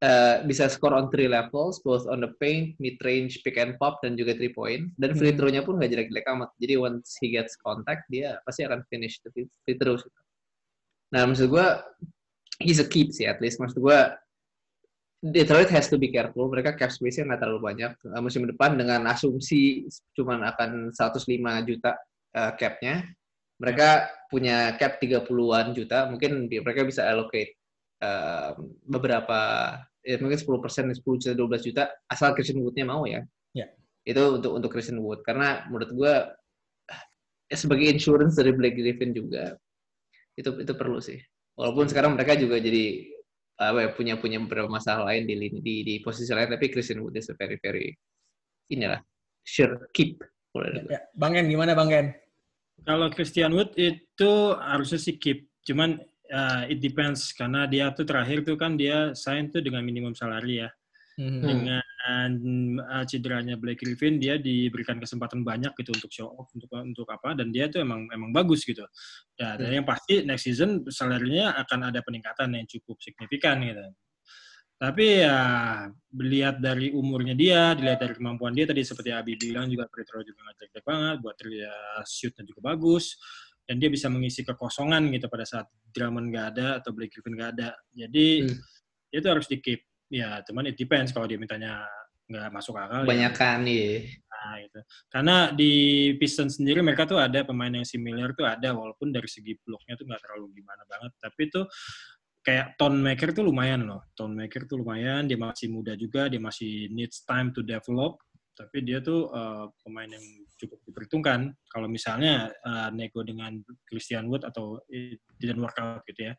eh, 0.00 0.36
bisa 0.48 0.68
score 0.72 0.96
on 0.96 1.12
three 1.12 1.28
levels, 1.28 1.80
both 1.84 2.08
on 2.08 2.24
the 2.24 2.32
paint, 2.40 2.72
mid 2.80 2.96
range, 3.04 3.44
pick 3.44 3.60
and 3.60 3.76
pop, 3.76 4.00
dan 4.00 4.16
juga 4.16 4.32
three 4.36 4.52
point. 4.52 4.88
Dan 4.96 5.12
free 5.12 5.32
Hmm. 5.32 5.38
throw-nya 5.38 5.62
pun 5.64 5.76
nggak 5.76 5.92
jelek-jelek 5.92 6.26
amat. 6.32 6.50
Jadi 6.56 6.74
once 6.80 7.20
he 7.20 7.32
gets 7.32 7.56
contact, 7.60 8.08
dia 8.08 8.40
pasti 8.48 8.64
akan 8.64 8.80
finish 8.88 9.20
the 9.20 9.30
free 9.36 9.76
throws. 9.76 10.04
Nah, 11.10 11.26
maksud 11.26 11.50
gue, 11.50 11.66
he's 12.62 12.78
a 12.78 12.86
keep 12.86 13.10
sih 13.10 13.26
at 13.26 13.42
least. 13.42 13.58
Maksud 13.58 13.82
gue, 13.82 13.98
Detroit 15.20 15.68
has 15.68 15.84
to 15.92 16.00
be 16.00 16.08
careful. 16.08 16.48
Mereka 16.48 16.80
cap 16.80 16.88
space-nya 16.88 17.28
nggak 17.28 17.44
terlalu 17.44 17.60
banyak. 17.60 17.92
Uh, 18.08 18.22
musim 18.24 18.48
depan 18.48 18.72
dengan 18.80 19.04
asumsi 19.04 19.84
cuman 20.16 20.40
akan 20.48 20.96
105 20.96 21.68
juta 21.68 21.92
uh, 22.32 22.52
cap-nya, 22.56 23.04
mereka 23.60 24.08
punya 24.32 24.72
cap 24.80 24.96
30-an 24.96 25.76
juta. 25.76 26.08
Mungkin 26.08 26.48
mereka 26.48 26.88
bisa 26.88 27.04
allocate 27.04 27.52
uh, 28.00 28.56
beberapa, 28.88 29.40
ya 30.04 30.16
mungkin 30.20 30.38
10 30.38 30.64
persen, 30.64 30.84
10 30.90 31.00
juta, 31.00 31.32
12 31.36 31.66
juta, 31.70 31.82
asal 32.08 32.32
Christian 32.32 32.60
Wood-nya 32.64 32.86
mau 32.88 33.04
ya. 33.04 33.20
Ya. 33.52 33.68
Itu 34.04 34.40
untuk 34.40 34.52
untuk 34.56 34.70
Christian 34.72 35.00
Wood. 35.04 35.22
Karena 35.22 35.66
menurut 35.68 35.90
gue, 35.92 36.14
ya 37.50 37.56
sebagai 37.56 37.86
insurance 37.90 38.38
dari 38.38 38.56
Blake 38.56 38.78
Griffin 38.78 39.12
juga, 39.12 39.54
itu 40.36 40.50
itu 40.60 40.72
perlu 40.72 40.98
sih. 41.02 41.20
Walaupun 41.58 41.90
sekarang 41.90 42.16
mereka 42.16 42.38
juga 42.38 42.56
jadi 42.56 43.04
apa 43.60 43.78
ya, 43.84 43.88
punya 43.92 44.14
punya 44.16 44.40
beberapa 44.40 44.72
masalah 44.72 45.12
lain 45.12 45.28
di 45.28 45.36
lini 45.36 45.60
di, 45.60 45.74
di 45.84 45.94
posisi 46.00 46.32
lain 46.32 46.48
tapi 46.48 46.72
Christian 46.72 47.04
Wood 47.04 47.20
is 47.20 47.28
a 47.28 47.36
very 47.36 47.60
very 47.60 47.92
inilah 48.72 49.04
sure 49.44 49.92
keep 49.92 50.24
Ya, 50.50 50.98
ya. 50.98 51.00
Bang 51.14 51.38
Ken, 51.38 51.46
gimana 51.46 51.78
Bang 51.78 51.90
Ken? 51.90 52.10
Kalau 52.82 53.06
Christian 53.14 53.54
Wood 53.54 53.70
itu 53.78 54.30
harusnya 54.58 54.98
sih 54.98 55.14
keep. 55.20 55.46
Cuman 55.62 56.00
uh, 56.30 56.62
it 56.70 56.78
depends 56.78 57.34
karena 57.34 57.66
dia 57.66 57.90
tuh 57.92 58.06
terakhir 58.06 58.46
tuh 58.46 58.56
kan 58.56 58.78
dia 58.78 59.12
sign 59.12 59.50
tuh 59.50 59.60
dengan 59.60 59.82
minimum 59.84 60.14
salary 60.14 60.64
ya. 60.66 60.70
Hmm. 61.20 61.44
Dengan 61.44 62.30
uh, 62.80 63.04
cederanya 63.04 63.58
Blake 63.60 63.84
Griffin 63.84 64.16
dia 64.16 64.40
diberikan 64.40 64.96
kesempatan 64.96 65.44
banyak 65.44 65.76
gitu 65.76 65.92
untuk 65.92 66.08
show 66.08 66.32
off 66.32 66.48
untuk 66.56 66.70
untuk 66.80 67.04
apa 67.12 67.36
dan 67.36 67.52
dia 67.52 67.68
tuh 67.68 67.84
emang 67.84 68.08
emang 68.08 68.32
bagus 68.32 68.64
gitu. 68.64 68.86
Dan, 69.36 69.60
dan 69.60 69.82
yang 69.82 69.86
pasti 69.86 70.24
next 70.24 70.48
season 70.48 70.86
salary-nya 70.88 71.52
akan 71.60 71.92
ada 71.92 72.00
peningkatan 72.00 72.56
yang 72.56 72.64
cukup 72.64 72.96
signifikan 73.04 73.60
gitu. 73.60 73.84
Tapi 74.80 75.20
ya 75.20 75.36
dilihat 76.08 76.56
dari 76.56 76.88
umurnya 76.88 77.36
dia, 77.36 77.76
dilihat 77.76 78.00
dari 78.00 78.16
kemampuan 78.16 78.56
dia 78.56 78.64
tadi 78.64 78.80
seperti 78.80 79.12
Abi 79.12 79.36
bilang 79.36 79.68
juga 79.68 79.84
free 79.92 80.08
throw 80.08 80.24
juga 80.24 80.40
nggak 80.40 80.56
jelek 80.56 80.84
banget, 80.88 81.16
buat 81.20 81.36
dia 81.36 81.74
shootnya 82.08 82.48
juga 82.48 82.60
bagus 82.64 83.20
dan 83.70 83.78
dia 83.78 83.86
bisa 83.86 84.10
mengisi 84.10 84.42
kekosongan 84.42 85.14
gitu 85.14 85.30
pada 85.30 85.46
saat 85.46 85.70
Drummond 85.94 86.34
nggak 86.34 86.46
ada 86.58 86.82
atau 86.82 86.90
Blake 86.90 87.14
Griffin 87.14 87.38
nggak 87.38 87.50
ada. 87.54 87.70
Jadi 87.94 88.42
Hmm. 88.42 88.58
dia 89.14 89.18
tuh 89.22 89.30
harus 89.38 89.46
di 89.46 89.62
keep. 89.62 89.86
Ya, 90.10 90.42
cuman 90.42 90.66
it 90.66 90.74
depends 90.74 91.14
kalau 91.14 91.30
dia 91.30 91.38
mintanya 91.38 91.86
nggak 92.26 92.50
masuk 92.50 92.74
akal. 92.74 93.06
ya. 93.06 93.06
kebanyakan 93.06 93.58
nih 93.62 94.10
Nah, 94.26 94.54
gitu. 94.58 94.80
Karena 95.06 95.36
di 95.54 95.72
Pistons 96.18 96.58
sendiri 96.58 96.82
mereka 96.82 97.06
tuh 97.06 97.22
ada 97.22 97.46
pemain 97.46 97.70
yang 97.70 97.86
similar 97.86 98.34
tuh 98.34 98.48
ada 98.48 98.74
walaupun 98.74 99.14
dari 99.14 99.30
segi 99.30 99.54
bloknya 99.62 99.94
tuh 99.94 100.08
nggak 100.08 100.18
terlalu 100.26 100.50
gimana 100.58 100.82
banget. 100.90 101.12
Tapi 101.22 101.42
tuh 101.46 101.64
kayak 102.42 102.74
Tone 102.74 102.98
Maker 102.98 103.30
tuh 103.36 103.44
lumayan 103.46 103.86
loh. 103.86 104.02
Tone 104.18 104.34
Maker 104.34 104.66
tuh 104.66 104.82
lumayan, 104.82 105.30
dia 105.30 105.38
masih 105.38 105.70
muda 105.70 105.94
juga, 105.94 106.26
dia 106.26 106.40
masih 106.42 106.90
needs 106.90 107.22
time 107.22 107.54
to 107.54 107.60
develop. 107.62 108.18
Tapi 108.60 108.84
dia 108.84 109.00
tuh 109.00 109.32
uh, 109.32 109.72
pemain 109.80 110.04
yang 110.04 110.20
cukup 110.60 110.84
diperhitungkan. 110.84 111.56
Kalau 111.72 111.88
misalnya 111.88 112.52
uh, 112.60 112.92
nego 112.92 113.24
dengan 113.24 113.56
Christian 113.88 114.28
Wood 114.28 114.44
atau 114.44 114.84
didn't 115.40 115.64
work 115.64 115.80
out 115.80 116.04
gitu 116.04 116.28
ya, 116.28 116.36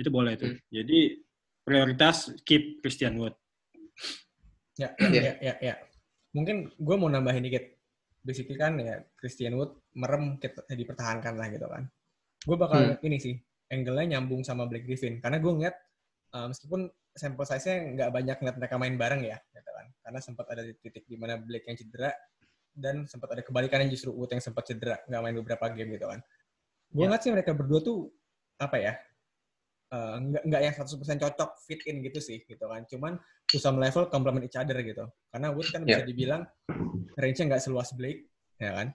itu 0.00 0.08
boleh 0.08 0.40
tuh. 0.40 0.56
Hmm. 0.56 0.60
Jadi 0.72 1.20
prioritas 1.60 2.32
keep 2.48 2.80
Christian 2.80 3.20
Wood. 3.20 3.36
Ya, 4.80 4.96
Iya. 4.96 5.20
ya, 5.20 5.32
ya, 5.42 5.54
ya. 5.60 5.74
Mungkin 6.32 6.72
gue 6.80 6.96
mau 6.96 7.12
nambahin 7.12 7.44
dikit. 7.44 7.76
Basically 8.24 8.56
kan 8.56 8.80
ya 8.80 9.04
Christian 9.20 9.60
Wood 9.60 9.76
merem 9.92 10.40
kita 10.40 10.64
dipertahankan 10.72 11.36
lah 11.36 11.52
gitu 11.52 11.68
kan. 11.68 11.84
Gue 12.40 12.56
bakal 12.56 12.96
ini 13.04 13.20
sih, 13.20 13.34
angle-nya 13.68 14.16
nyambung 14.16 14.40
sama 14.46 14.64
Blake 14.64 14.88
Griffin. 14.88 15.20
Karena 15.20 15.36
gue 15.42 15.52
ngeliat, 15.52 15.76
uh, 16.32 16.48
meskipun 16.48 16.88
sampel 17.12 17.44
size-nya 17.44 17.76
nggak 17.98 18.10
banyak 18.14 18.36
ngeliat 18.38 18.56
mereka 18.62 18.74
main 18.78 18.94
bareng 18.94 19.22
ya, 19.26 19.36
gitu 19.50 19.66
kan. 19.66 19.67
Karena 20.04 20.20
sempat 20.22 20.46
ada 20.52 20.62
di 20.64 20.72
titik 20.78 21.04
di 21.08 21.16
mana 21.16 21.36
Blake 21.40 21.66
yang 21.68 21.76
cedera, 21.78 22.10
dan 22.72 23.08
sempat 23.10 23.34
ada 23.34 23.42
kebalikannya 23.42 23.90
justru 23.90 24.14
Wood 24.14 24.30
yang 24.32 24.42
sempat 24.42 24.68
cedera, 24.68 25.00
nggak 25.08 25.20
main 25.24 25.36
beberapa 25.40 25.64
game 25.74 25.98
gitu 25.98 26.06
kan. 26.06 26.20
Gue 26.88 27.04
Ya. 27.04 27.12
ngeliat 27.12 27.22
sih 27.26 27.32
mereka 27.34 27.50
berdua 27.52 27.80
tuh, 27.82 28.08
apa 28.58 28.76
ya, 28.78 28.92
uh, 29.92 30.16
nggak 30.20 30.42
nggak 30.48 30.60
yang 30.62 30.74
100% 30.76 31.20
cocok 31.20 31.50
fit 31.64 31.80
in 31.88 32.04
gitu 32.04 32.20
sih 32.20 32.44
gitu 32.44 32.60
kan 32.60 32.84
cuman 32.84 33.16
to 33.48 33.56
some 33.56 33.80
level 33.80 34.04
complement 34.12 34.44
each 34.44 34.58
other 34.58 34.76
gitu 34.84 35.08
karena 35.32 35.48
Wood 35.52 35.68
kan 35.72 35.82
bisa 35.84 36.04
Ya. 36.04 36.06
dibilang 36.06 36.42
range-nya 37.16 37.54
nggak 37.54 37.62
seluas 37.64 37.92
Blake 37.96 38.28
ya 38.60 38.72
kan 38.74 38.88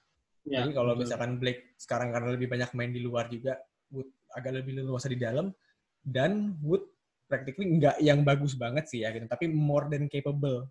Ya, 0.44 0.60
jadi 0.60 0.76
kalau 0.76 1.00
misalkan 1.00 1.40
Blake 1.40 1.80
sekarang 1.80 2.12
karena 2.12 2.36
lebih 2.36 2.52
banyak 2.52 2.76
main 2.76 2.92
di 2.92 3.00
luar 3.00 3.32
juga 3.32 3.56
Wood 3.96 4.12
agak 4.36 4.60
lebih 4.60 4.84
leluasa 4.84 5.08
di 5.08 5.16
dalam 5.16 5.56
dan 6.04 6.60
Wood 6.60 6.84
practically 7.32 7.80
nggak 7.80 8.04
yang 8.04 8.28
bagus 8.28 8.54
banget 8.60 8.92
sih 8.92 9.08
ya 9.08 9.16
gitu 9.16 9.24
tapi 9.26 9.48
more 9.48 9.88
than 9.88 10.12
capable 10.12 10.68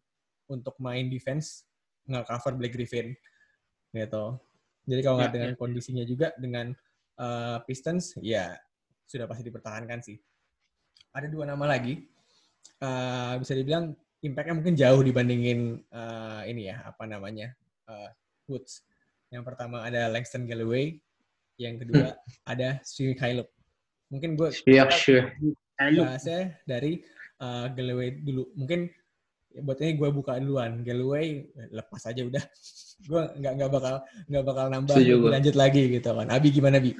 untuk 0.53 0.77
main 0.77 1.09
defense 1.09 1.65
nggak 2.05 2.29
cover 2.29 2.53
Blake 2.61 2.77
Griffin 2.77 3.17
gitu. 3.97 4.37
Jadi 4.85 5.01
kalau 5.01 5.17
nggak 5.17 5.33
Ya, 5.33 5.37
dengan 5.41 5.53
ya. 5.55 5.59
kondisinya 5.59 6.05
juga 6.05 6.29
dengan 6.37 6.77
uh, 7.17 7.65
Pistons 7.65 8.21
ya 8.21 8.53
sudah 9.09 9.25
pasti 9.25 9.49
dipertahankan 9.49 10.05
sih. 10.05 10.21
Ada 11.17 11.33
dua 11.33 11.49
nama 11.49 11.65
lagi 11.65 12.13
Uh, 12.83 13.39
bisa 13.39 13.55
dibilang 13.55 13.95
impact-nya 14.27 14.59
mungkin 14.59 14.75
jauh 14.75 15.03
dibandingin 15.07 15.83
uh, 15.95 16.43
ini 16.47 16.67
ya 16.67 16.83
apa 16.83 17.07
namanya 17.07 17.55
uh, 17.87 18.11
Woods. 18.51 18.83
Yang 19.31 19.55
pertama 19.55 19.87
ada 19.87 20.11
Langston 20.11 20.51
Galloway 20.51 20.99
yang 21.63 21.79
kedua 21.79 22.19
ada 22.51 22.83
Sri 22.83 23.15
Kylub 23.15 23.47
mungkin 24.11 24.35
gue 24.35 24.51
yeah 24.67 24.91
sure. 24.91 25.31
lu, 25.95 26.03
bahasnya 26.03 26.59
dari 26.67 27.03
uh, 27.39 27.71
Galloway 27.71 28.19
dulu. 28.19 28.51
Mungkin 28.59 28.91
ya, 29.53 29.61
buat 29.63 29.79
ini 29.81 29.93
gue 29.95 30.09
buka 30.11 30.37
duluan 30.37 30.81
Galloway 30.81 31.47
lepas 31.71 32.03
aja 32.05 32.23
udah 32.25 32.45
gue 33.09 33.23
nggak 33.39 33.53
nggak 33.59 33.71
bakal 33.71 33.95
nggak 34.29 34.45
bakal 34.45 34.65
nambah 34.71 34.95
Setuju 34.97 35.15
gua. 35.21 35.31
lanjut 35.39 35.55
lagi 35.57 35.83
gitu 35.91 36.09
kan 36.13 36.29
Abi 36.29 36.49
gimana 36.51 36.79
Bi? 36.81 36.93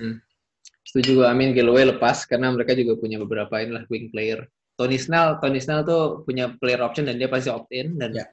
setuju 0.83 1.23
gue 1.23 1.27
Amin 1.27 1.55
Galloway 1.55 1.89
lepas 1.89 2.27
karena 2.27 2.51
mereka 2.51 2.75
juga 2.75 2.99
punya 2.99 3.17
beberapa 3.19 3.55
inilah 3.59 3.87
wing 3.89 4.11
player 4.11 4.45
Tony 4.77 4.97
Snell 4.97 5.39
Tony 5.39 5.61
Snell 5.61 5.85
tuh 5.85 6.25
punya 6.25 6.53
player 6.59 6.81
option 6.81 7.07
dan 7.07 7.17
dia 7.21 7.29
pasti 7.29 7.49
opt 7.49 7.71
in 7.71 7.97
dan 7.97 8.13
Ya. 8.13 8.27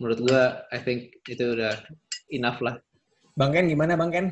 menurut 0.00 0.18
gue 0.24 0.42
I 0.72 0.78
think 0.80 1.20
itu 1.28 1.54
udah 1.54 1.78
enough 2.32 2.58
lah 2.64 2.80
Bang 3.32 3.52
Ken 3.52 3.64
gimana 3.64 3.96
Bang 3.96 4.12
Ken? 4.12 4.26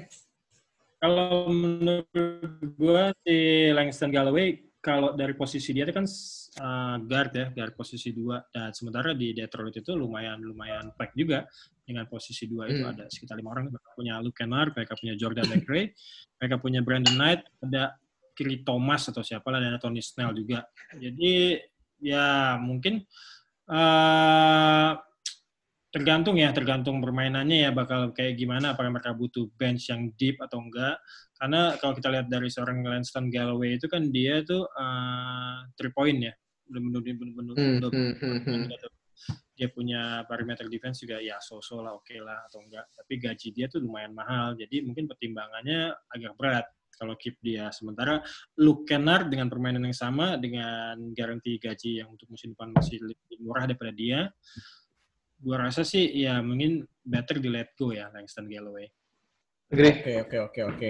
Kalau 1.01 1.49
menurut 1.49 2.05
gue 2.77 3.03
si 3.25 3.37
Langston 3.73 4.13
Galloway 4.13 4.61
kalau 4.81 5.13
dari 5.13 5.37
posisi 5.37 5.77
dia 5.77 5.85
itu 5.85 5.93
kan 5.93 6.09
uh, 6.65 6.97
guard 7.05 7.33
ya, 7.37 7.47
guard 7.53 7.77
posisi 7.77 8.17
dua. 8.17 8.41
Dan 8.49 8.73
sementara 8.73 9.13
di 9.13 9.37
Detroit 9.37 9.77
itu 9.77 9.93
lumayan 9.93 10.41
lumayan 10.41 10.97
pack 10.97 11.13
juga 11.13 11.45
dengan 11.85 12.09
posisi 12.09 12.49
dua 12.49 12.65
itu 12.73 12.81
Hmm. 12.81 12.97
ada 12.97 13.05
sekitar 13.13 13.37
lima 13.37 13.53
orang. 13.53 13.69
Mereka 13.69 13.91
punya 13.93 14.15
Luke 14.25 14.41
Kennard, 14.41 14.73
mereka 14.73 14.97
punya 14.97 15.15
Jordan 15.21 15.47
McRae, 15.53 15.93
mereka 16.41 16.57
punya 16.57 16.81
Brandon 16.81 17.13
Knight, 17.13 17.45
ada 17.61 17.93
Kiri 18.33 18.65
Thomas 18.65 19.05
atau 19.13 19.21
siapa 19.21 19.53
lah, 19.53 19.61
dan 19.61 19.77
ada 19.77 19.81
Tony 19.85 20.01
Snell 20.01 20.33
juga. 20.33 20.65
Jadi 20.97 21.61
ya 22.01 22.57
mungkin 22.57 23.05
uh, 23.69 24.97
tergantung 25.93 26.41
ya, 26.41 26.57
tergantung 26.57 27.05
permainannya 27.05 27.69
ya 27.69 27.71
bakal 27.77 28.17
kayak 28.17 28.41
gimana. 28.41 28.73
Apakah 28.73 28.89
mereka 28.89 29.13
butuh 29.13 29.45
bench 29.61 29.93
yang 29.93 30.09
deep 30.17 30.41
atau 30.41 30.65
enggak? 30.65 30.97
Karena 31.41 31.73
kalau 31.81 31.97
kita 31.97 32.13
lihat 32.13 32.29
dari 32.29 32.53
seorang 32.53 32.85
Langston 32.85 33.33
Galloway 33.33 33.81
itu 33.81 33.89
kan 33.89 34.13
dia 34.13 34.45
tuh 34.45 34.69
uh, 34.69 35.65
three 35.73 35.89
point 35.89 36.21
ya, 36.21 36.37
benar-benar 36.69 37.01
benar-benar 37.01 37.55
Hmm, 37.57 37.77
udah- 37.81 37.93
hmm, 37.97 38.13
hmm, 38.21 38.41
hmm. 38.45 38.99
Dia 39.57 39.69
punya 39.73 40.25
perimeter 40.25 40.69
defense 40.69 41.05
juga 41.05 41.21
ya 41.21 41.37
so-so 41.41 41.81
lah 41.81 41.97
oke 41.97 42.13
lah 42.21 42.45
atau 42.49 42.61
enggak. 42.61 42.85
Tapi 42.93 43.13
gaji 43.21 43.49
dia 43.57 43.67
tuh 43.73 43.81
lumayan 43.81 44.13
mahal, 44.13 44.53
jadi 44.57 44.85
mungkin 44.85 45.09
pertimbangannya 45.09 45.97
agak 46.13 46.33
berat 46.37 46.67
kalau 46.97 47.17
keep 47.17 47.41
dia. 47.41 47.73
Sementara 47.73 48.21
Luke 48.61 48.85
Kennard 48.85 49.33
dengan 49.33 49.49
permainan 49.49 49.85
yang 49.85 49.97
sama 49.97 50.37
dengan 50.37 50.97
garansi 51.17 51.57
gaji 51.57 52.05
yang 52.05 52.13
untuk 52.13 52.29
musim 52.29 52.53
depan 52.53 52.73
masih 52.73 53.01
lebih 53.01 53.37
murah 53.41 53.65
daripada 53.65 53.93
dia, 53.93 54.29
gua 55.41 55.69
rasa 55.69 55.85
sih 55.85 56.05
ya 56.09 56.41
mungkin 56.45 56.85
better 57.01 57.41
di 57.41 57.49
let 57.49 57.73
go 57.77 57.93
ya 57.97 58.13
Langston 58.13 58.45
Galloway. 58.49 58.89
Agree. 59.73 60.01
Oke 60.01 60.13
oke 60.21 60.37
oke 60.49 60.61
oke. 60.69 60.89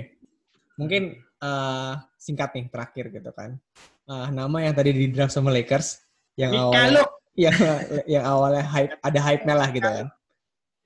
Mungkin 0.80 1.20
eh, 1.20 1.92
singkat 2.16 2.56
nih 2.56 2.72
terakhir 2.72 3.12
gitu 3.12 3.30
kan. 3.36 3.60
Eh, 4.08 4.28
nama 4.32 4.56
yang 4.64 4.72
tadi 4.72 4.96
di 4.96 5.12
draft 5.12 5.36
sama 5.36 5.52
Lakers 5.52 6.00
yang 6.40 6.56
awalnya 6.56 7.04
yang 7.36 7.56
yang 8.08 8.24
awalnya 8.24 8.64
hype 8.64 8.96
ada 9.04 9.20
hype-nya 9.20 9.54
lah 9.54 9.68
gitu 9.70 9.86
kan. 9.86 10.08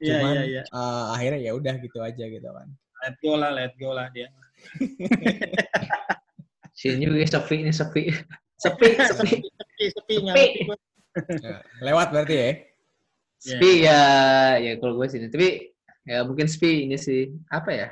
Iya 0.02 0.18
Cuman 0.18 0.34
iya 0.34 0.44
iya. 0.50 0.62
eh, 0.66 1.04
akhirnya 1.14 1.40
ya 1.40 1.52
udah 1.54 1.74
gitu 1.78 1.98
aja 2.02 2.24
gitu 2.26 2.50
kan. 2.50 2.68
let 3.04 3.16
go 3.20 3.32
lah, 3.36 3.50
let 3.52 3.72
go 3.78 3.90
lah 3.94 4.08
dia. 4.10 4.28
Sini 6.78 7.06
juga 7.06 7.24
sepi 7.24 7.62
nih 7.62 7.74
sepi. 7.80 8.02
Sepi, 8.58 8.88
sepi. 8.98 9.32
Sepi, 9.46 9.84
sepi, 9.92 10.14
gua. 10.66 10.76
Ya, 11.38 11.62
lewat 11.84 12.10
berarti 12.10 12.34
ya. 12.34 12.50
Sepi 13.38 13.70
ya, 13.84 14.00
ya 14.58 14.72
kalau 14.80 14.98
gue 14.98 15.06
sini. 15.06 15.30
Tapi 15.30 15.48
ya 16.04 16.24
mungkin 16.24 16.48
sepi 16.48 16.88
ini 16.88 16.96
sih 16.98 17.30
apa 17.52 17.70
ya? 17.70 17.88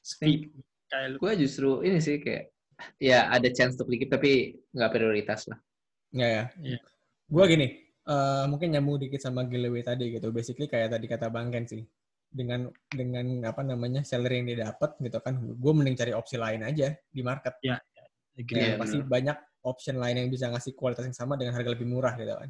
Sepi. 0.00 0.50
Kayak 0.92 1.06
lu. 1.08 1.16
Gue 1.24 1.32
justru 1.40 1.70
ini 1.80 1.98
sih 2.04 2.20
kayak 2.20 2.52
ya 3.00 3.32
ada 3.32 3.48
chance 3.48 3.80
untuk 3.80 3.88
dikit 3.88 4.20
tapi 4.20 4.60
nggak 4.76 4.90
prioritas 4.92 5.48
lah. 5.48 5.56
Ya 6.12 6.28
ya. 6.28 6.44
Iya. 6.60 6.78
Gue 7.32 7.44
gini, 7.48 7.66
eh, 8.04 8.44
mungkin 8.44 8.76
nyambung 8.76 9.00
dikit 9.00 9.24
sama 9.24 9.48
giveaway 9.48 9.80
tadi 9.80 10.12
gitu. 10.12 10.28
Basically 10.28 10.68
kayak 10.68 10.92
tadi 10.92 11.08
kata 11.08 11.32
Bang 11.32 11.48
Ken 11.48 11.64
sih. 11.64 11.80
Dengan 12.32 12.68
dengan 12.88 13.44
apa 13.48 13.60
namanya 13.64 14.04
salary 14.04 14.40
yang 14.40 14.46
dia 14.52 14.58
dapat 14.68 14.96
gitu 15.00 15.20
kan, 15.20 15.36
gue 15.40 15.72
mending 15.72 15.96
cari 15.96 16.12
opsi 16.12 16.36
lain 16.36 16.60
aja 16.64 16.92
di 17.08 17.20
market. 17.24 17.56
Ya, 17.64 17.80
Iya, 18.36 18.80
pasti 18.80 19.04
banyak 19.04 19.36
option 19.68 20.00
lain 20.00 20.16
yang 20.16 20.28
bisa 20.32 20.48
ngasih 20.48 20.72
kualitas 20.72 21.04
yang 21.04 21.12
sama 21.16 21.36
dengan 21.36 21.52
harga 21.52 21.76
lebih 21.76 21.84
murah 21.84 22.16
gitu 22.16 22.32
kan. 22.32 22.48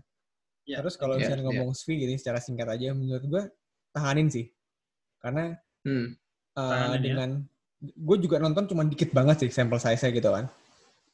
Iya. 0.62 0.76
Terus 0.78 0.94
kalau 0.94 1.18
Iya, 1.18 1.26
misalnya 1.26 1.42
iya. 1.42 1.50
ngomong 1.50 1.70
Svi 1.74 1.94
gitu 1.98 2.14
secara 2.14 2.38
singkat 2.38 2.70
aja 2.70 2.94
menurut 2.94 3.26
gue 3.26 3.42
tahanin 3.90 4.30
sih. 4.30 4.46
Karena 5.18 5.58
Hmm. 5.82 6.14
uh, 6.54 6.70
Tahanin 6.94 7.02
ya. 7.02 7.26
Gue 7.82 8.16
juga 8.22 8.38
nonton 8.38 8.70
cuma 8.70 8.86
dikit 8.86 9.10
banget 9.10 9.42
sih 9.42 9.50
sampel 9.50 9.82
size-nya 9.82 10.10
gitu 10.14 10.30
kan. 10.30 10.44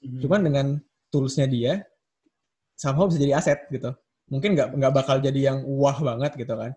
Mhm. 0.05 0.21
Cuman 0.21 0.41
dengan 0.45 0.67
toolsnya 1.09 1.49
dia 1.49 1.81
somehow 2.77 3.09
bisa 3.09 3.19
jadi 3.19 3.35
aset 3.41 3.65
gitu. 3.73 3.91
Mungkin 4.29 4.53
nggak 4.53 4.69
nggak 4.77 4.93
bakal 4.93 5.17
jadi 5.19 5.41
yang 5.53 5.65
wah 5.65 5.97
banget 5.97 6.37
gitu 6.37 6.53
kan. 6.53 6.77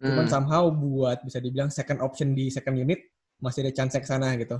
Cuman 0.00 0.24
Hmm. 0.24 0.32
somehow 0.32 0.68
buat 0.68 1.20
bisa 1.20 1.40
dibilang 1.40 1.68
second 1.68 2.00
option 2.00 2.32
di 2.32 2.48
second 2.48 2.76
unit 2.76 3.00
masih 3.40 3.68
ada 3.68 3.72
chance 3.76 3.96
ke 3.96 4.08
sana 4.08 4.32
gitu. 4.40 4.56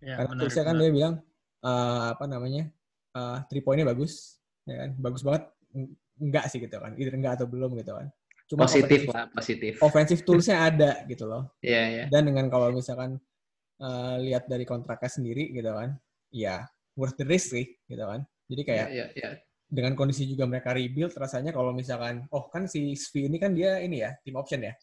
Ya, 0.00 0.16
Karena 0.22 0.38
toolsnya 0.38 0.64
kan 0.64 0.74
dia 0.78 0.90
bilang 0.90 1.14
uh, 1.60 2.14
apa 2.14 2.24
namanya 2.24 2.70
uh, 3.12 3.42
three 3.50 3.60
point-nya 3.60 3.84
bagus, 3.84 4.38
ya 4.64 4.86
kan? 4.86 4.90
Bagus 4.96 5.22
banget. 5.22 5.42
Eng- 5.74 5.94
Enggak 6.20 6.52
sih 6.52 6.60
gitu 6.60 6.76
kan. 6.76 6.92
Either 7.00 7.16
enggak 7.16 7.32
atau 7.40 7.48
belum 7.48 7.72
gitu 7.80 7.96
kan. 7.96 8.06
Cuma 8.44 8.68
positif 8.68 9.08
lah, 9.08 9.24
positif. 9.32 9.72
Offensive 9.80 10.20
toolsnya 10.20 10.68
ada 10.68 11.00
gitu 11.08 11.24
loh. 11.24 11.48
Iya, 11.64 11.82
iya. 11.88 12.04
Dan 12.12 12.28
dengan 12.28 12.46
kalau 12.52 12.68
misalkan 12.70 13.16
uh, 13.80 14.16
lihat 14.20 14.46
dari 14.46 14.68
kontraknya 14.68 15.10
sendiri 15.10 15.50
gitu 15.50 15.72
kan, 15.72 15.96
ya 16.30 16.62
worth 16.94 17.16
the 17.16 17.26
risk 17.26 17.56
sih 17.56 17.66
gitu 17.88 18.04
kan. 18.04 18.22
Jadi 18.50 18.62
kayak 18.66 18.86
Iya, 18.90 19.06
iya. 19.16 19.28
dengan 19.70 19.94
kondisi 19.94 20.26
juga 20.26 20.46
mereka 20.46 20.74
rebuild, 20.74 21.14
rasanya 21.14 21.54
kalau 21.54 21.72
misalkan, 21.74 22.26
oh 22.34 22.46
kan 22.50 22.66
si 22.66 22.94
Svi 22.94 23.26
ini 23.30 23.38
kan 23.38 23.54
dia 23.54 23.78
ini 23.80 24.02
ya 24.02 24.10
tim 24.22 24.34
option 24.36 24.60
ya. 24.62 24.74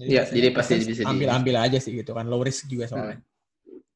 Iya, 0.00 0.24
biasanya 0.24 0.36
jadi 0.40 0.48
pasti 0.56 0.74
bisa 0.88 1.02
ambil 1.04 1.28
ambil 1.36 1.54
aja 1.60 1.78
sih 1.80 1.92
gitu 1.92 2.12
kan, 2.16 2.24
low 2.28 2.40
risk 2.40 2.64
juga 2.68 2.88
soalnya. 2.88 3.20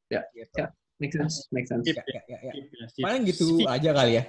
Ya, 0.07 0.21
Gitu. 0.31 0.55
ya. 0.55 0.67
Make 0.97 1.13
sense, 1.13 1.45
make 1.53 1.67
sense. 1.69 1.85
Ya, 1.85 2.01
ya, 2.09 2.21
ya, 2.25 2.39
ya. 2.41 2.51
Ya. 2.57 3.05
Paling 3.05 3.21
gitu 3.29 3.61
aja 3.69 3.89
kali 3.93 4.17
ya 4.17 4.23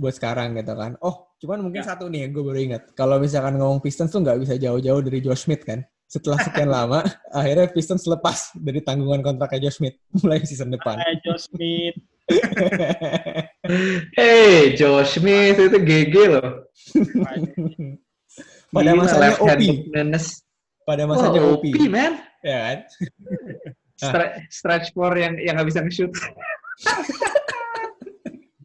buat 0.00 0.14
sekarang 0.16 0.56
gitu 0.56 0.72
kan. 0.72 0.96
Oh, 1.04 1.28
cuman 1.42 1.60
mungkin 1.60 1.84
satu 1.84 2.08
nih 2.08 2.24
yang 2.24 2.30
gue 2.32 2.44
baru 2.46 2.60
ingat. 2.72 2.82
Kalau 2.96 3.20
misalkan 3.20 3.60
ngomong 3.60 3.84
Pistons 3.84 4.08
tuh 4.08 4.24
nggak 4.24 4.38
bisa 4.40 4.54
jauh-jauh 4.56 5.02
dari 5.04 5.20
Josh 5.20 5.44
Smith 5.44 5.60
kan. 5.66 5.84
Setelah 6.10 6.42
sekian 6.42 6.66
lama, 6.66 7.06
akhirnya 7.38 7.70
Pistons 7.70 8.02
lepas 8.10 8.50
dari 8.58 8.82
tanggungan 8.82 9.22
kontraknya 9.22 9.70
Josh 9.70 9.78
Smith 9.78 9.94
mulai 10.18 10.42
season 10.42 10.74
depan. 10.74 10.98
Hai, 10.98 11.14
Josh 11.22 11.46
Smith. 11.46 11.96
Hey, 14.18 14.74
Josh 14.74 15.18
Smith 15.18 15.58
itu 15.58 15.78
GG 15.78 16.14
loh. 16.26 16.66
Pada 18.74 18.90
masanya 18.98 19.38
OP. 19.38 19.62
menanes. 19.90 20.42
Pada 20.82 21.06
masanya 21.06 21.42
OP. 21.42 21.70
OP, 21.70 21.76
man. 21.86 22.18
Ya 22.42 22.58
kan? 22.58 22.78
Stre- 23.94 24.34
stretch 24.50 24.90
four 24.96 25.14
yang 25.14 25.38
yang 25.38 25.54
nggak 25.58 25.68
bisa 25.70 25.82
nge-shoot. 25.86 26.10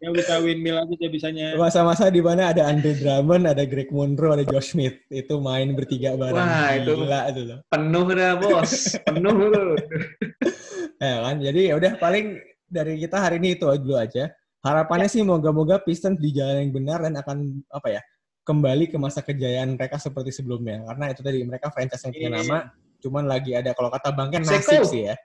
Dia 0.06 0.14
bisa 0.14 0.38
windmill 0.38 0.78
aja 0.78 0.94
dia 0.94 1.10
bisanya. 1.10 1.58
Masa-masa 1.58 2.14
di 2.14 2.22
mana 2.22 2.54
ada 2.54 2.70
Andre 2.70 2.94
Drummond, 2.94 3.50
ada 3.50 3.66
Greg 3.66 3.90
Monroe, 3.90 4.38
ada 4.38 4.46
Josh 4.46 4.78
Smith. 4.78 5.02
Itu 5.10 5.42
main 5.42 5.74
bertiga 5.74 6.14
bareng. 6.14 6.38
Wah, 6.38 6.78
itu- 6.78 6.94
Gila 6.94 7.20
itu 7.34 7.42
loh. 7.42 7.60
Penuh 7.66 8.06
dah, 8.14 8.32
bos. 8.38 8.72
Penuh 9.02 9.34
lu. 9.34 9.74
Ya 11.02 11.26
kan? 11.26 11.42
Jadi 11.42 11.60
ya 11.70 11.74
udah 11.76 11.98
paling 11.98 12.38
dari 12.70 13.02
kita 13.02 13.18
hari 13.18 13.42
ini 13.42 13.58
itu 13.58 13.66
dulu 13.82 13.98
aja. 13.98 14.30
Harapannya 14.62 15.10
sih 15.10 15.26
moga-moga 15.26 15.82
Pistons 15.82 16.22
di 16.22 16.30
jalan 16.32 16.70
yang 16.70 16.72
benar 16.72 17.02
dan 17.02 17.18
akan 17.18 17.38
apa 17.74 17.90
ya? 17.90 18.02
kembali 18.46 18.94
ke 18.94 18.98
masa 19.02 19.26
kejayaan 19.26 19.74
mereka 19.74 19.98
seperti 19.98 20.30
sebelumnya. 20.30 20.86
Karena 20.86 21.10
itu 21.10 21.26
tadi 21.26 21.42
mereka 21.42 21.74
franchise 21.74 22.06
yang 22.06 22.14
punya 22.14 22.30
Iya. 22.30 22.38
nama, 22.46 22.58
cuman 23.06 23.30
lagi 23.30 23.54
ada 23.54 23.70
kalau 23.78 23.94
kata 23.94 24.10
Bang 24.18 24.34
Ken 24.34 24.42
Seko. 24.42 24.82
nasib 24.82 24.82
sih 24.90 25.02
ya. 25.14 25.16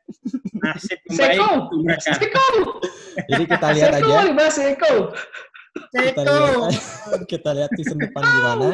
Nasib 0.61 1.01
Seko. 1.09 1.49
untuk 1.65 1.81
mereka. 1.81 2.13
Seko. 2.21 2.47
Jadi 3.25 3.45
kita 3.49 3.67
lihat 3.73 3.91
Seko, 3.97 4.13
aja, 4.13 4.47
Seko. 4.53 4.95
kita 5.89 6.21
lihat 6.21 6.73
kita 7.33 7.51
lihat 7.57 7.71
season 7.81 7.97
depan 7.97 8.23
gimana. 8.23 8.69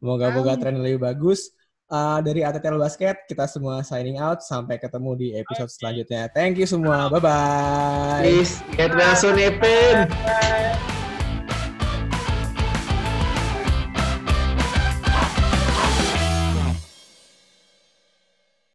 Moga-moga 0.00 0.56
tren 0.56 0.80
lebih 0.80 1.04
bagus. 1.04 1.52
Uh, 1.90 2.22
dari 2.22 2.46
ATTL 2.46 2.78
Basket, 2.78 3.26
kita 3.26 3.50
semua 3.50 3.82
signing 3.82 4.16
out. 4.16 4.40
Sampai 4.40 4.78
ketemu 4.80 5.10
di 5.18 5.28
episode 5.36 5.68
selanjutnya. 5.68 6.30
Thank 6.32 6.56
you 6.56 6.64
semua. 6.64 7.10
Bye-bye. 7.12 8.22
Please, 8.24 8.62
get 8.78 8.94
well 8.94 9.12
soon, 9.18 9.36
Epin. 9.36 10.08
Bye. 10.08 10.99